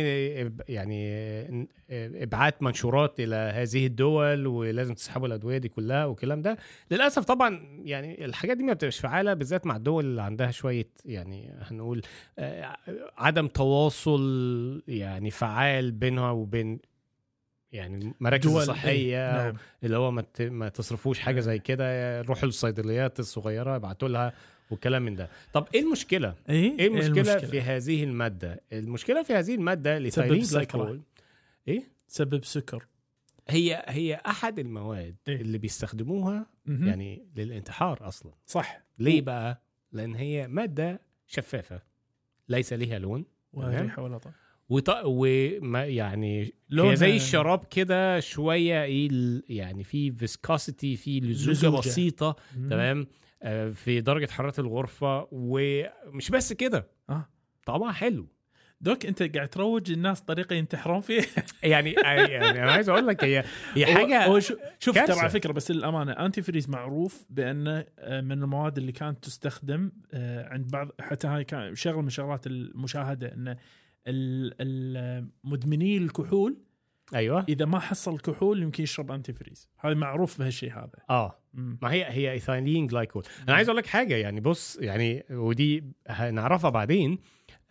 يعني 0.69 1.67
ابعات 1.91 2.63
منشورات 2.63 3.19
إلى 3.19 3.35
هذه 3.35 3.85
الدول 3.85 4.47
ولازم 4.47 4.93
تسحبوا 4.93 5.27
الأدوية 5.27 5.57
دي 5.57 5.69
كلها 5.69 6.05
والكلام 6.05 6.41
ده. 6.41 6.57
للأسف 6.91 7.23
طبعا 7.23 7.79
يعني 7.83 8.25
الحاجات 8.25 8.57
دي 8.57 8.63
ما 8.63 8.73
بتبقاش 8.73 8.99
فعالة 8.99 9.33
بالذات 9.33 9.65
مع 9.65 9.75
الدول 9.75 10.05
اللي 10.05 10.21
عندها 10.21 10.51
شوية 10.51 10.89
يعني 11.05 11.53
هنقول 11.61 12.01
عدم 13.17 13.47
تواصل 13.47 14.83
يعني 14.87 15.31
فعال 15.31 15.91
بينها 15.91 16.31
وبين 16.31 16.79
يعني 17.71 18.13
مراكز 18.19 18.49
دول 18.49 18.63
صحية 18.63 19.29
إيه، 19.29 19.43
نعم. 19.43 19.57
اللي 19.83 19.97
هو 19.97 20.11
ما 20.39 20.69
تصرفوش 20.69 21.19
حاجة 21.19 21.39
زي 21.39 21.59
كده 21.59 22.21
روحوا 22.21 22.45
للصيدليات 22.45 23.19
الصغيرة 23.19 23.75
ابعتوا 23.75 24.07
لها 24.07 24.33
والكلام 24.71 25.01
من 25.01 25.15
ده. 25.15 25.29
طب 25.53 25.67
إيه 25.75 25.81
المشكلة؟ 25.81 26.35
إيه؟ 26.49 26.79
إيه 26.79 26.87
المشكلة, 26.87 27.37
في 27.37 27.61
هذه 27.61 28.03
المادة؟ 28.03 28.61
المشكلة 28.73 29.23
في 29.23 29.33
هذه 29.33 29.55
المادة 29.55 30.09
سكرة. 30.09 30.35
جلايكول 30.35 31.01
إيه؟ 31.67 31.83
تسبب 32.07 32.45
سكر. 32.45 32.87
هي 33.47 33.85
هي 33.87 34.21
أحد 34.25 34.59
المواد 34.59 35.15
إيه؟ 35.27 35.41
اللي 35.41 35.57
بيستخدموها 35.57 36.45
مهم. 36.65 36.87
يعني 36.87 37.27
للانتحار 37.35 38.07
أصلا. 38.07 38.31
صح. 38.45 38.81
ليه 38.99 39.21
بقى؟ 39.21 39.61
لأن 39.91 40.15
هي 40.15 40.47
مادة 40.47 41.01
شفافة. 41.27 41.81
ليس 42.49 42.73
لها 42.73 42.99
لون. 42.99 43.25
وريحه 43.53 44.01
ولا 44.01 44.17
طعم 44.17 44.33
وط... 44.69 44.89
وما 45.05 45.85
يعني 45.85 46.53
هي 46.71 46.95
زي 46.95 47.15
الشراب 47.15 47.65
كده 47.65 48.19
شوية 48.19 48.83
إيه 48.83 49.41
يعني 49.49 49.83
في 49.83 50.11
viscosity 50.11 50.95
في 50.95 51.19
لزوجة. 51.19 51.77
بسيطة. 51.77 52.35
تمام 52.69 53.07
آه، 53.43 53.69
في 53.69 54.01
درجة 54.01 54.31
حرارة 54.31 54.61
الغرفة 54.61 55.27
ومش 55.31 56.29
بس 56.31 56.53
كده 56.53 56.87
آه. 57.09 57.29
طعمها 57.65 57.91
حلو 57.91 58.27
doc 58.81 59.05
انت 59.05 59.35
قاعد 59.35 59.49
تروج 59.49 59.91
الناس 59.91 60.21
طريقة 60.21 60.53
ينتحرون 60.53 61.01
فيها 61.01 61.25
يعني 61.63 61.91
يعني 61.91 62.63
أنا 62.63 62.71
عايز 62.71 62.89
أقول 62.89 63.07
لك 63.07 63.23
هي 63.23 63.43
هي 63.73 63.85
حاجة 63.85 64.39
شوف. 64.79 64.97
ترى 64.97 65.19
على 65.19 65.29
فكرة 65.29 65.51
بس 65.51 65.71
للأمانة 65.71 66.11
antifreeze 66.11 66.69
معروف 66.69 67.25
بانه 67.29 67.85
آه، 67.99 68.21
من 68.21 68.43
المواد 68.43 68.77
اللي 68.77 68.91
كانت 68.91 69.23
تستخدم 69.23 69.91
آه، 70.13 70.49
عند 70.49 70.71
بعض 70.71 70.91
حتى 71.01 71.27
هاي 71.27 71.43
كان 71.43 71.75
شغله 71.75 72.01
من 72.01 72.09
شغلات 72.09 72.47
المشاهدة 72.47 73.33
إنه 73.33 73.57
ال- 74.07 74.53
ال- 74.61 75.27
مدمني 75.43 75.97
الكحول 75.97 76.57
أيوه. 77.15 77.45
إذا 77.49 77.65
ما 77.65 77.79
حصل 77.79 78.19
كحول 78.19 78.63
يمكن 78.63 78.83
يشرب 78.83 79.11
antifreeze 79.11 79.69
هذا 79.79 79.93
معروف 79.93 80.39
بهالشيء 80.39 80.71
هذا. 80.73 80.89
آه. 81.09 81.39
مم. 81.53 81.77
ما 81.81 81.91
هي 81.91 82.05
هي 82.05 82.31
ethylene 82.31 82.87
glycol 82.87 83.23
أنا 83.47 83.55
عايز 83.55 83.69
أقول 83.69 83.77
لك 83.77 83.85
حاجة 83.85 84.15
يعني 84.15 84.39
بص 84.41 84.77
يعني 84.81 85.23
ودي 85.31 85.83
هنعرفها 86.07 86.69
بعدين 86.69 87.17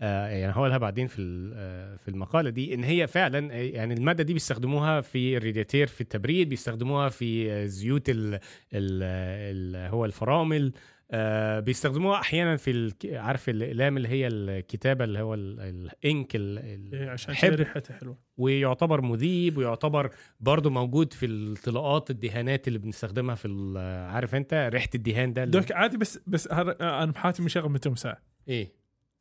آه 0.01 0.29
يعني 0.29 0.53
هقولها 0.53 0.79
بعدين 0.79 1.07
في 1.07 1.51
آه، 1.57 1.97
في 1.97 2.09
المقالة 2.09 2.51
دي 2.51 2.75
إن 2.75 2.85
هي 2.85 3.07
فعلا 3.07 3.53
آه، 3.55 3.57
يعني 3.57 3.95
المادة 3.95 4.25
دي 4.25 4.33
بيستخدموها 4.33 5.01
في 5.01 5.37
الرادياتير 5.37 5.87
في 5.87 6.01
التبريد 6.01 6.49
بيستخدموها 6.49 7.09
في 7.09 7.69
زيوت 7.69 8.09
ال 8.11 8.35
ال 8.35 8.41
ال 8.75 9.91
هو 9.91 10.05
الفرامل 10.05 10.73
آه 11.11 11.61
بيستخدموها 11.61 12.21
أحيانا 12.21 12.57
في 12.57 12.93
عارف 13.13 13.49
الأقلام 13.49 13.97
اللي 13.97 14.09
هي 14.09 14.27
الكتابة 14.27 15.05
اللي 15.05 15.21
هو 15.21 15.35
ال- 15.35 15.61
ال 15.61 15.80
ink 15.80 16.37
ال- 16.37 16.59
ال- 16.59 16.95
إيه، 16.95 17.11
عشان 17.11 17.35
حب. 17.35 17.49
كذا 17.49 17.57
ريحته 17.57 17.95
حلوة. 17.95 18.19
ويعتبر 18.37 19.01
مذيب 19.01 19.57
ويعتبر 19.57 20.11
برضه 20.41 20.71
موجود 20.71 21.13
في 21.13 21.27
الطلاقات 21.27 22.11
الدهانات 22.11 22.69
اللي 22.69 22.79
بنستخدمها 22.79 23.35
في 23.35 23.49
ال- 23.49 23.79
عارف 24.11 24.35
أنت 24.35 24.69
ريحة 24.73 24.89
الدهان 24.95 25.33
ده 25.33 25.43
اللي- 25.43 25.61
دوك 25.61 25.73
عادي 25.73 25.97
بس 25.97 26.21
بس 26.27 26.49
آه، 26.49 27.03
أنا 27.03 27.13
بحياتي 27.13 27.43
مشغل 27.43 27.71
متى 27.73 27.95
ساعة. 27.95 28.23
إيه. 28.49 28.73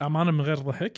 أمانة 0.02 0.32
من 0.32 0.42
غير 0.42 0.56
ضحك. 0.58 0.98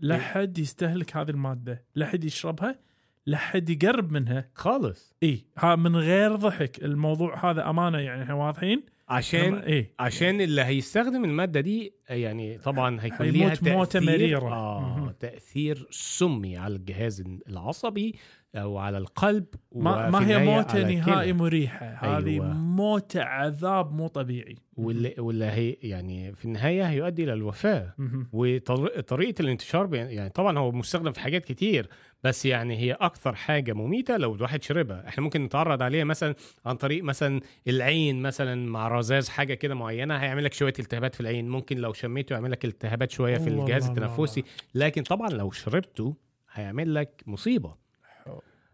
لا 0.00 0.14
إيه. 0.14 0.20
حد 0.20 0.58
يستهلك 0.58 1.16
هذه 1.16 1.30
المادة. 1.30 1.84
لا 1.94 2.06
حد 2.06 2.24
يشربها. 2.24 2.78
لا 3.26 3.36
حد 3.36 3.70
يقرب 3.70 4.12
منها. 4.12 4.50
خالص. 4.54 5.14
اي 5.22 5.44
ها 5.58 5.76
من 5.76 5.96
غير 5.96 6.36
ضحك. 6.36 6.84
الموضوع 6.84 7.50
هذا 7.50 7.70
أمانة 7.70 7.98
يعني 7.98 8.22
إحنا 8.22 8.34
واضحين. 8.34 8.82
عشان 9.08 9.54
اي 9.54 9.90
عشان 9.98 10.40
اللي 10.40 10.62
هيستخدم 10.62 11.24
المادة 11.24 11.60
دي 11.60 11.92
يعني 12.08 12.58
طبعا 12.58 12.98
هيكون 13.00 13.26
ليها 13.26 13.54
تأثير 13.54 14.02
مريرة. 14.02 14.52
آه. 14.52 15.14
تأثير 15.20 15.86
سمي 15.90 16.56
على 16.56 16.76
الجهاز 16.76 17.24
العصبي 17.48 18.14
أو 18.54 18.78
على 18.78 18.98
القلب 18.98 19.44
ما, 19.74 20.10
ما 20.10 20.18
هي 20.26 20.36
النهاية 20.36 20.56
موتة 20.56 20.88
نهائي. 20.88 21.32
مريحة 21.32 21.86
هذه 21.86 22.26
أيوة. 22.26 22.52
موتة 22.52 23.22
عذاب 23.22 23.92
مو 23.92 24.06
طبيعي 24.06 24.56
واللي 24.76 25.14
واللي 25.18 25.44
هي 25.44 25.76
يعني 25.82 26.34
في 26.34 26.44
النهاية 26.44 26.82
هيؤدي 26.88 27.24
إلى 27.24 27.32
الوفاة 27.32 27.94
مهم. 27.98 28.28
وطريقة 28.32 29.42
الانتشار 29.42 29.94
يعني 29.94 30.30
طبعا 30.30 30.58
هو 30.58 30.72
مستخدم 30.72 31.12
في 31.12 31.20
حاجات 31.20 31.44
كتير 31.44 31.88
بس 32.24 32.46
يعني 32.46 32.76
هي 32.76 32.92
أكثر 32.92 33.34
حاجة 33.34 33.72
مميتة 33.72 34.16
لو 34.16 34.34
الواحد 34.34 34.62
شربها. 34.62 35.08
إحنا 35.08 35.24
ممكن 35.24 35.44
نتعرض 35.44 35.82
عليها 35.82 36.04
مثلا 36.04 36.34
عن 36.66 36.76
طريق 36.76 37.04
مثلا 37.04 37.40
العين 37.68 38.22
مثلا 38.22 38.70
مع 38.70 38.88
رذاذ 38.88 39.28
حاجة 39.28 39.54
كده 39.54 39.74
معينة 39.74 40.16
هيعمل 40.16 40.44
لك 40.44 40.52
شوية 40.52 40.72
التهابات 40.78 41.14
في 41.14 41.20
العين. 41.20 41.48
ممكن 41.48 41.78
لو 41.78 41.92
شميته 41.92 42.32
يعمل 42.34 42.50
لك 42.50 42.64
التهابات 42.64 43.10
شوية 43.10 43.38
في 43.38 43.48
الجهاز 43.48 43.88
التنفسي. 43.88 44.44
لكن 44.74 45.02
طبعا 45.02 45.28
لو 45.28 45.50
شربته 45.50 46.14
هيعمل 46.52 46.94
لك 46.94 47.22
مصيبة. 47.26 47.74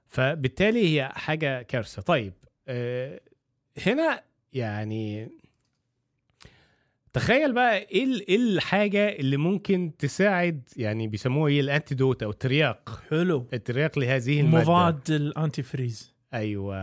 فبالتالي 0.08 1.00
هي 1.00 1.08
حاجة 1.14 1.62
كارثة. 1.62 2.02
طيب 2.02 2.32
آه 2.68 3.20
هنا 3.86 4.22
يعني 4.52 5.30
تخيل 7.14 7.52
بقى 7.52 7.78
إيه 7.78 8.04
ال- 8.04 8.28
إيه 8.28 8.36
الحاجة 8.36 9.08
اللي 9.08 9.36
ممكن 9.36 9.92
تساعد 9.98 10.62
يعني 10.76 11.08
بيسموها 11.08 11.50
إيه 11.52 11.60
ال 11.60 11.67
antidote 11.67 12.22
أو 12.22 12.30
الترياق. 12.30 13.02
حلو. 13.10 13.46
الترياق 13.52 13.98
لهذه 13.98 14.40
المادة. 14.40 14.64
مضاد 14.70 15.10
ال 15.10 15.62
antifreeze 15.62 16.14
أيوه 16.34 16.76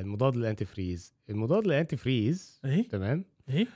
المضاد 0.00 0.36
لل 0.36 0.64
antifreeze 0.64 1.14
المضاد 1.30 1.66
لل 1.66 1.96
antifreeze 1.96 2.60
اي 2.64 2.82
تمام؟ 2.82 3.24
اي 3.50 3.66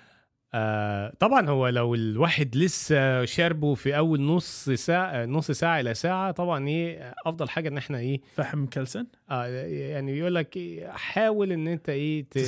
آه 0.54 1.12
طبعا 1.18 1.48
هو 1.50 1.68
لو 1.68 1.94
الواحد 1.94 2.56
لسه 2.56 3.24
شاربه 3.24 3.74
في 3.74 3.96
أول 3.96 4.20
نص 4.20 4.70
ساعة 4.70 5.24
نص 5.26 5.50
ساعة 5.50 5.80
إلى 5.80 5.94
ساعة 5.94 6.30
طبعا 6.30 6.68
إيه 6.68 7.14
أفضل 7.26 7.48
حاجة 7.48 7.68
إن 7.68 7.76
إحنا 7.76 7.98
إيه 7.98 8.20
فحم 8.34 8.66
كلسن 8.66 9.06
آه 9.30 9.44
يعني 9.66 10.12
بيقول 10.12 10.34
لك 10.34 10.56
إيه، 10.56 10.88
حاول 10.88 11.52
إن 11.52 11.68
أنت 11.68 11.88
إيه 11.88 12.24
ت- 12.30 12.38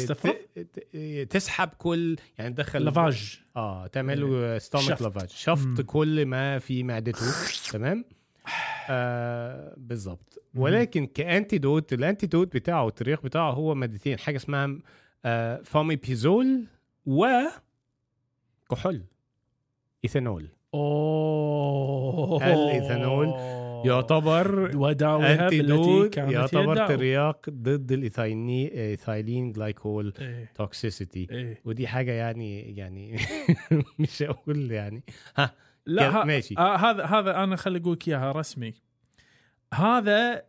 تسحب 1.31 1.69
كل 1.79 2.17
يعني 2.39 2.55
تدخل 2.55 2.85
lavage 2.85 3.41
آه 3.57 3.87
تعمل 3.87 4.21
له 4.21 4.59
stomach 4.59 4.85
شفط. 4.85 5.03
lavage 5.03 5.29
شفط. 5.31 5.81
كل 5.81 6.27
ما 6.27 6.59
في 6.59 6.83
معدته 6.83 7.27
تمام 7.73 8.05
آه 8.91 9.75
بالظبط. 9.77 10.43
ولكن 10.55 11.07
ك 11.07 11.16
antidote 11.16 11.93
ال 11.93 11.99
antidote 11.99 12.55
بتاعه 12.55 12.89
الترياق 12.89 13.23
بتاعه 13.23 13.51
هو 13.53 13.75
مادتين 13.75 14.19
حاجة 14.19 14.37
اسمها 14.37 14.79
آه 15.25 15.61
fomepizole 15.65 16.65
و 17.07 17.27
كحول 18.75 19.03
إيثانول. 20.05 20.49
أوه. 20.75 22.53
الإيثانول 22.53 23.35
يعتبر 23.85 24.77
وداويها 24.77 25.49
بالتي 25.49 26.21
يعتبر. 26.33 26.87
ترياق 26.87 27.51
ضد 27.51 27.93
ال 27.93 28.10
ethylene 28.10 29.53
glycol 29.53 30.13
إيه. 30.21 30.53
toxicity. 30.55 31.27
إيه. 31.31 31.61
ودي 31.65 31.87
حاجة 31.87 32.13
يعني 32.13 32.77
يعني 32.77 33.17
مش 33.99 34.23
هقول 34.23 34.71
يعني. 34.71 35.05
ها 35.37 35.55
لا 35.87 36.21
ها 36.21 36.25
ماشي. 36.25 36.55
آه 36.59 36.77
هذا 36.77 37.05
هذا 37.05 37.45
أنا 37.45 37.57
خلي 37.57 37.79
أقول 37.79 37.93
لك 37.93 38.09
إياها 38.09 38.33
رسمي. 38.33 38.75
هذا 39.75 40.45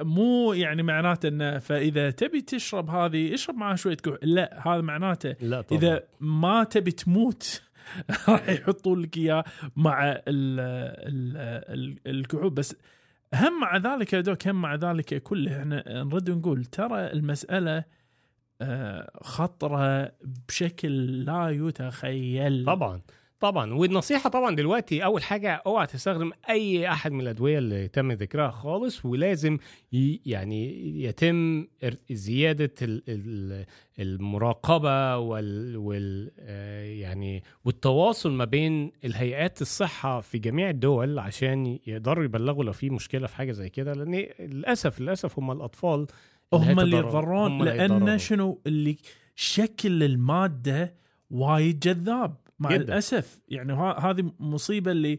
مو 0.00 0.52
يعني 0.52 0.82
معناته 0.82 1.28
إنه 1.28 1.58
فإذا 1.58 2.10
تبي 2.10 2.40
تشرب 2.40 2.90
هذه 2.90 3.34
اشرب 3.34 3.56
معها 3.56 3.76
شوية 3.76 3.96
كحول. 3.96 4.18
لا 4.22 4.68
هذا 4.68 4.80
معناته 4.80 5.34
لا 5.40 5.60
طبعا. 5.60 5.80
إذا 5.80 6.02
ما 6.20 6.64
تبي 6.64 6.90
تموت 6.90 7.62
راح 8.28 8.48
يحطوا 8.48 8.96
لك 8.96 9.16
إياه 9.16 9.44
مع 9.76 10.04
ال 10.12 10.20
ال 10.28 11.36
ال 11.74 11.98
الكحول. 12.06 12.50
بس 12.50 12.76
هم 13.34 13.60
مع 13.60 13.76
ذلك 13.76 14.12
يا 14.12 14.20
دوك 14.20 14.48
هم 14.48 14.62
مع 14.62 14.74
ذلك 14.74 15.22
كله. 15.22 15.60
إحنا 15.60 16.02
نرد 16.02 16.30
نقول 16.30 16.64
ترى 16.64 17.12
المسألة 17.12 17.84
آه، 18.60 19.10
خطرة 19.22 20.12
بشكل 20.48 21.24
لا 21.24 21.50
يتخيل. 21.50 22.64
طبعا. 22.66 23.00
طبعا. 23.40 23.74
والنصيحة 23.74 24.30
طبعا 24.30 24.56
دلوقتي 24.56 25.04
أول 25.04 25.22
حاجة 25.22 25.62
أوعى 25.66 25.86
تستخدم 25.86 26.30
أي 26.50 26.88
أحد 26.88 27.12
من 27.12 27.20
الأدوية 27.20 27.58
اللي 27.58 27.88
تم 27.88 28.12
ذكرها 28.12 28.50
خالص 28.50 29.04
ولازم 29.04 29.58
يعني 30.26 30.88
يتم 31.02 31.64
إر- 31.84 31.94
زيادة 32.12 32.70
ال- 32.82 33.02
ال- 33.08 33.66
المراقبة 33.98 35.18
وال, 35.18 35.76
وال 35.76 36.30
آه، 36.40 36.84
يعني 36.84 37.42
والتواصل 37.64 38.32
ما 38.32 38.44
بين 38.44 38.92
الهيئات 39.04 39.62
الصحة 39.62 40.20
في 40.20 40.38
جميع 40.38 40.70
الدول 40.70 41.18
عشان 41.18 41.78
يقدروا 41.86 42.24
يبلغوا 42.24 42.64
لو 42.64 42.72
في 42.72 42.90
مشكلة 42.90 43.26
في 43.26 43.36
حاجة 43.36 43.52
زي 43.52 43.68
كده. 43.68 43.92
لأن 43.92 44.26
للأسف 44.40 45.00
للأسف 45.00 45.38
هم 45.38 45.50
الأطفال 45.50 46.06
هم 46.52 46.80
اللي 46.80 46.96
هم 47.00 47.64
لأن 47.64 47.80
هيتضرروا. 47.80 48.16
شنو؟ 48.16 48.60
اللي 48.66 48.96
شكل 49.36 50.02
المادة 50.02 50.94
وايد 51.30 51.80
جذاب. 51.80 52.34
مع 52.58 52.70
جداً. 52.72 52.84
الأسف. 52.84 53.40
يعني 53.48 53.72
ها- 53.72 53.98
هذه 54.10 54.32
مصيبة 54.40 54.90
اللي 54.90 55.18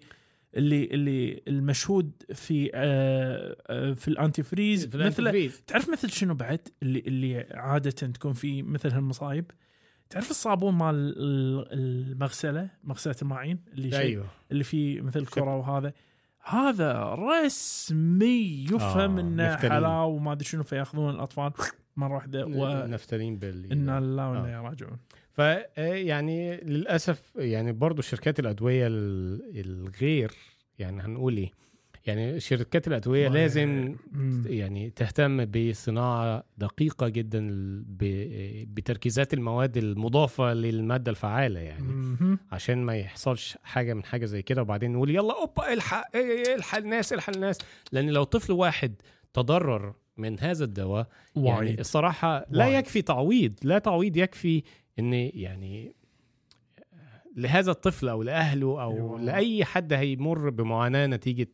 اللي 0.56 0.86
اللي 0.86 1.42
المشهود 1.48 2.12
في 2.34 2.72
آه 2.74 3.56
آه 3.68 3.94
في 3.94 4.08
الانتي 4.08 4.44
فريز 4.44 4.86
في 4.88 4.98
مثل. 4.98 5.52
تعرف 5.68 5.90
مثل 5.90 6.10
شنو 6.10 6.34
بعد؟ 6.34 6.60
اللي 6.84 7.00
اللي 7.00 7.48
عادة 7.54 7.92
تكون 7.92 8.34
في 8.34 8.64
مثل 8.64 8.90
هالمصايب؟ 8.92 9.52
تعرف 10.10 10.30
الصابون 10.32 10.74
مال 10.74 10.96
ال- 10.96 11.68
المغسلة؟ 11.74 12.70
مغسلة 12.84 13.16
الماعين؟ 13.22 13.60
اللي 13.74 13.92
شيء 13.92 14.00
أيوه. 14.00 14.26
اللي 14.52 14.64
فيه 14.64 15.02
مثل 15.02 15.26
كرة 15.26 15.56
وهذا. 15.56 15.94
هذا 16.50 17.04
رسمي 17.14 18.66
يفهم 18.72 19.18
آه، 19.18 19.22
إنه. 19.22 19.56
حلاوه 19.56 20.06
وما 20.06 20.32
أدري 20.32 20.46
شنو 20.46 20.64
فيأخذون 20.64 21.10
الأطفال 21.16 21.52
مرة 21.98 22.16
واحدة 22.16 22.46
وأنا 22.46 22.88
نفترين 22.88 23.38
بال 23.40 23.62
لله 23.62 24.30
وإنا 24.30 24.58
آه. 24.58 24.62
راجعون. 24.62 24.98
ف 25.38 25.40
يعني 25.78 26.58
للأسف 26.58 27.22
يعني 27.36 27.72
برضو 27.72 28.02
شركات 28.02 28.40
الأدوية 28.40 28.88
ال- 28.88 29.60
الغير 29.66 30.32
يعني 30.80 31.02
هنقول 31.02 31.38
إيه 31.38 31.52
يعني 32.06 32.40
شركات 32.40 32.88
الأدوية. 32.88 33.28
لازم. 33.28 33.96
يعني 34.46 34.90
تهتم 34.90 35.46
بصناعة 35.46 36.44
دقيقة 36.58 37.08
جدا 37.08 37.48
بتركيزات 38.74 39.34
المواد 39.34 39.78
المضافة 39.78 40.54
للمادة 40.54 41.12
الفعالة 41.12 41.60
يعني. 41.60 42.18
عشان 42.52 42.78
ما 42.84 42.96
يحصلش 42.96 43.58
حاجة 43.64 43.94
من 43.94 44.04
حاجة 44.04 44.26
زي 44.26 44.42
كده 44.42 44.62
وبعدين 44.62 44.92
نقول 44.94 45.10
يلا 45.10 45.34
أوبا 45.42 45.74
الحق 45.74 46.16
إيه، 46.16 46.56
الحق 46.56 46.78
الناس 46.78 47.14
الحق 47.14 47.34
الناس 47.36 47.58
لأن 47.92 48.10
لو 48.10 48.24
طفل 48.24 48.52
واحد 48.54 48.96
تضرر 49.34 49.94
من 50.18 50.40
هذا 50.40 50.64
الدواء 50.66 51.08
يعني 51.36 51.80
الصراحة 51.82 52.46
لا. 52.50 52.70
يكفي 52.80 53.02
تعويض 53.02 53.54
لا 53.64 53.80
تعويض 53.80 54.18
يكفي 54.18 54.64
ان 55.00 55.14
يعني 55.14 55.94
لهذا 57.36 57.72
الطفل 57.72 58.10
أو 58.10 58.24
لأهله 58.24 58.84
أو 58.84 58.92
أيوة. 58.92 59.22
لأي 59.22 59.66
حد 59.66 59.94
هيمر 59.94 60.50
بمعاناة 60.50 61.08
نتيجة 61.08 61.48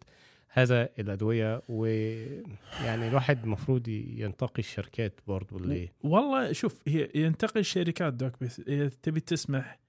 هذا 0.49 0.89
الأدوية 0.99 1.61
ويعني 1.69 3.07
الواحد 3.07 3.43
المفروض 3.43 3.87
ينتقي 3.87 4.59
الشركات 4.59 5.19
برضو 5.27 5.57
اللي 5.57 5.89
والله 6.03 6.51
شوف 6.51 6.81
هي 6.87 7.09
ينتقي 7.15 7.59
الشركات 7.59 8.13
دوك 8.13 8.33
بس 8.41 8.59
إذا 8.59 8.89
تبي 9.01 9.19
تسمح 9.19 9.79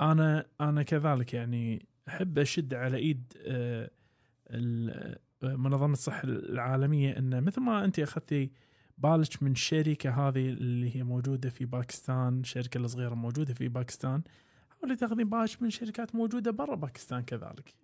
أنا 0.00 0.46
أنا 0.60 0.82
كذلك 0.82 1.34
يعني 1.34 1.86
أحب 2.08 2.38
أشد 2.38 2.74
على 2.74 2.96
إيد 2.96 3.32
آه، 3.46 3.90
آه، 4.50 5.18
منظمة 5.42 5.92
الصحة 5.92 6.24
العالمية 6.24 7.18
إن 7.18 7.44
مثل 7.44 7.60
ما 7.60 7.84
أنت 7.84 7.98
أخذتي 8.00 8.50
بالك 8.98 9.42
من 9.42 9.50
الشركة 9.52 10.10
هذه 10.28 10.48
اللي 10.48 10.96
هي 10.96 11.02
موجودة 11.02 11.50
في 11.50 11.64
باكستان 11.64 12.40
الشركة 12.40 12.78
الصغيرة 12.78 13.14
موجودة 13.14 13.54
في 13.54 13.68
باكستان. 13.68 14.22
حاولي 14.80 14.96
تاخذين 14.96 15.28
بالك 15.30 15.62
من 15.62 15.70
شركات 15.70 16.14
موجودة 16.14 16.50
برا 16.50 16.74
باكستان 16.74 17.22
كذلك. 17.22 17.74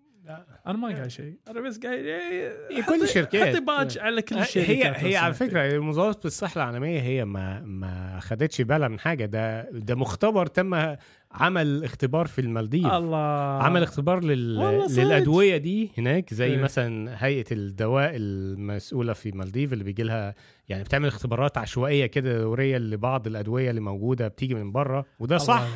أنا 0.67 0.77
ما 0.79 0.89
قايل 0.89 1.13
شيء. 1.13 1.39
أنا 1.49 1.61
بس 1.61 1.79
قايل 1.79 2.07
هي 2.07 2.83
حطي- 2.83 2.97
كل 2.97 3.03
الشركات. 3.03 3.49
حطي 3.57 3.61
بالك 3.65 3.99
على 3.99 4.23
كل 4.23 4.39
الشركات 4.39 4.97
هي 4.97 5.11
هي 5.13 5.17
على. 5.17 5.35
فكرة 5.35 5.79
منظمه 5.79 6.17
الصحه 6.25 6.57
العالمية 6.57 7.01
هي 7.01 7.25
ما 7.25 7.61
ما 7.61 8.21
خدتش 8.21 8.61
بالها 8.61 8.89
من 8.89 8.99
حاجة. 8.99 9.25
ده 9.27 9.71
ده 9.71 9.95
مختبر 9.95 10.47
تم 10.47 10.97
عمل 11.35 11.85
اختبار 11.85 12.27
في 12.27 12.41
المالديف 12.41 12.87
الله 12.87 13.17
عمل 13.63 13.83
اختبار 13.83 14.25
لل... 14.25 14.59
للأدوية 14.97 15.57
دي 15.57 15.91
هناك 15.99 16.35
زي 16.35 16.47
إيه. 16.47 16.63
مثلا 16.63 17.25
هيئة 17.25 17.45
الدواء 17.53 18.11
المسؤولة 18.15 19.13
في 19.13 19.29
المالديف 19.29 19.73
اللي 19.73 19.85
بيجي 19.85 20.03
لها 20.03 20.35
يعني 20.69 20.85
بتعمل 20.85 21.09
اختبارات 21.09 21.59
عشوائية 21.59 22.07
كده 22.07 22.39
دوريه 22.39 22.79
لبعض 22.79 23.27
الأدوية 23.27 23.71
اللي 23.71 23.81
موجودة 23.81 24.29
بتيجي 24.29 24.55
من 24.55 24.73
بره 24.73 25.07
وده 25.19 25.39
صح. 25.39 25.69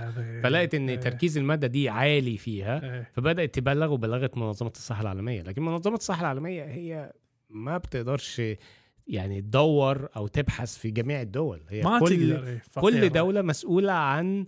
فلقت 0.43 0.75
إن 0.75 0.89
إيه. 0.89 0.97
تركيز 0.97 1.39
المادة 1.39 1.67
دي 1.67 1.89
عالي 1.89 2.37
فيها 2.37 2.83
إيه. 2.83 3.11
فبدأت 3.13 3.55
تبلغ 3.55 3.93
وبلغت 3.93 4.37
منظمة 4.37 4.73
الصحة 4.77 5.03
العالمية 5.03 5.43
لكن 5.43 5.63
منظمة 5.63 5.97
الصحة 5.97 6.21
العالمية 6.21 6.65
هي 6.65 7.13
ما 7.51 7.79
بتقدرش 7.79 8.43
يعني 9.07 9.41
تدور 9.41 10.09
أو 10.17 10.27
تبحث 10.27 10.79
في 10.79 10.91
جميع 10.91 11.23
الدول 11.23 11.61
هي 11.69 11.83
ما 11.83 12.01
كل 12.01 12.07
تقدر 12.07 12.47
إيه،. 12.47 12.63
كل 12.75 13.09
دولة 13.09 13.43
مسؤولة 13.43 13.93
عن 13.93 14.47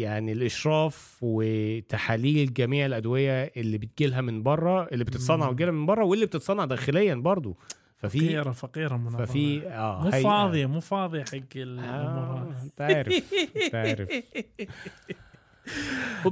يعني 0.00 0.32
الإشراف 0.32 1.18
وتحاليل 1.22 2.52
جميع 2.52 2.86
الأدوية 2.86 3.52
اللي 3.56 3.78
بتجيلها 3.78 4.20
من 4.20 4.42
بره 4.42 4.84
اللي 4.92 5.04
بتتصنع. 5.04 5.48
وتجيلها 5.48 5.72
من 5.72 5.86
بره 5.86 6.04
واللي 6.04 6.26
بتصنع 6.26 6.64
داخليا 6.64 7.14
برضو 7.14 7.56
ففي 7.96 8.18
فقيرة 8.18 8.50
فقيرة 8.50 8.96
منظمة 8.96 9.24
ففي 9.24 9.68
آه 9.68 10.02
مو 10.04 10.10
فاضية 10.10 10.66
مو 10.66 10.80
فاضية 10.80 11.24
حق 11.24 11.56
الأمور 11.56 11.90
آه 11.90 12.48
هذه. 12.52 12.62
أنت 12.64 12.80
عارف 12.80 13.32
أنت 13.64 13.74
عارف 13.74 14.10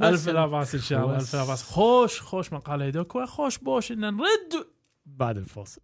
ألف 0.02 0.28
لا 0.28 0.46
بأس 0.46 0.74
إن 0.74 0.80
شاء 0.80 1.04
الله. 1.04 1.16
ألف 1.16 1.36
لا 1.36 1.44
بأس 1.44 1.62
خوش 1.62 2.20
خوش 2.20 2.52
مقال 2.52 2.82
هيدوك 2.82 3.18
خوش 3.18 3.58
بوش 3.58 3.92
إن 3.92 4.00
نرد 4.00 4.66
بعد 5.06 5.36
الفاصل 5.36 5.80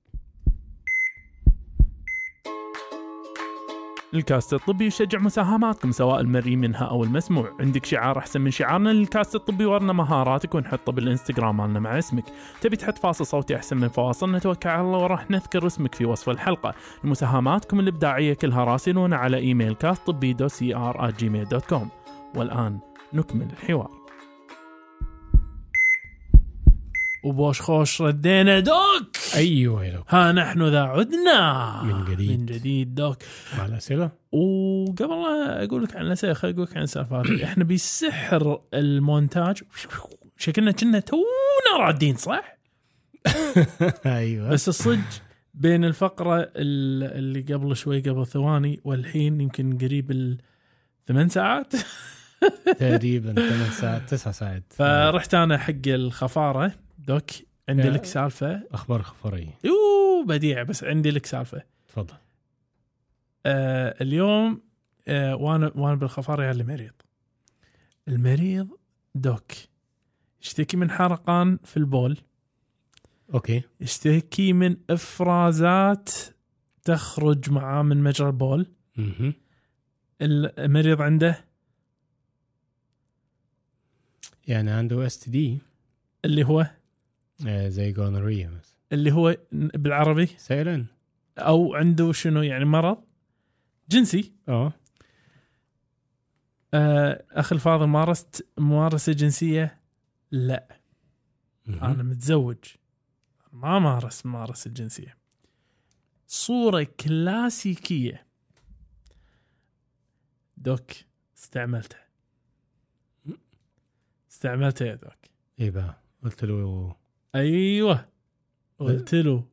الكاست 4.15 4.55
الطبي 4.55 4.87
يشجع 4.87 5.19
مساهماتكم 5.19 5.93
سواء 5.93 6.21
المرئي 6.21 6.57
منها 6.57 6.85
أو 6.85 7.05
المسموع. 7.05 7.53
عندك 7.61 7.85
شعار 7.85 8.19
أحسن 8.19 8.41
من 8.41 8.51
شعارنا 8.51 8.91
للكاست 8.91 9.35
الطبي 9.35 9.65
ورّنا 9.65 9.93
مهاراتك 9.93 10.55
ونحطه 10.55 10.93
بالإنستغرام 10.93 11.57
مالنا 11.57 11.81
مع 11.81 11.99
اسمك. 11.99 12.25
تبي 12.61 12.77
تحط 12.77 12.99
فاصل 12.99 13.27
صوتي 13.27 13.57
أحسن 13.57 13.77
من 13.77 13.89
فواصلنا 13.89 14.39
توكل 14.39 14.69
على 14.69 14.81
الله 14.81 14.99
وراح 14.99 15.31
نذكر 15.31 15.67
اسمك 15.67 15.95
في 15.95 16.05
وصف 16.05 16.31
الحلقة. 16.31 16.75
مساهماتكم 17.05 17.81
الإبداعية 17.81 18.35
كلها 18.35 18.65
راسلونا 18.65 19.17
على 19.17 19.37
إيميل 19.37 19.75
كاست 19.75 20.07
طبي 20.07 20.33
دو 20.33 20.49
سي 20.49 20.75
ار 20.75 21.11
Gmail 21.11 21.45
dot 21.45 21.65
com 21.67 21.89
والآن 22.37 22.79
نكمل 23.13 23.49
الحوار 23.53 24.04
وبوش 27.25 27.61
خوش 27.61 28.03
ردينا 28.03 28.61
doc. 28.61 29.17
أيوه 29.35 29.85
يا 29.85 30.05
ها 30.09 30.33
نحن 30.33 30.63
ذا 30.69 30.81
عدنا. 30.83 31.83
من 31.83 32.05
جديد. 32.05 32.41
من 32.41 32.47
جديد 32.47 32.95
doc. 32.95 33.17
مع 33.59 33.67
الأسئلة؟ 33.67 34.11
وقبل 34.33 35.23
لا 35.23 35.65
أقول 35.65 35.85
لك 35.85 35.97
عن 35.97 36.07
الأسئلة 36.07 36.33
خليني 36.35 36.57
أقول 36.57 36.69
لك 36.71 36.77
عن 36.77 36.87
هذه 37.13 37.45
إحنا 37.45 37.65
بسحر 37.65 38.61
المونتاج 38.75 39.63
شكلنا 40.37 40.73
كنا 40.73 41.01
تونا 41.01 41.79
رادين 41.79 42.17
صح؟ 42.17 42.59
أيوه. 44.07 44.49
بس 44.51 44.69
الصدق 44.69 45.23
بين 45.55 45.85
الفقرة 45.85 46.41
ال- 46.41 47.19
اللي 47.19 47.41
قبل 47.55 47.77
شوي 47.77 48.01
قبل 48.01 48.27
ثواني 48.27 48.81
والحين 48.85 49.41
يمكن 49.41 49.79
قريب 49.79 50.11
الثمان 50.11 51.29
ساعات. 51.29 51.73
تقريبا 52.81 53.33
8 53.35 53.71
ساعات 53.71 54.09
9 54.09 54.33
ساعات. 54.33 54.63
فرحت 54.71 55.35
أنا 55.35 55.59
حق 55.59 55.73
الخفارة. 55.87 56.73
دوك 57.07 57.31
عندي. 57.69 57.89
لك 57.89 58.05
سالفة. 58.05 58.69
أخبار 58.73 59.03
خفرية. 59.03 59.59
يو 59.65 60.25
بديع 60.27 60.63
بس 60.63 60.85
عندي 60.85 61.11
لك 61.11 61.27
سالفة. 61.27 61.63
تفضل. 61.89 62.15
آه 63.47 64.03
اليوم 64.03 64.63
آه 65.09 65.37
وأنا 65.37 65.73
وأنا 65.75 65.95
بالخفار 65.95 66.43
يا 66.43 66.51
اللي 66.51 66.65
مريض 66.65 66.93
المريض 68.09 68.69
doc 69.15 69.53
يشتكي 70.43 70.77
من 70.77 70.91
حرقان 70.91 71.59
في 71.65 71.77
البول. 71.77 72.19
okay. 73.35 73.63
يشتكي 73.81 74.53
من 74.53 74.77
إفرازات 74.91 76.11
تخرج 76.85 77.51
معاه 77.51 77.83
من 77.83 78.03
مجرى 78.03 78.27
البول. 78.27 78.67
أها 78.99 79.33
المريض 80.23 81.03
عنده؟ 81.03 81.45
يعني 84.47 84.71
عنده 84.71 85.07
STD 85.07 85.59
اللي 86.25 86.45
هو؟ 86.45 86.71
زي 87.69 87.93
جونوريا 87.93 88.49
مثلا. 88.49 88.75
اللي 88.93 89.13
هو 89.13 89.37
بالعربي؟ 89.53 90.27
سائلا. 90.27 90.87
أو 91.39 91.75
عنده 91.75 92.13
شنو 92.13 92.43
يعني 92.43 92.65
مرض؟ 92.65 93.05
جنسي؟ 93.89 94.33
آه. 94.49 94.73
آه 96.75 97.25
أخي 97.31 97.55
الفاضل 97.55 97.87
مارست 97.87 98.47
ممارسة 98.59 99.13
جنسية؟ 99.13 99.81
لا. 100.31 100.79
مهم. 101.67 101.85
أنا 101.85 102.03
متزوج. 102.03 102.59
ما 103.53 103.79
مارس 103.79 104.27
ممارسة 104.27 104.69
الجنسيه 104.69 105.17
صورة 106.27 106.83
كلاسيكية. 107.01 108.27
دوك 110.57 110.91
استعملتها. 111.37 112.05
استعملتها 114.31 114.87
يا 114.87 114.95
دوك. 114.95 115.19
إيه 115.61 115.71
بقى 115.71 116.03
قلت 116.25 116.45
له 116.45 116.97
أيوه 117.35 118.09
قلت 118.79 119.15
له. 119.15 119.45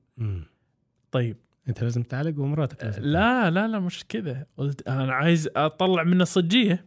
طيب. 1.12 1.38
أنت 1.70 1.84
لازم 1.84 2.04
تعالج 2.04 2.40
ومراتك 2.40 2.84
لازم 2.84 3.04
لا 3.04 3.50
لا 3.50 3.68
لا 3.68 3.80
مش 3.80 4.06
كذا. 4.10 4.46
قلت 4.58 4.88
أنا 4.88 5.14
عايز 5.14 5.50
أطلع 5.56 6.04
منه 6.04 6.24
صجية. 6.24 6.86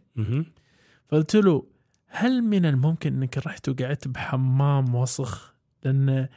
فقلت 1.09 1.35
له 1.35 1.65
هل 2.07 2.41
من 2.41 2.65
الممكن 2.65 3.13
إنك 3.13 3.37
رحت 3.37 3.69
وقعدت 3.69 4.07
بحمام 4.07 4.95
وسخ؟ 4.95 5.55
لأن 5.83 6.27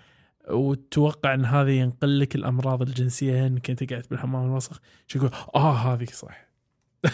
وتتوقع 0.51 1.35
إن 1.35 1.45
هذا 1.45 1.71
ينقل 1.71 2.21
لك 2.21 2.35
الأمراض 2.35 2.83
الجنسية 2.83 3.47
إنك 3.47 3.71
أنت 3.71 3.91
قاعد 3.91 4.07
بالحمام 4.11 4.45
الوسخ 4.45 4.81
شو 5.07 5.19
يقول؟ 5.19 5.31
آه 5.55 5.75
هذه 5.75 6.05
صح. 6.05 6.49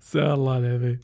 سأل 0.00 0.30
الله 0.30 0.58
العظيم. 0.58 1.00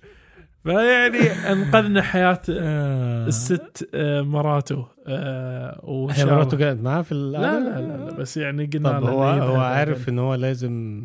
فيعني 0.72 1.18
انقذنا 1.52 2.02
حياة 2.02 2.40
آه. 2.50 3.26
الست 3.26 3.88
آه، 3.94 4.22
مراته 4.22 4.86
آه، 5.06 5.80
وإن 5.84 6.10
هي 6.10 6.16
شاء 6.16 6.24
الله- 6.26 6.36
مراته 6.36 6.58
قاعد 6.58 6.82
معاه 6.82 7.02
في 7.02 7.14
لا؟ 7.14 7.38
لا 7.38 7.60
لا, 7.60 7.80
لا 8.04 8.14
بس 8.16 8.36
يعني 8.36 8.66
قلنا 8.66 9.00
طب 9.00 9.06
هو 9.06 9.22
هو. 9.24 9.56
عارف 9.60 10.08
ان 10.08 10.18
هو 10.18 10.34
لازم 10.34 11.02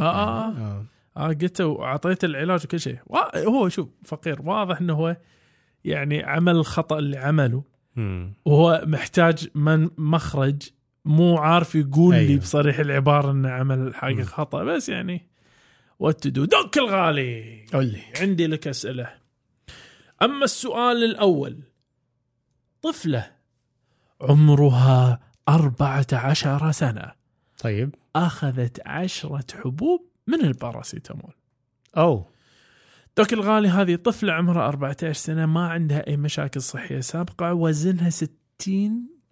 آه 0.00 0.02
آه, 0.02 0.48
آه. 0.48 0.48
آه 0.48 0.84
آه 1.16 1.28
قلت 1.32 1.60
واعطيته 1.60 2.26
العلاج 2.26 2.64
وكل 2.64 2.80
شيء 2.80 2.98
هو 3.36 3.68
شوف 3.68 3.88
فقير 4.04 4.38
واضح 4.44 4.80
إنه 4.80 4.92
هو 4.94 5.16
يعني 5.84 6.22
عمل 6.24 6.56
الخطأ 6.56 6.98
اللي 6.98 7.18
عمله 7.18 7.62
مم. 7.96 8.32
وهو 8.44 8.82
محتاج 8.86 9.48
من 9.54 9.88
مخرج 9.98 10.62
مو 11.04 11.36
عارف 11.38 11.74
يقول 11.74 12.14
أيوه. 12.14 12.28
لي. 12.30 12.36
بصريح 12.36 12.78
العبارة 12.78 13.30
إنه 13.30 13.48
عمل 13.50 13.94
حاجة. 13.94 14.22
خطأ 14.22 14.64
بس 14.64 14.88
يعني 14.88 15.27
وات 15.98 16.26
دو 16.26 16.44
دك 16.44 16.78
الغالي 16.78 17.66
قول 17.72 17.86
لي 17.86 18.02
عندي 18.20 18.46
لك 18.46 18.68
أسئلة. 18.68 19.14
أما 20.22 20.44
السؤال 20.44 21.04
الأول 21.04 21.62
طفلة 22.82 23.30
عمرها 24.20 25.20
14 25.48 26.72
سنة. 26.72 27.12
طيب. 27.58 27.94
أخذت 28.16 28.80
عشرة 28.86 29.44
حبوب 29.54 30.08
من 30.26 30.40
الباراسيتامول. 30.40 31.34
أو. 31.96 32.30
doc 33.16 33.32
الغالي 33.32 33.68
هذه 33.68 33.96
طفلة 33.96 34.32
عمرها 34.32 34.68
14 34.68 35.12
سنة 35.12 35.46
ما 35.46 35.68
عندها 35.68 36.06
أي 36.06 36.16
مشاكل 36.16 36.62
صحية 36.62 37.00
سابقة 37.00 37.54
وزنها 37.54 38.10
60 38.10 38.38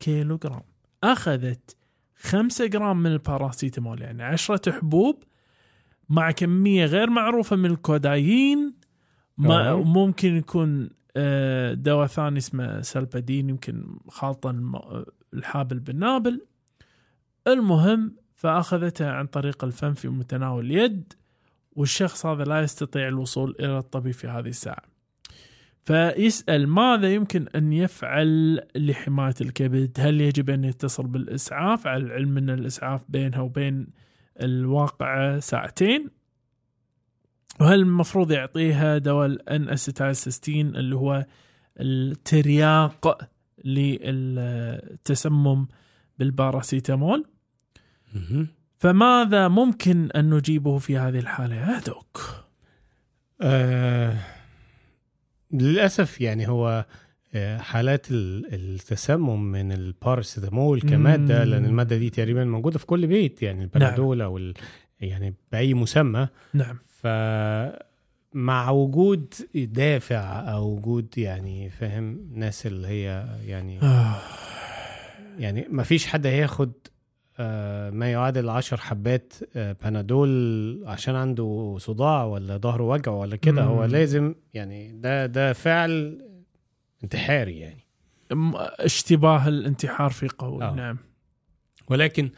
كيلو 0.00 0.36
جرام 0.36 0.62
أخذت 1.04 1.76
5 2.16 2.66
جرام 2.66 3.02
من 3.02 3.12
الباراسيتامول 3.12 4.02
يعني 4.02 4.22
10 4.22 4.72
حبوب 4.72 5.24
مع 6.08 6.30
كمية 6.30 6.84
غير 6.86 7.10
معروفة 7.10 7.56
من 7.56 7.70
الكودايين 7.70 8.74
ما. 9.38 9.74
ممكن 9.84 10.36
يكون 10.36 10.90
آه، 11.16 11.74
دواء 11.74 12.06
ثاني 12.06 12.38
اسمه 12.38 12.80
سولبادين 12.80 13.48
يمكن 13.50 13.98
خالطا 14.08 14.50
الم- 14.50 15.04
الحابل 15.34 15.78
بالنابل 15.78 16.40
المهم 17.46 18.14
فأخذتها 18.34 19.12
عن 19.12 19.26
طريق 19.26 19.64
الفم 19.64 19.94
في 19.94 20.08
متناول 20.08 20.64
اليد 20.66 21.12
والشخص 21.72 22.26
هذا 22.26 22.44
لا 22.44 22.60
يستطيع 22.60 23.08
الوصول 23.08 23.56
إلى 23.60 23.78
الطبيب 23.78 24.14
في 24.14 24.28
هذه 24.28 24.48
الساعة. 24.48 24.82
فيسأل 25.82 26.68
ماذا 26.68 27.14
يمكن 27.14 27.46
أن 27.54 27.72
يفعل 27.72 28.60
لحماية 28.76 29.34
الكبد؟ 29.40 29.90
هل 29.98 30.20
يجب 30.20 30.50
أن 30.50 30.64
يتصل 30.64 31.06
بالإسعاف؟ 31.06 31.86
على 31.86 32.02
العلم 32.04 32.38
أن 32.38 32.50
الإسعاف 32.50 33.04
بينها 33.08 33.40
وبين 33.40 33.86
الواقع 34.42 35.38
ساعتين 35.38 36.10
وهل 37.60 37.80
المفروض 37.80 38.30
يعطيها 38.30 38.98
دواء 38.98 39.26
ال 39.26 39.68
N-acetylcysteine 39.68 40.76
اللي 40.76 40.96
هو 40.96 41.26
الترياق 41.80 43.28
للتسمم 43.64 45.66
بالباراسيتامول. 46.18 47.26
فماذا 48.78 49.48
ممكن 49.48 50.10
أن 50.10 50.34
نجيبه 50.34 50.78
في 50.78 50.98
هذه 50.98 51.18
الحالة 51.18 51.54
يا 51.54 51.80
دوك؟ 51.80 52.20
آه 53.40 54.16
للأسف 55.52 56.20
يعني 56.20 56.48
هو 56.48 56.86
حالات 57.58 58.06
ال- 58.10 58.54
التسمم 58.54 59.42
من 59.52 59.72
الباراسيتامول 59.72 60.80
كمادة. 60.80 61.44
لأن 61.44 61.64
المادة 61.64 61.96
دي 61.96 62.10
تقريبا 62.10 62.44
موجودة 62.44 62.78
في 62.78 62.86
كل 62.86 63.06
بيت 63.06 63.42
يعني 63.42 63.62
البنادول 63.62 64.20
أو 64.22 64.38
ال- 64.38 64.54
يعني 65.00 65.34
بأي 65.52 65.74
مسمى 65.74 66.28
نعم 66.54 66.78
فمع 68.32 68.70
وجود 68.70 69.34
دافع 69.54 70.52
أو 70.52 70.72
وجود 70.76 71.18
يعني 71.18 71.70
فاهم 71.70 72.20
ناس 72.34 72.66
اللي 72.66 72.88
هي 72.88 73.26
يعني 73.46 73.82
آه. 73.82 74.14
يعني 75.38 75.66
ما 75.70 75.82
فيش 75.82 76.06
حد 76.06 76.26
هياخد 76.26 76.72
آه، 77.38 77.90
ما 77.90 78.12
يعادل 78.12 78.48
عشر 78.48 78.76
حبات 78.76 79.32
آه، 79.56 79.76
بنادول 79.84 80.82
عشان 80.86 81.14
عنده 81.14 81.76
صداع 81.80 82.24
ولا 82.24 82.56
ظهره 82.56 82.82
وجعه 82.82 83.14
ولا 83.16 83.36
كده. 83.36 83.62
هو 83.62 83.84
لازم 83.84 84.34
يعني 84.54 84.92
ده 85.00 85.26
ده 85.26 85.52
فعل 85.52 86.18
انتحاري 87.06 87.58
يعني. 87.58 87.86
اشتباه 88.80 89.48
الانتحار 89.48 90.10
في 90.10 90.28
قول 90.28 90.62
آه. 90.62 90.74
نعم. 90.74 90.98
ولكن 91.90 92.30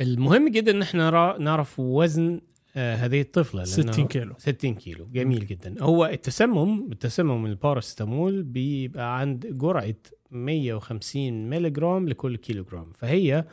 المهم 0.00 0.48
جدا 0.48 0.70
ان 0.72 0.82
إحنا 0.82 1.36
نعرف 1.40 1.80
وزن 1.80 2.40
آه، 2.76 2.96
هذه 2.96 3.20
الطفلة 3.20 3.62
لأنه- 3.64 3.66
60 3.66 4.06
كيلو. 4.06 4.34
60 4.38 4.74
كيلو. 4.74 5.06
جميل 5.12 5.46
جدا. 5.46 5.74
هو 5.82 6.06
التسمم 6.06 6.92
التسمم 6.92 7.42
من 7.42 7.50
الباراسيتامول 7.50 8.42
بيبقى 8.42 9.18
عند 9.18 9.46
جرعة 9.46 9.94
150 10.30 11.50
مللي 11.50 11.70
جرام 11.70 12.08
لكل 12.08 12.36
كيلو 12.36 12.64
جرام 12.64 12.92
فهي 12.92 13.44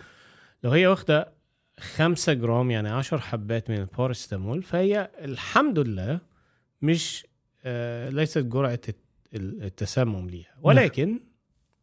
لو 0.64 0.72
هي 0.72 0.88
واخدة 0.88 1.32
5 1.80 2.34
جرام 2.34 2.72
يعني 2.72 2.90
10 2.90 3.18
حبات 3.18 3.70
من 3.70 3.78
الباراسيتامول 3.78 4.64
فهي 4.64 5.12
الحمد 5.22 5.80
لله 5.80 6.20
مش 6.82 7.28
آه 7.64 8.10
ليست 8.10 8.38
ال- 8.90 8.96
التسمم 9.36 10.30
ليها 10.30 10.56
ولكن 10.62 11.20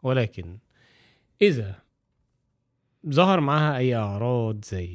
ولكن 0.03 0.59
إذا 1.42 1.74
ظهر 3.09 3.40
معاها 3.40 3.76
أي 3.76 3.97
أعراض 3.97 4.64
زي 4.64 4.88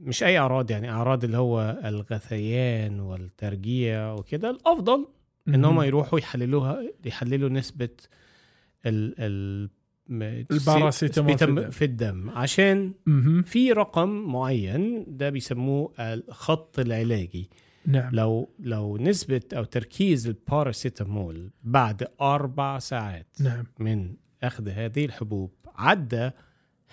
مش 0.00 0.22
أي 0.22 0.38
أعراض 0.38 0.70
يعني 0.70 0.90
أعراض 0.90 1.24
اللي 1.24 1.36
هو 1.36 1.80
الغثيان 1.84 3.00
والترجيع 3.00 4.12
وكده 4.12 4.50
الأفضل 4.50 5.08
إن 5.48 5.64
هم. 5.64 5.82
يروحوا 5.82 6.18
يحللوها 6.18 6.82
يحللوا 7.04 7.48
نسبة 7.48 7.88
ال 8.86 9.14
ال 9.18 9.70
الباراسيتامول 10.50 11.38
في 11.38 11.44
الدم. 11.44 11.70
في 11.70 11.84
الدم 11.84 12.30
عشان. 12.30 12.92
في 13.44 13.72
رقم 13.72 14.08
معين 14.08 15.04
ده 15.08 15.30
بيسموه 15.30 15.92
الخط 15.98 16.78
العلاجي 16.78 17.50
نعم. 17.86 18.14
لو 18.14 18.50
لو 18.58 18.96
نسبة 18.96 19.40
أو 19.52 19.64
تركيز 19.64 20.26
الباراسيتامول 20.26 21.50
بعد 21.62 22.08
أربع 22.20 22.78
ساعات 22.78 23.26
نعم. 23.40 23.64
من 23.78 24.14
أخذ 24.42 24.68
هذه 24.68 25.04
الحبوب 25.04 25.52
عدى 25.74 26.30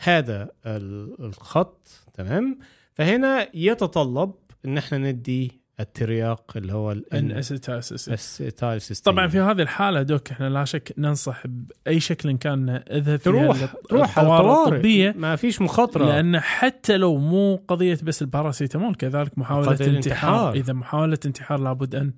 هذا 0.03 0.51
ال- 0.65 1.21
الخط 1.25 1.88
تمام؟ 2.13 2.59
فهنا 2.93 3.47
يتطلب 3.55 4.33
إن 4.65 4.77
إحنا 4.77 4.97
ندي 4.97 5.57
الترياق 5.80 6.53
اللي 6.55 6.73
هو 6.73 6.91
ال 6.91 7.06
acetylcysteine 7.06 9.13
طبعا 9.13 9.28
في 9.28 9.39
هذه 9.39 9.61
الحالة 9.61 10.01
doc 10.01 10.32
إحنا 10.32 10.49
لا 10.49 10.65
شك 10.65 10.93
ننصح 10.97 11.43
بأي 11.47 11.99
شكل 11.99 12.38
كان 12.38 12.69
اذهب 12.91 13.03
فيها 13.03 13.17
تروح 13.17 13.65
تروح 13.89 14.19
الطوارئ 14.19 14.41
الطوارئ 14.41 14.75
الطبية. 14.75 15.13
ما 15.17 15.36
فيش 15.36 15.61
مخاطرة. 15.61 16.05
لأن 16.05 16.39
حتى 16.39 16.97
لو 16.97 17.17
مو 17.17 17.55
قضية 17.67 17.97
بس 18.03 18.21
الباراسيتامول 18.21 18.95
كذلك 18.95 19.38
محاولة 19.38 19.71
انتحار. 19.71 19.89
الانتحار. 19.89 20.53
إذا 20.53 20.73
محاولة 20.73 21.17
انتحار 21.25 21.59
لابد 21.59 21.95
أن 21.95 22.11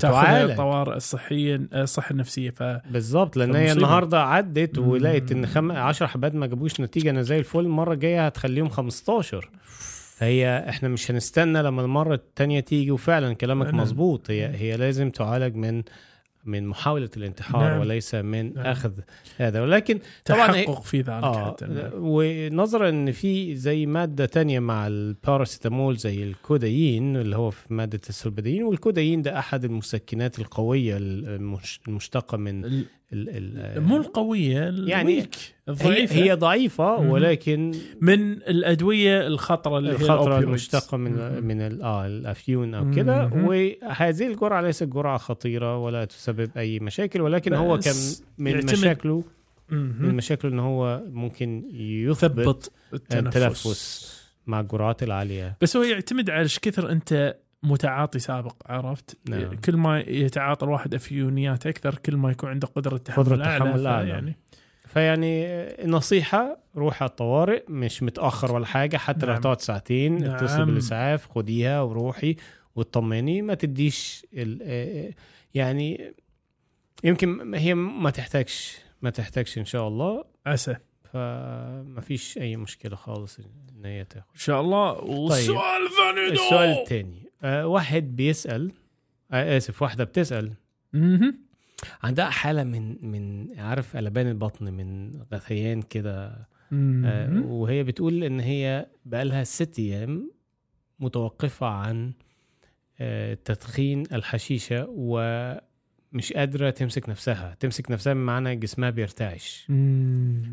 تأخذ 0.00 0.50
الطوارئ 0.50 0.96
الصحية 0.96 1.60
الصحة 1.74 2.10
النفسية. 2.10 2.50
ف 2.50 2.62
بالظبط 2.90 3.36
لأن 3.36 3.56
هي. 3.56 3.72
النهارده 3.72 4.22
عدت. 4.22 4.78
ولقيت 4.78 5.32
إن 5.32 5.46
خم... 5.46 5.72
10 5.72 6.06
حبات 6.06 6.34
ما 6.34 6.46
جابوش 6.46 6.80
نتيجة. 6.80 7.10
أنا 7.10 7.22
زي 7.22 7.38
الفل 7.38 7.60
المرة 7.60 7.92
الجاية 7.92 8.26
هتخليهم 8.26 8.68
15 8.68 9.50
فهي 10.16 10.64
إحنا 10.68 10.88
مش 10.88 11.10
هنستنى 11.10 11.62
لما 11.62 11.82
المرة 11.82 12.14
التانية 12.14 12.60
تيجي 12.60 12.90
وفعلا 12.90 13.32
كلامك 13.32 13.66
فعلاً. 13.66 13.76
مظبوط 13.82 14.30
هي 14.30 14.46
هي 14.56 14.76
لازم 14.76 15.10
تعالج 15.10 15.54
من 15.56 15.82
من 16.44 16.66
محاولة 16.66 17.10
الانتحار 17.16 17.60
نعم. 17.62 17.70
نعم. 17.70 17.80
وليس 17.80 18.14
من 18.14 18.44
نعم. 18.44 18.52
نعم. 18.54 18.66
أخذ 18.66 18.92
هذا 19.36 19.60
ولكن 19.62 19.98
طبعا 20.24 20.46
تحقق 20.46 20.82
في 20.82 21.00
ذلك 21.00 21.24
حتى 21.24 21.66
نعم. 21.66 21.90
ونظرا 21.94 22.88
إن 22.88 23.12
في 23.12 23.56
زي 23.56 23.86
مادة 23.86 24.26
تانية 24.26 24.60
مع 24.60 24.86
الباراسيتامول 24.86 25.96
زي 25.96 26.22
الكودايين 26.22 27.16
اللي 27.16 27.36
هو 27.36 27.50
في 27.50 27.74
مادة 27.74 28.00
السلبدين 28.08 28.62
والكودايين 28.62 29.22
ده 29.22 29.38
أحد 29.38 29.64
المسكنات 29.64 30.38
القوية 30.38 30.96
المش- 30.96 31.80
المشتقة 31.88 32.36
من 32.38 32.84
مو 33.12 33.96
القوية 33.96 34.58
يعني 34.86 35.02
ال 35.12 35.16
weak 35.16 35.34
هي, 35.34 35.72
الضعيفة 35.72 36.14
هي 36.16 36.32
ضعيفة. 36.34 36.96
ولكن 36.96 37.72
من 38.00 38.32
الأدوية 38.32 39.26
الخطرة 39.26 39.78
اللي 39.78 39.90
هي 39.90 39.94
الخطرة. 39.96 40.38
المشتقة 40.38 40.96
من 40.96 41.12
مم. 41.12 41.44
من 41.46 41.82
آه 41.82 42.06
الأفيون 42.06 42.74
أو 42.74 42.90
كده 42.90 43.26
مم. 43.26 43.44
وهذه 43.46 44.26
الجرعه 44.26 44.60
ليست 44.60 44.84
جرعه 44.84 45.18
خطيرة 45.18 45.78
ولا 45.78 46.04
تسبب 46.04 46.50
أي 46.56 46.78
مشاكل 46.78 47.20
ولكن 47.20 47.54
هو 47.54 47.78
كان 47.78 47.94
من 48.38 48.50
يعتمد- 48.52 48.72
مشاكله 48.72 49.24
من. 49.70 50.14
مشاكله 50.14 50.50
ان 50.50 50.58
هو 50.58 51.02
ممكن 51.10 51.64
يثبت 51.72 52.40
ثبط 52.44 52.72
التنفس. 52.94 53.36
التنفس 53.36 54.14
مع 54.46 54.60
الجرعات 54.60 55.02
العالية 55.02 55.56
بس 55.60 55.76
هو 55.76 55.82
يعتمد 55.82 56.30
على 56.30 56.42
إيش 56.42 56.58
كثر 56.58 56.90
أنت 56.92 57.36
متعاطي 57.64 58.18
سابق 58.18 58.56
عرفت 58.66 59.18
نعم. 59.28 59.54
كل 59.54 59.76
ما 59.76 60.00
يتعاطى 60.00 60.66
الواحد 60.66 60.94
أفيونيات 60.94 61.66
أكثر 61.66 61.94
كل 61.94 62.16
ما 62.16 62.30
يكون 62.30 62.50
عنده 62.50 62.66
قدرة 62.66 62.96
تحمل 62.96 63.24
قدرة 63.24 63.44
اعلى 63.44 63.64
تحمل 63.64 63.86
أعلى. 63.86 64.08
يعني 64.08 64.36
فيعني 64.86 65.66
نصيحة 65.84 66.58
روح 66.76 67.02
على 67.02 67.10
الطوارئ 67.10 67.64
مش 67.68 68.02
متأخر 68.02 68.54
ولا 68.54 68.66
حاجة 68.66 68.96
حتى 68.96 69.26
نعم. 69.26 69.34
لو 69.34 69.40
تقعد 69.42 69.60
ساعتين 69.60 70.18
نعم. 70.18 70.34
اتصل 70.34 70.64
بالإسعاف 70.64 71.28
خديها 71.30 71.80
وروحي 71.80 72.36
واطمني 72.76 73.42
ما 73.42 73.54
تديش 73.54 74.26
يعني 75.54 76.14
يمكن 77.04 77.54
هي 77.54 77.74
ما 77.74 78.10
تحتاجش 78.10 78.78
ما 79.02 79.10
تحتاجش 79.10 79.58
إن 79.58 79.64
شاء 79.64 79.88
الله 79.88 80.24
عسى 80.46 80.76
فما 81.12 82.00
فيش 82.00 82.38
أي 82.38 82.56
مشكلة 82.56 82.96
خالص 82.96 83.38
إن 83.38 83.84
هي 83.84 84.04
تاخد 84.04 84.26
إن 84.34 84.40
شاء 84.40 84.60
الله 84.60 84.92
والسؤال 84.92 85.86
الثاني 85.86 86.28
دو. 86.28 86.32
السؤال 86.32 86.68
الثاني 86.68 87.23
واحد 87.44 88.16
بيسأل 88.16 88.72
آه 89.32 89.56
آسف 89.56 89.82
واحدة 89.82 90.04
بتسأل 90.04 90.52
مهم. 90.92 91.38
عندها 92.02 92.30
حالة 92.30 92.64
من 92.64 93.10
من 93.10 93.48
عارف 93.58 93.96
قلبان 93.96 94.28
البطن 94.28 94.72
من 94.72 95.12
غثيان 95.32 95.82
كده 95.82 96.48
آه،. 96.72 97.42
وهي 97.46 97.84
بتقول 97.84 98.24
إن 98.24 98.40
هي 98.40 98.86
بقالها 99.04 99.44
ست 99.44 99.78
أيام 99.78 100.30
متوقفة 101.00 101.66
عن 101.66 102.12
آه، 103.00 103.38
تدخين 103.44 104.02
الحشيشة 104.12 104.88
مش 106.12 106.32
قادرة 106.32 106.70
تمسك 106.70 107.08
نفسها 107.08 107.56
تمسك 107.60 107.90
نفسها 107.90 108.14
بمعنى 108.14 108.56
جسمها 108.56 108.90
بيرتعش. 108.90 109.66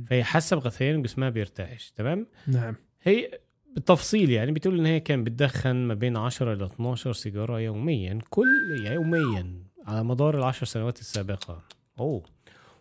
فهي 0.09 0.23
حاسة 0.23 0.55
بغثيان 0.55 1.01
جسمها 1.01 1.29
بيرتعش 1.29 1.91
تمام 1.91 2.27
نعم 2.47 2.75
هي 3.03 3.39
بالتفصيل 3.75 4.29
يعني 4.29 4.51
بتقول 4.51 4.79
إن 4.79 4.85
هي 4.85 4.99
كان 4.99 5.23
بتدخن 5.23 5.75
ما 5.75 5.93
بين 5.93 6.17
10 6.17 6.53
ل 6.53 6.63
12 6.63 7.13
سيجارة 7.13 7.59
يوميا 7.59 8.19
كل 8.29 8.85
يوميا 8.91 9.53
على 9.87 10.03
مدار 10.03 10.37
العشر 10.37 10.65
سنوات 10.65 10.99
السابقة. 10.99 11.61
أوه. 11.99 12.23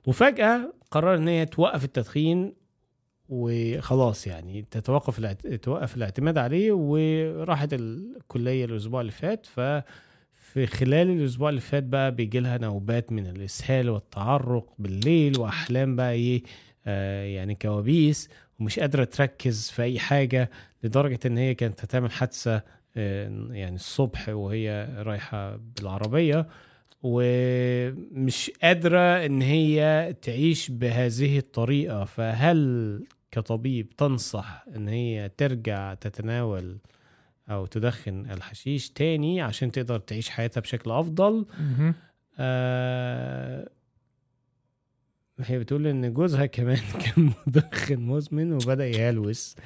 وفجأة 0.06 0.72
قرر 0.90 1.14
إن 1.14 1.28
هي 1.28 1.46
توقف 1.46 1.84
التدخين 1.84 2.52
وخلاص 3.28 4.26
يعني 4.26 4.64
تتوقف. 4.70 5.20
توقف 5.62 5.96
الاعتماد 5.96 6.38
عليه 6.38 6.72
وراحت 6.72 7.68
الكلية 7.72 8.64
الأسبوع 8.64 9.00
اللي 9.00 9.12
فات. 9.12 9.46
ف 9.46 9.60
في 10.34 10.66
خلال 10.66 11.10
الأسبوع 11.10 11.48
اللي 11.48 11.60
فات 11.60 11.82
بقى 11.82 12.14
بيجي 12.14 12.40
لها 12.40 12.58
نوبات 12.58 13.12
من 13.12 13.26
الإسهال 13.26 13.90
والتعرق 13.90 14.72
بالليل 14.78 15.38
وأحلام 15.38 15.96
بقى 15.96 16.12
إيه 16.12 16.42
آه 16.86 17.24
يعني 17.24 17.54
كوابيس 17.54 18.28
ومش 18.60 18.78
قادرة 18.78 19.04
تركز 19.04 19.70
في 19.70 19.82
أي 19.82 19.98
حاجة. 19.98 20.50
لدرجة 20.82 21.18
إن 21.26 21.38
هي 21.38 21.54
كانت 21.54 21.80
هتعمل 21.84 22.10
حادثة 22.10 22.62
آه 22.96 23.48
يعني 23.50 23.74
الصبح 23.76 24.28
وهي 24.28 24.88
رايحة 24.98 25.56
بالعربية 25.56 26.46
ومش 27.02 28.50
قادرة 28.62 29.26
إن 29.26 29.42
هي 29.42 30.14
تعيش 30.22 30.70
بهذه 30.70 31.38
الطريقة 31.38 32.04
فهل 32.04 33.02
كطبيب 33.30 33.88
تنصح 33.96 34.64
إن 34.76 34.88
هي 34.88 35.30
ترجع 35.36 35.94
تتناول 35.94 36.78
أو 37.50 37.66
تدخن 37.66 38.30
الحشيش 38.30 38.90
تاني 38.90 39.40
عشان 39.40 39.72
تقدر 39.72 39.98
تعيش 39.98 40.30
حياتها 40.30 40.60
بشكل 40.60 40.90
أفضل. 40.90 41.46
آه 42.38 43.68
هي 45.46 45.58
بتقول 45.58 45.86
إن 45.86 46.12
جوزها 46.12 46.46
كمان 46.46 46.80
كان 47.04 47.32
مدخن 47.46 47.96
مزمن 48.00 48.52
وبدأ 48.52 48.86
يهلوس. 48.86 49.56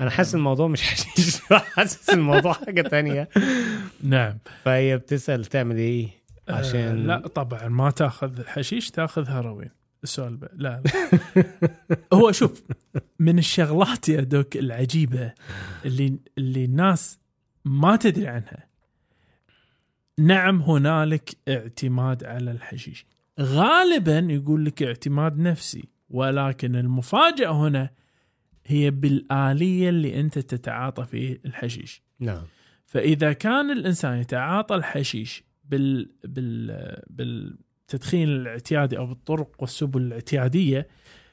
أنا 0.00 0.10
حاسس 0.10 0.34
الموضوع 0.34 0.68
مش 0.68 0.82
حشيش. 0.82 1.40
حاسس 1.76 2.10
الموضوع 2.10 2.52
حاجة 2.52 2.82
تانية. 2.82 3.28
نعم. 4.02 4.38
فهي 4.64 4.98
بتسأل 4.98 5.44
تعمل 5.44 5.76
إيه؟ 5.76 6.08
عشان 6.48 6.80
آه 6.80 6.92
لا 6.92 7.28
طبعا 7.28 7.68
ما 7.68 7.90
تأخذ 7.90 8.46
حشيش 8.46 8.90
تأخذ 8.90 9.30
هيروين 9.30 9.70
السؤال 10.02 10.36
ب... 10.36 10.48
لا, 10.56 10.82
لا. 10.84 11.44
هو 12.12 12.32
شوف 12.32 12.62
من 13.18 13.38
الشغلات 13.38 14.08
يا 14.08 14.20
دوك 14.20 14.56
العجيبة 14.56 15.32
اللي 15.84 16.18
اللي 16.38 16.64
الناس 16.64 17.18
ما 17.64 17.96
تدري 17.96 18.28
عنها 18.28 18.68
نعم 20.18 20.62
هنالك 20.62 21.30
اعتماد 21.48 22.24
على 22.24 22.50
الحشيش. 22.50 23.06
غالبا 23.40 24.18
يقول 24.18 24.64
لك 24.64 24.82
اعتماد 24.82 25.38
نفسي 25.38 25.88
ولكن 26.10 26.76
المفاجأة 26.76 27.52
هنا 27.52 27.90
هي 28.66 28.90
بالآلية 28.90 29.88
اللي 29.88 30.20
أنت 30.20 30.38
تتعاطى 30.38 31.06
فيه 31.06 31.40
الحشيش. 31.46 32.02
نعم. 32.20 32.42
فإذا 32.86 33.32
كان 33.32 33.70
الإنسان 33.70 34.18
يتعاطى 34.18 34.74
الحشيش 34.74 35.44
بال 35.64 36.10
بال 36.24 37.02
بالتدخين 37.10 38.28
الاعتيادي 38.28 38.98
أو 38.98 39.06
بالطرق 39.06 39.56
والسبل 39.58 40.02
الاعتيادية 40.02 40.88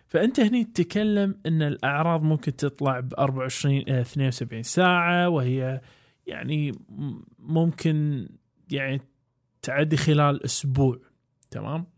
فأنت 0.08 0.40
هني 0.40 0.64
تتكلم 0.64 1.36
إن 1.46 1.62
الأعراض 1.62 2.24
ممكن 2.24 2.56
تطلع 2.56 3.00
ب 3.00 3.14
24 3.14 3.78
إلى 3.78 4.02
72 4.02 4.64
ساعة 4.64 5.30
وهي 5.30 5.82
يعني 6.28 6.72
ممكن 7.40 8.28
يعني 8.72 9.02
تعدي 9.62 9.98
خلال 9.98 10.46
أسبوع. 10.46 11.00
تمام. 11.52 11.95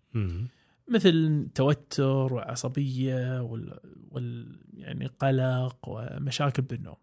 مثل 0.89 1.47
توتر 1.55 2.33
وعصبية 2.33 3.41
وال, 3.41 3.79
وال 4.11 4.59
يعني 4.77 5.07
قلق 5.07 5.77
ومشاكل 5.87 6.61
بالنوم. 6.61 6.95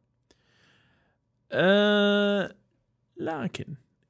أه 1.52 2.54
لكن 3.16 3.64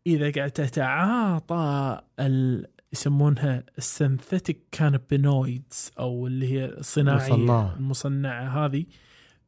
إذا 0.06 0.32
قاعد 0.32 0.50
تتعاطى 0.50 2.00
ال 2.20 2.66
يسمونها 2.92 3.64
السنثيتك 3.78 4.58
كانابينويدز 4.72 5.92
أو 5.98 6.26
اللي 6.26 6.52
هي 6.52 6.64
الصناعية. 6.64 7.74
المصنعة 7.76 8.64
هذه 8.64 8.84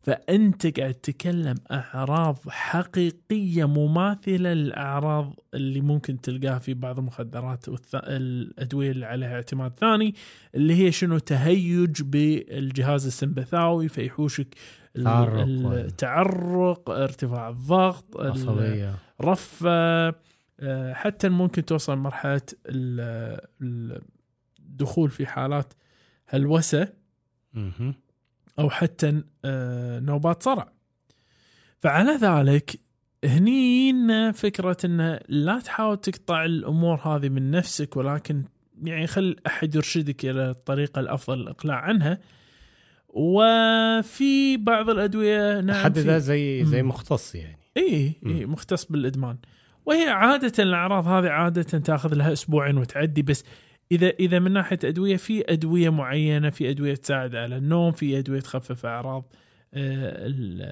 فأنت 0.07 0.79
قاعد 0.81 0.95
تتكلم 0.95 1.55
أعراض 1.71 2.39
حقيقية 2.49 3.65
مماثلة 3.65 4.53
للأعراض 4.55 5.35
اللي 5.55 5.81
ممكن 5.81 6.21
تلقاها 6.21 6.59
في 6.59 6.75
بعض 6.75 6.99
المخدرات 6.99 7.69
والادويه 7.69 8.91
اللي 8.91 9.07
عليها 9.07 9.35
اعتماد 9.35 9.73
ثاني 9.79 10.15
اللي 10.55 10.75
هي 10.75 10.93
شنو؟ 10.93 11.19
تهيج 11.19 12.03
بالجهاز 12.03 13.07
السمبثاوي 13.07 13.89
فيحوشك 13.89 14.55
التعرق 15.85 16.91
ارتفاع 16.91 17.49
الضغط 17.49 18.17
ال- 18.17 18.31
عصبية. 18.31 18.95
رفة 19.23 20.09
آه، 20.61 20.93
حتى 20.93 21.29
ممكن 21.29 21.65
توصل 21.65 21.99
ال- 23.63 24.03
الدخول 24.61 25.11
في 25.11 25.27
حالات 25.27 25.73
هلوسة. 26.27 26.89
أو 28.59 28.71
حتى 28.71 29.23
آه، 29.45 30.01
نوبات 30.01 30.43
صرع. 30.43 30.73
فعلى 31.81 32.13
ذلك 32.13 32.81
هني 33.25 34.33
فكرة 34.33 34.77
أن 34.85 35.21
لا 35.29 35.61
تحاول 35.61 35.97
تقطع 35.97 36.45
الأمور 36.45 36.97
هذه 36.97 37.29
من 37.29 37.51
نفسك 37.51 37.97
ولكن 37.97 38.45
يعني 38.85 39.07
خل 39.07 39.37
أحد 39.47 39.75
يرشدك 39.75 40.25
إلى 40.25 40.51
الطريقة 40.51 41.01
الأفضل 41.01 41.39
للإقلاع 41.39 41.77
عنها. 41.77 42.19
وفي 43.09 44.57
بعض 44.57 44.91
الأدوية 44.91 45.61
نعم 45.61 45.85
حد 45.85 45.99
ده 45.99 46.19
زي 46.19 46.65
زي. 46.65 46.83
مختص 46.83 47.35
يعني. 47.35 47.59
إي 47.77 48.13
إي 48.27 48.47
مختص 48.47 48.85
بالإدمان. 48.85 49.39
وهي 49.87 50.09
عادة 50.09 50.63
الأعراض 50.63 51.09
هذه 51.09 51.29
عادة 51.29 51.63
تأخذ 51.63 52.15
لها 52.15 52.33
أسبوعين 52.33 52.79
وتعدي 52.79 53.23
بس 53.23 53.45
اذا 53.93 54.11
إذا 54.11 54.39
من 54.39 54.53
ناحية 54.53 54.79
أدوية 54.85 55.17
في 55.17 55.53
أدوية 55.53 55.91
معينة 55.91 56.51
في 56.51 56.71
أدوية 56.71 56.95
تساعد 56.95 57.35
على 57.35 57.57
النوم 57.57 57.93
في 57.93 58.19
أدوية 58.19 58.41
تخفف 58.41 58.87
أعراض 58.87 59.25
آه، 59.75 60.27
ال 60.27 60.63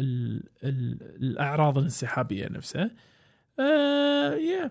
ال 0.00 0.42
ال 0.64 0.98
الأعراض 1.22 1.78
الانسحابية 1.78 2.48
نفسها. 2.48 2.90
آه 3.60 4.34
يا 4.34 4.70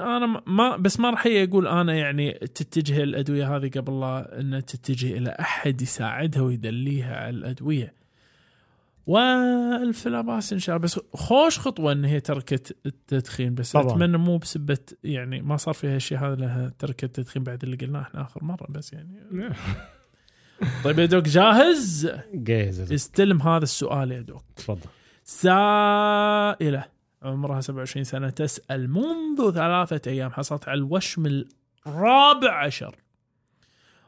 أنا 0.00 0.42
ما 0.46 0.76
بس 0.76 1.00
ما 1.00 1.10
راح 1.10 1.26
أقول 1.26 1.66
أنا 1.68 1.94
يعني 1.94 2.32
تتجه 2.32 3.02
الأدوية 3.02 3.56
هذه 3.56 3.70
قبل 3.70 4.00
لا 4.00 4.40
ان 4.40 4.64
تتجه 4.66 5.18
إلى 5.18 5.30
أحد 5.40 5.82
يساعدها 5.82 6.42
ويدليها 6.42 7.16
على 7.16 7.30
الأدوية. 7.30 7.97
والف 9.08 10.08
لا 10.08 10.20
باس 10.20 10.52
إن 10.52 10.58
شاء 10.58 10.76
الله. 10.76 10.84
بس 10.84 11.00
خوش 11.14 11.58
خطوة 11.58 11.92
إن 11.92 12.04
هي 12.04 12.20
تركت 12.20 12.76
التدخين. 12.86 13.54
بس 13.54 13.72
طبعاً. 13.72 13.92
أتمنى 13.92 14.18
مو 14.18 14.38
بسبة 14.38 14.78
يعني 15.04 15.42
ما 15.42 15.56
صار 15.56 15.74
فيها 15.74 15.96
الشيء 15.96 16.18
هذا 16.18 16.34
لها 16.34 16.72
تركت 16.78 17.04
التدخين 17.04 17.42
بعد 17.42 17.62
اللي 17.64 17.76
قلناه 17.76 18.00
إحنا 18.00 18.22
آخر 18.22 18.44
مرة. 18.44 18.66
بس 18.70 18.92
يعني 18.92 19.20
طيب 20.84 20.98
يا 20.98 21.06
دوك 21.06 21.24
جاهز؟ 21.24 22.10
جاهز. 22.34 22.92
استلم 22.92 23.42
هذا 23.42 23.62
السؤال 23.64 24.12
يا 24.12 24.20
دوك 24.20 24.44
تفضل. 24.56 24.90
سائلة 25.24 26.84
عمرها 27.22 27.60
27 27.60 28.04
سنة 28.04 28.30
تسأل 28.30 28.90
منذ 28.90 29.52
ثلاثة 29.54 30.10
أيام 30.10 30.30
حصلت 30.30 30.68
على 30.68 30.78
الوشم 30.78 31.44
الرابع 31.86 32.64
عشر. 32.64 32.96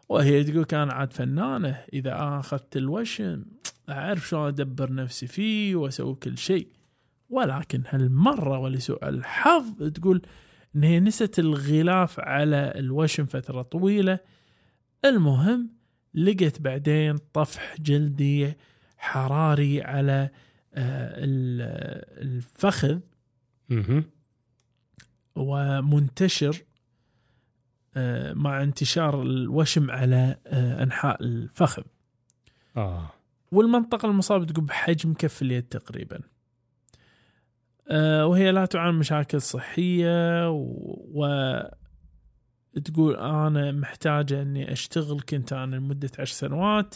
وهي 0.08 0.44
تقول 0.44 0.64
كان 0.64 0.90
عاد 0.90 1.12
فنانة 1.12 1.84
إذا 1.92 2.38
أخذت 2.40 2.76
الوشم. 2.76 3.44
أعرف 3.90 4.28
شلون 4.28 4.46
أدبر 4.48 4.92
نفسي 4.92 5.26
فيه 5.26 5.76
وأسوي 5.76 6.14
كل 6.14 6.38
شيء. 6.38 6.68
ولكن 7.30 7.82
هالمرة 7.88 8.58
ولسوء 8.58 9.08
الحظ 9.08 9.82
تقول 9.82 10.22
إن 10.76 10.84
هي 10.84 11.00
نست 11.00 11.38
الغلاف 11.38 12.20
على 12.20 12.72
الوشم 12.76 13.26
فترة 13.26 13.62
طويلة. 13.62 14.18
المهم 15.04 15.70
لقيت 16.14 16.60
بعدين 16.62 17.16
طفح 17.32 17.74
جلدي 17.80 18.54
حراري 18.98 19.82
على 19.82 20.30
آه، 20.74 21.14
ال- 21.24 22.22
الفخذ. 22.26 22.98
ومنتشر 25.36 26.56
آه، 27.96 28.32
مع 28.32 28.62
انتشار 28.62 29.22
الوشم 29.22 29.90
على 29.90 30.36
آه، 30.46 30.82
أنحاء 30.82 31.22
الفخذ. 31.24 31.82
آه. 32.76 33.10
والمنطقة 33.52 34.06
المصابة 34.06 34.44
تقول 34.44 34.64
بحجم 34.64 35.14
كف 35.14 35.42
اليد 35.42 35.62
تقريبا. 35.62 36.20
آه، 37.88 38.26
وهي 38.26 38.52
لا 38.52 38.64
تعاني 38.66 38.98
مشاكل 38.98 39.40
صحية 39.40 40.50
و 40.50 41.26
تقول 42.84 43.16
أنا 43.16 43.72
محتاجة 43.72 44.42
إني 44.42 44.72
أشتغل 44.72 45.20
كنت 45.20 45.52
أنا 45.52 45.76
لمدة 45.76 46.10
عشر 46.18 46.34
سنوات 46.34 46.94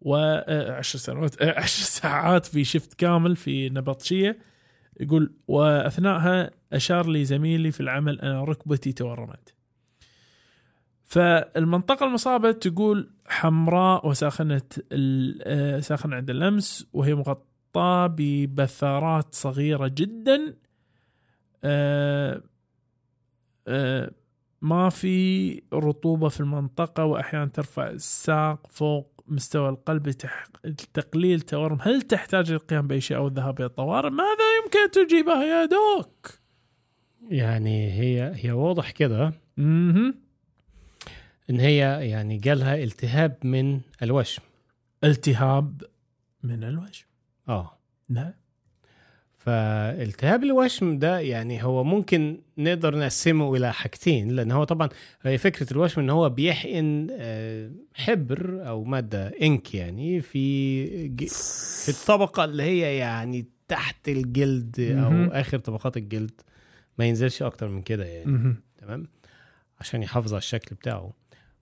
و 0.00 0.16
آه، 0.16 0.82
سنوات 0.82 1.42
آه، 1.42 1.58
عشر 1.62 1.82
ساعات 1.84 2.46
في 2.46 2.64
شفت 2.64 2.94
كامل 2.94 3.36
في 3.36 3.68
نبطشية. 3.68 4.38
يقول 5.00 5.34
وأثناءها 5.48 6.50
أشار 6.72 7.06
لي 7.06 7.24
زميلي 7.24 7.70
في 7.70 7.80
العمل 7.80 8.20
ان 8.20 8.36
ركبتي 8.36 8.92
تورمت. 8.92 9.54
فالمنطقة 11.12 12.06
المصابة 12.06 12.52
تقول 12.52 13.10
حمراء 13.26 14.08
وساخنة 14.08 14.62
آه، 14.92 15.80
ساخنة 15.80 16.16
عند 16.16 16.30
اللمس 16.30 16.86
وهي 16.92 17.14
مغطاة 17.14 18.06
ببثارات 18.06 19.34
صغيرة 19.34 19.88
جدا. 19.94 20.56
آه، 21.64 22.42
آه، 23.68 24.10
ما 24.62 24.88
في 24.88 25.62
رطوبة 25.74 26.28
في 26.28 26.40
المنطقة 26.40 27.04
وأحيانا 27.04 27.46
ترفع 27.46 27.90
الساق 27.90 28.66
فوق 28.70 29.24
مستوى 29.26 29.68
القلب 29.68 30.14
لتقليل 30.64 31.40
تورم 31.40 31.78
هل 31.80 32.02
تحتاج 32.02 32.52
للقيام 32.52 32.86
بأي 32.86 33.00
شيء 33.00 33.16
أو 33.16 33.26
الذهاب 33.26 33.58
إلى 33.58 33.66
الطوارئ؟ 33.66 34.10
ماذا 34.10 34.46
يمكن 34.64 34.90
تجيبه 34.90 35.44
يا 35.44 35.64
دوك؟ 35.64 36.30
يعني 37.28 37.92
هي 37.92 38.32
هي 38.34 38.52
واضح 38.52 38.90
كده. 38.90 39.32
إن 41.50 41.60
هي 41.60 42.08
يعني 42.10 42.36
جالها 42.38 42.82
التهاب 42.82 43.36
من 43.44 43.80
الوشم. 44.02 44.42
التهاب 45.04 45.82
من 46.42 46.64
الوجه 46.64 47.04
آه. 47.48 47.78
نعم. 48.08 48.32
فالتهاب 49.38 50.44
الوشم 50.44 50.98
ده 50.98 51.18
يعني 51.20 51.64
هو 51.64 51.84
ممكن 51.84 52.38
نقدر 52.58 52.98
نقسمه 52.98 53.56
إلى 53.56 53.72
حاجتين 53.72 54.30
لأن 54.30 54.50
هو 54.50 54.64
طبعا 54.64 54.88
هي 55.22 55.38
فكرة 55.38 55.72
الوشم 55.72 56.00
إن 56.00 56.10
هو 56.10 56.28
بيحقن 56.28 57.08
آه، 57.10 57.70
حبر 57.94 58.68
أو 58.68 58.84
مادة 58.84 59.28
إنك 59.42 59.74
يعني 59.74 60.20
في 60.20 60.86
في 61.84 61.88
الطبقة 61.88 62.44
اللي 62.44 62.62
هي 62.62 62.96
يعني 62.96 63.46
تحت 63.68 64.08
الجلد 64.08 64.80
أو. 64.80 65.40
آخر 65.40 65.58
طبقات 65.58 65.96
الجلد. 65.96 66.40
ما 66.98 67.04
ينزلش 67.04 67.42
أكتر 67.42 67.68
من 67.68 67.82
كده 67.82 68.04
يعني. 68.04 68.54
تمام؟ 68.78 69.08
عشان 69.80 70.02
يحافظ 70.02 70.32
على 70.32 70.38
الشكل 70.38 70.76
بتاعه. 70.76 71.12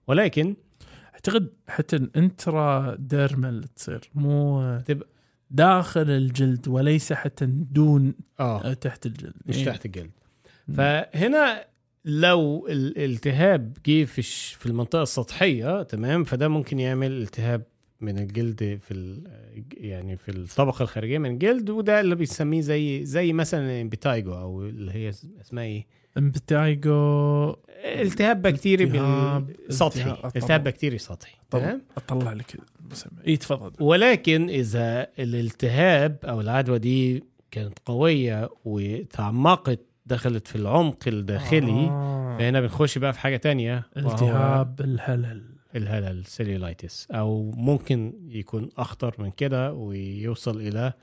ولكن 0.07 0.55
أعتقد 1.13 1.47
حتى 1.67 1.95
الانترا 1.95 2.95
ديرمال 2.99 3.63
تصير. 3.75 4.09
مو 4.15 4.79
داخل 5.51 6.09
الجلد 6.09 6.67
وليس 6.67 7.13
حتى 7.13 7.45
دون 7.45 8.13
آه. 8.39 8.73
تحت 8.73 9.05
الجلد. 9.05 9.33
مش 9.45 9.57
إيه. 9.57 9.65
تحت 9.65 9.85
الجلد. 9.85 10.11
فهنا 10.75 11.65
لو 12.05 12.67
الالتهاب 12.69 13.77
جه 13.87 14.03
في 14.05 14.21
في 14.59 14.65
المنطقة 14.65 15.01
السطحية 15.03 15.83
تمام؟ 15.83 16.23
فده 16.23 16.47
ممكن 16.47 16.79
يعمل 16.79 17.11
التهاب 17.21 17.63
من 18.01 18.19
الجلد 18.19 18.79
في 18.87 18.91
ال- 18.93 19.23
يعني 19.77 20.17
في 20.17 20.31
الطبقة 20.31 20.83
الخارجية 20.83 21.17
من 21.17 21.31
الجلد 21.31 21.69
وده 21.69 21.99
اللي 22.01 22.15
بيسميه 22.15 22.61
زي 22.61 23.05
زي 23.05 23.33
مثلا 23.33 23.89
impetigo 23.89 24.33
أو 24.33 24.61
اللي 24.65 24.91
هي 24.91 25.09
اسمها 25.41 25.63
إيه؟ 25.63 25.85
impetigo 26.17 27.55
التهاب 27.85 28.41
بكتيري 28.41 28.85
بال- 28.85 29.73
سطحي. 29.73 30.15
التهاب- 30.35 30.63
بكتيري 30.63 30.97
سطحي. 30.97 31.35
تمام؟ 31.51 31.81
اطلع 31.97 32.33
لك 32.33 32.57
اي 33.27 33.37
تفضل. 33.37 33.71
ولكن 33.85 34.49
إذا 34.49 35.07
الالتهاب 35.19 36.17
أو 36.23 36.41
العدوى 36.41 36.79
دي 36.79 37.23
كانت 37.51 37.79
قوية 37.85 38.49
وتعمقت 38.65 39.79
دخلت 40.05 40.47
في 40.47 40.55
العمق 40.55 40.97
الداخلي 41.07 41.71
آه. 41.89 42.35
فهنا 42.39 42.61
بنخش 42.61 42.97
بقى 42.97 43.13
في 43.13 43.19
حاجة 43.19 43.37
تانية 43.37 43.83
التهاب 43.97 44.81
الهلل. 44.81 45.43
الهلال 45.75 46.25
cellulitis 46.25 47.07
أو 47.11 47.51
ممكن 47.55 48.13
يكون 48.27 48.69
أخطر 48.77 49.15
من 49.19 49.31
كده 49.31 49.73
ويوصل 49.73 50.61
إلى 50.61 50.93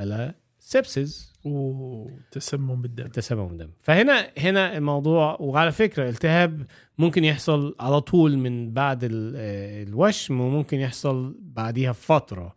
إلى 0.00 0.34
sepsis 0.64 1.32
وتسمم 1.44 2.82
بالدم. 2.82 3.06
تسمم 3.06 3.46
الدم 3.50 3.70
فهنا 3.82 4.28
هنا 4.38 4.76
الموضوع 4.76 5.36
وعلى 5.40 5.72
فكرة 5.72 6.08
التهاب 6.08 6.66
ممكن 6.98 7.24
يحصل 7.24 7.76
على 7.80 8.00
طول 8.00 8.38
من 8.38 8.72
بعد 8.72 9.04
آه، 9.04 9.82
الوشم 9.82 10.40
وممكن 10.40 10.78
يحصل 10.78 11.34
بعديها 11.40 11.90
بفترة. 11.90 12.54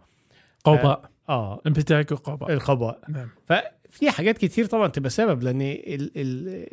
قوباء 0.64 1.10
آه 1.30 1.62
impetigo 1.68 2.16
قوباء 2.16 2.54
القضاء 2.54 3.00
نعم. 3.10 3.30
ففي 3.46 4.12
حاجات 4.12 4.38
كتير 4.38 4.66
طبعا 4.66 4.88
تبقى 4.88 5.10
سبب 5.10 5.44
لأن 5.44 5.62
ال 5.62 6.12
ال 6.16 6.66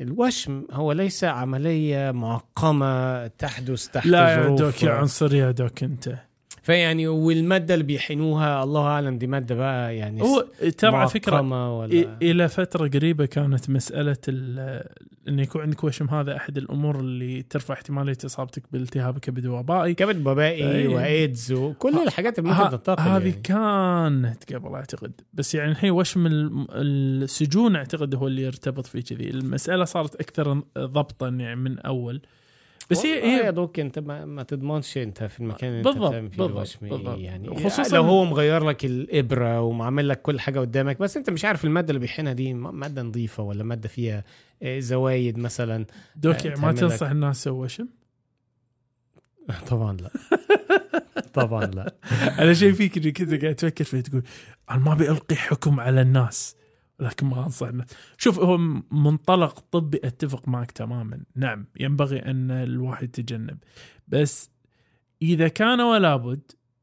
الوشم 0.00 0.64
هو 0.72 0.92
ليس 0.92 1.24
عملية 1.24 2.10
معقمة 2.10 3.26
تحدث 3.26 3.88
تحت 3.88 4.06
لا 4.06 4.28
يا 4.32 4.48
دوك 4.48 4.82
يا 4.82 4.92
عنصري 4.92 5.38
يا 5.38 5.50
دوك 5.50 5.82
أنت. 5.82 6.14
فيعني 6.64 7.06
والمادة 7.08 7.74
اللي 7.74 7.84
بيحقنوها 7.84 8.62
الله 8.64 8.82
أعلم 8.86 9.18
دي 9.18 9.26
مادة 9.26 9.54
بقى 9.54 9.96
يعني 9.96 10.22
هو 10.22 10.44
ترى 10.78 10.96
على 10.96 11.08
فكرة 11.08 11.78
ولا؟ 11.78 12.18
إلى 12.22 12.48
فترة 12.48 12.88
قريبة 12.88 13.26
كانت 13.26 13.70
مسألة 13.70 14.16
ال- 14.28 14.84
إن 15.28 15.38
يكون 15.38 15.62
عندك 15.62 15.84
وشم 15.84 16.08
هذا 16.10 16.36
أحد 16.36 16.56
الأمور 16.58 17.00
اللي 17.00 17.42
ترفع 17.42 17.74
احتمالية 17.74 18.16
إصابتك 18.24 18.62
بالتهاب 18.72 19.18
كبد 19.18 19.46
وبائي 19.46 19.94
كبد 19.94 20.26
وبائي. 20.26 20.86
وايدز 20.86 21.52
وكل 21.52 21.98
الحاجات 22.02 22.38
اللي 22.38 22.50
ممكن 22.50 22.70
تنتقل 22.70 23.02
هذه 23.02 23.28
يعني. 23.28 23.32
كانت 23.32 24.54
قبل 24.54 24.74
أعتقد. 24.74 25.12
بس 25.34 25.54
يعني 25.54 25.70
الحين 25.70 25.90
وشم 25.90 26.26
السجون 26.70 27.76
أعتقد 27.76 28.14
هو 28.14 28.26
اللي 28.26 28.42
يرتبط 28.42 28.86
فيه 28.86 29.00
كذي. 29.00 29.30
المسألة 29.30 29.84
صارت 29.84 30.14
أكثر 30.14 30.62
ضبطا 30.78 31.28
يعني 31.28 31.56
من 31.56 31.78
أول. 31.78 32.20
بس 32.90 33.06
هي 33.06 33.20
والله 33.20 33.36
يا 33.38 33.46
هي 33.46 33.52
دوك 33.52 33.80
انت 33.80 33.98
ما, 33.98 34.24
ما 34.24 34.42
تضمنش 34.42 34.98
انت 34.98 35.24
في 35.24 35.40
المكان 35.40 35.68
اللي 35.70 35.78
انت 35.80 35.88
بالضبط، 35.88 36.08
بتعمل 36.10 36.30
فيه 36.30 36.36
بالضبط، 36.38 36.56
الوشم 36.56 36.78
بالضبط. 36.88 37.08
إيه 37.18 37.24
يعني 37.24 37.70
خصوصاً- 37.70 37.92
لو 37.92 38.02
هو 38.02 38.24
مغير 38.24 38.64
لك 38.68 38.84
الإبرة 38.84 39.60
ومعمل 39.60 40.08
لك 40.08 40.22
كل 40.22 40.40
حاجة 40.40 40.60
قدامك 40.60 40.98
بس 40.98 41.16
انت 41.16 41.30
مش 41.30 41.44
عارف 41.44 41.64
المادة 41.64 41.88
اللي 41.88 42.00
بيحقنها 42.00 42.32
دي 42.32 42.54
مادة 42.54 43.02
نظيفة 43.02 43.42
ولا 43.42 43.64
مادة 43.64 43.88
فيها 43.88 44.24
آه، 44.62 44.78
زوايد 44.78 45.38
مثلا 45.38 45.86
دوك 46.16 46.44
يعني 46.44 46.60
ما 46.60 46.72
تنصح 46.72 47.10
الناس 47.10 47.40
يسوي 47.40 47.58
وشم؟ 47.64 47.88
طبعا 49.70 49.96
لا 49.96 50.10
طبعا 51.34 51.64
لا 51.66 51.94
أنا 52.42 52.54
شيء 52.54 52.72
فيك 52.72 52.96
اللي 52.96 53.12
كذا 53.12 53.38
قاعد 53.40 53.54
تفكر 53.54 53.84
فيه 53.84 54.00
تقول 54.00 54.22
أنا 54.70 54.78
ما 54.78 54.92
ابي 54.92 55.08
القي 55.10 55.36
حكم 55.36 55.80
على 55.80 56.00
الناس 56.00 56.56
لكن 57.00 57.26
ما 57.26 57.44
أنصح 57.44 57.70
شوف 58.18 58.38
هو 58.38 58.56
منطلق 58.90 59.58
طبي 59.58 60.00
أتفق 60.04 60.48
معك 60.48 60.70
تماما. 60.70 61.20
نعم 61.36 61.66
ينبغي 61.80 62.18
أن 62.18 62.50
الواحد 62.50 63.04
يتجنب. 63.04 63.58
بس 64.08 64.50
إذا 65.22 65.48
كان 65.48 65.80
ولا 65.80 66.16
بد 66.16 66.40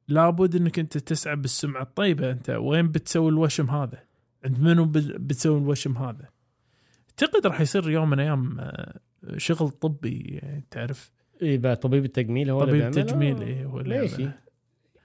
لابد 0.07 0.55
إنك 0.55 0.79
أنت 0.79 0.97
تسعى 0.97 1.35
بالسمعة 1.35 1.81
الطيبة. 1.81 2.31
أنت 2.31 2.49
وين 2.49 2.87
بتسوي 2.91 3.29
الوشم 3.29 3.69
هذا؟ 3.69 4.03
عند 4.45 4.59
منو 4.59 4.85
بت- 4.85 5.15
بتسوي 5.19 5.57
الوشم 5.57 5.97
هذا؟ 5.97 6.29
أعتقد 7.09 7.47
راح 7.47 7.61
يصير 7.61 7.89
يوم 7.89 8.07
من 8.09 8.13
الأيام 8.13 8.59
آه، 8.59 8.99
شغل 9.37 9.69
طبي 9.69 10.19
يعني 10.19 10.65
تعرف. 10.71 11.11
يبقى 11.41 11.75
طبيب 11.75 12.05
التجميل 12.05 12.49
هو 12.49 12.63
اللي 12.63 12.71
طبيب 12.71 12.81
بيعملها؟ 12.81 13.03
تجميل 13.03 13.41
إيه 13.41 13.65
هو 13.65 13.79
اللي 13.79 13.95
يعملها. 13.95 14.37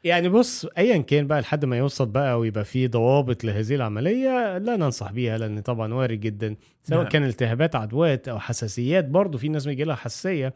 يعني 0.05 0.29
بص 0.29 0.65
ايا 0.79 0.99
كان 0.99 1.27
بقى 1.27 1.41
لحد 1.41 1.65
ما 1.65 1.77
يوصل 1.79 2.07
بقى 2.07 2.39
ويبقى 2.39 2.65
في 2.65 2.89
ضوابط 2.89 3.45
لهذه 3.45 3.75
العملية 3.75 4.59
لا 4.59 4.77
ننصح 4.77 5.13
بيها 5.13 5.39
لأن 5.39 5.61
طبعا 5.61 5.95
وارد 5.95 6.21
جدا 6.21 6.57
سواء 6.83 7.01
نعم. 7.01 7.09
كان 7.09 7.25
التهابات 7.25 7.77
عدوات 7.77 8.29
أو 8.29 8.39
حساسيات 8.39 9.05
برضه 9.05 9.39
في 9.39 9.49
ناس 9.49 9.67
بيجي 9.67 9.85
لها 9.85 9.95
حساسية. 9.95 10.55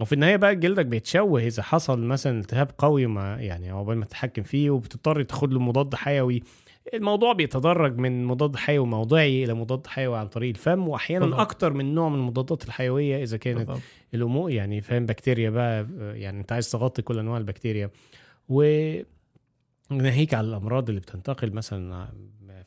وفي 0.00 0.12
النهاية 0.12 0.36
بقى 0.36 0.56
جلدك 0.56 0.86
بيتشوه 0.86 1.40
إذا 1.40 1.62
حصل 1.62 2.00
مثلا 2.02 2.40
التهاب 2.40 2.70
قوي 2.78 3.06
مع 3.06 3.40
يعني 3.40 3.70
عقبال 3.70 3.96
ما 3.98 4.04
تتحكم 4.04 4.42
فيه 4.42 4.70
وبتضطر 4.70 5.22
تاخد 5.22 5.52
له 5.52 5.60
مضاد 5.60 5.94
حيوي 5.94 6.42
الموضوع 6.94 7.32
بيتدرج 7.32 7.98
من 7.98 8.24
مضاد 8.24 8.56
حيوي 8.56 8.86
موضعي 8.86 9.44
إلى 9.44 9.54
مضاد 9.54 9.86
حيوي 9.86 10.18
عن 10.18 10.26
طريق 10.26 10.48
الفم 10.48 10.88
واحيانا 10.88 11.24
بالضبط. 11.24 11.40
أكتر 11.40 11.72
من 11.72 11.94
نوع 11.94 12.08
من 12.08 12.14
المضادات 12.18 12.64
الحيوية 12.64 13.22
إذا 13.22 13.36
كانت. 13.36 13.70
الأمور 14.14 14.50
يعني 14.50 14.80
فاهم 14.80 15.06
بكتيريا 15.06 15.50
بقى 15.50 15.86
يعني 16.00 16.40
أنت 16.40 16.52
عايز 16.52 16.70
تغطي 16.70 17.02
كل 17.02 17.18
أنواع 17.18 17.38
البكتيريا 17.38 17.90
و 18.48 18.62
ناهيك 19.90 20.34
على 20.34 20.46
الأمراض 20.46 20.88
اللي 20.88 21.00
بتنتقل 21.00 21.52
مثلا 21.52 22.08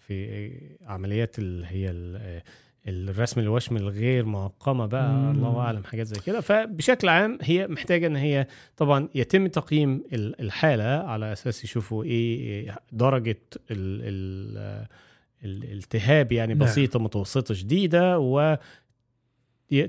في 0.08 0.52
عمليات 0.86 1.40
اللي 1.40 1.66
هي 1.70 1.90
ال- 1.92 2.42
الرسم 2.88 3.40
الوشم 3.42 3.78
الغير 3.78 4.26
معقمة 4.26 4.86
بقى 4.86 5.14
مم. 5.14 5.32
الله 5.32 5.60
أعلم 5.60 5.84
حاجات 5.84 6.08
زي 6.08 6.20
كده 6.26 6.42
فبشكل 6.42 7.10
عام 7.10 7.38
هي 7.42 7.68
محتاجة 7.68 8.08
إن 8.08 8.16
هي 8.16 8.48
طبعا 8.78 9.10
يتم 9.16 9.48
تقييم 9.48 10.04
ال- 10.14 10.42
الحالة 10.42 10.84
على 10.84 11.34
أساس 11.34 11.64
يشوفوا 11.64 12.04
إيه 12.04 12.76
درجة 12.92 13.38
ال 13.72 14.02
ال 14.02 14.86
الالتهاب 15.46 16.32
يعني 16.32 16.54
نعم. 16.54 16.68
بسيطة 16.68 17.00
متوسطة 17.00 17.54
شديدة 17.54 18.20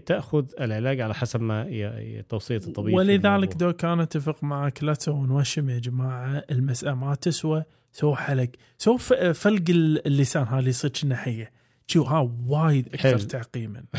تأخذ 0.07 0.45
العلاج 0.61 1.01
على 1.01 1.15
حسب 1.15 1.41
ما 1.41 1.65
توصية 2.29 2.57
الطبيب 2.57 2.95
ولذلك 2.95 3.25
الموضوع. 3.27 3.47
دو 3.57 3.73
كان 3.73 4.01
اتفق 4.01 4.45
معك 4.45 4.85
لا 4.85 4.95
تسوون 4.95 5.31
وشم 5.31 5.71
يا 5.71 5.79
جماعة 5.79 6.45
المسألة 6.51 6.95
ما 6.95 7.15
تسوى 7.15 7.65
سووا 7.93 8.17
حلق. 8.17 8.49
ف- 8.97 9.13
فلق 9.13 9.63
ال- 9.69 10.07
اللسان 10.07 10.43
هذا 10.47 10.59
اللي 10.59 10.71
يصير 10.71 10.91
كأنه 10.91 11.15
حيه 11.17 11.53
شو 11.87 12.03
ها 12.03 12.31
وايد 12.47 12.89
أكثر. 12.95 13.19
تعقيما. 13.19 13.85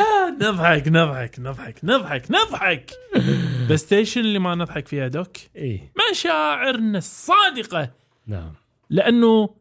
آه، 0.00 0.30
نضحك 0.40 0.88
نضحك 0.88 1.40
نضحك 1.40 1.80
نضحك 1.84 2.30
نضحك. 2.30 2.90
بس 3.70 3.80
station 3.80 4.20
اللي 4.20 4.38
ما 4.38 4.54
نضحك 4.54 4.88
فيها 4.88 5.08
دوك؟ 5.08 5.36
إيه. 5.56 5.92
مشاعرنا 6.12 6.98
الصادقة. 6.98 7.90
نعم. 8.26 8.52
لأنه 8.90 9.54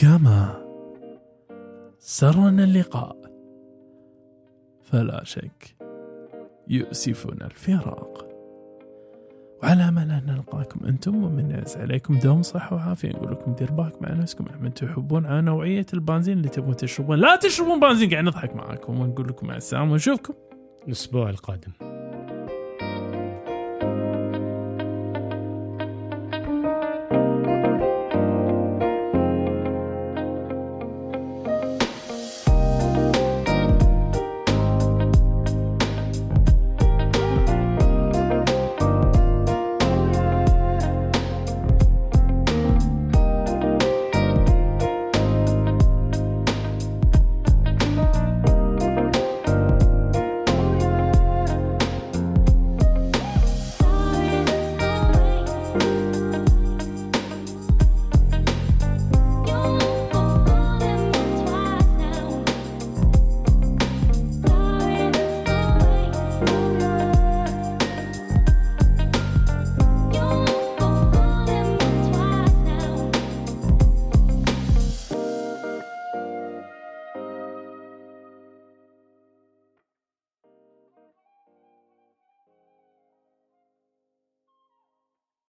كما 0.00 0.66
سرنا 1.98 2.64
اللقاء. 2.64 3.16
فلا 4.82 5.24
شك 5.24 5.76
يؤسفنا 6.68 7.46
الفراق. 7.46 8.26
وعلى 9.62 9.88
امل 9.88 10.10
ان 10.10 10.26
نلقاكم 10.26 10.86
أنتم 10.86 11.24
ومن 11.24 11.50
يعز 11.50 11.76
عليكم 11.76 12.18
دوم 12.18 12.42
صحة 12.42 12.76
وعافية. 12.76 13.08
نقول 13.08 13.32
لكم 13.32 13.52
دير 13.52 13.72
بالك 13.72 14.02
مع 14.02 14.12
نفسكم. 14.12 14.44
لما 14.56 14.68
تحبون 14.68 15.26
على 15.26 15.42
نوعية 15.42 15.86
البنزين 15.94 16.38
اللي 16.38 16.48
تبغون 16.48 16.76
تشربون؟ 16.76 17.18
لا 17.18 17.36
تشربون 17.36 17.80
بنزين 17.80 18.10
قاعد 18.10 18.24
نضحك 18.24 18.56
معاكم. 18.56 19.00
ونقول 19.00 19.28
لكم 19.28 19.46
مع 19.46 19.56
السلامة 19.56 19.92
ونشوفكم. 19.92 20.34
الأسبوع 20.86 21.30
القادم. 21.30 21.72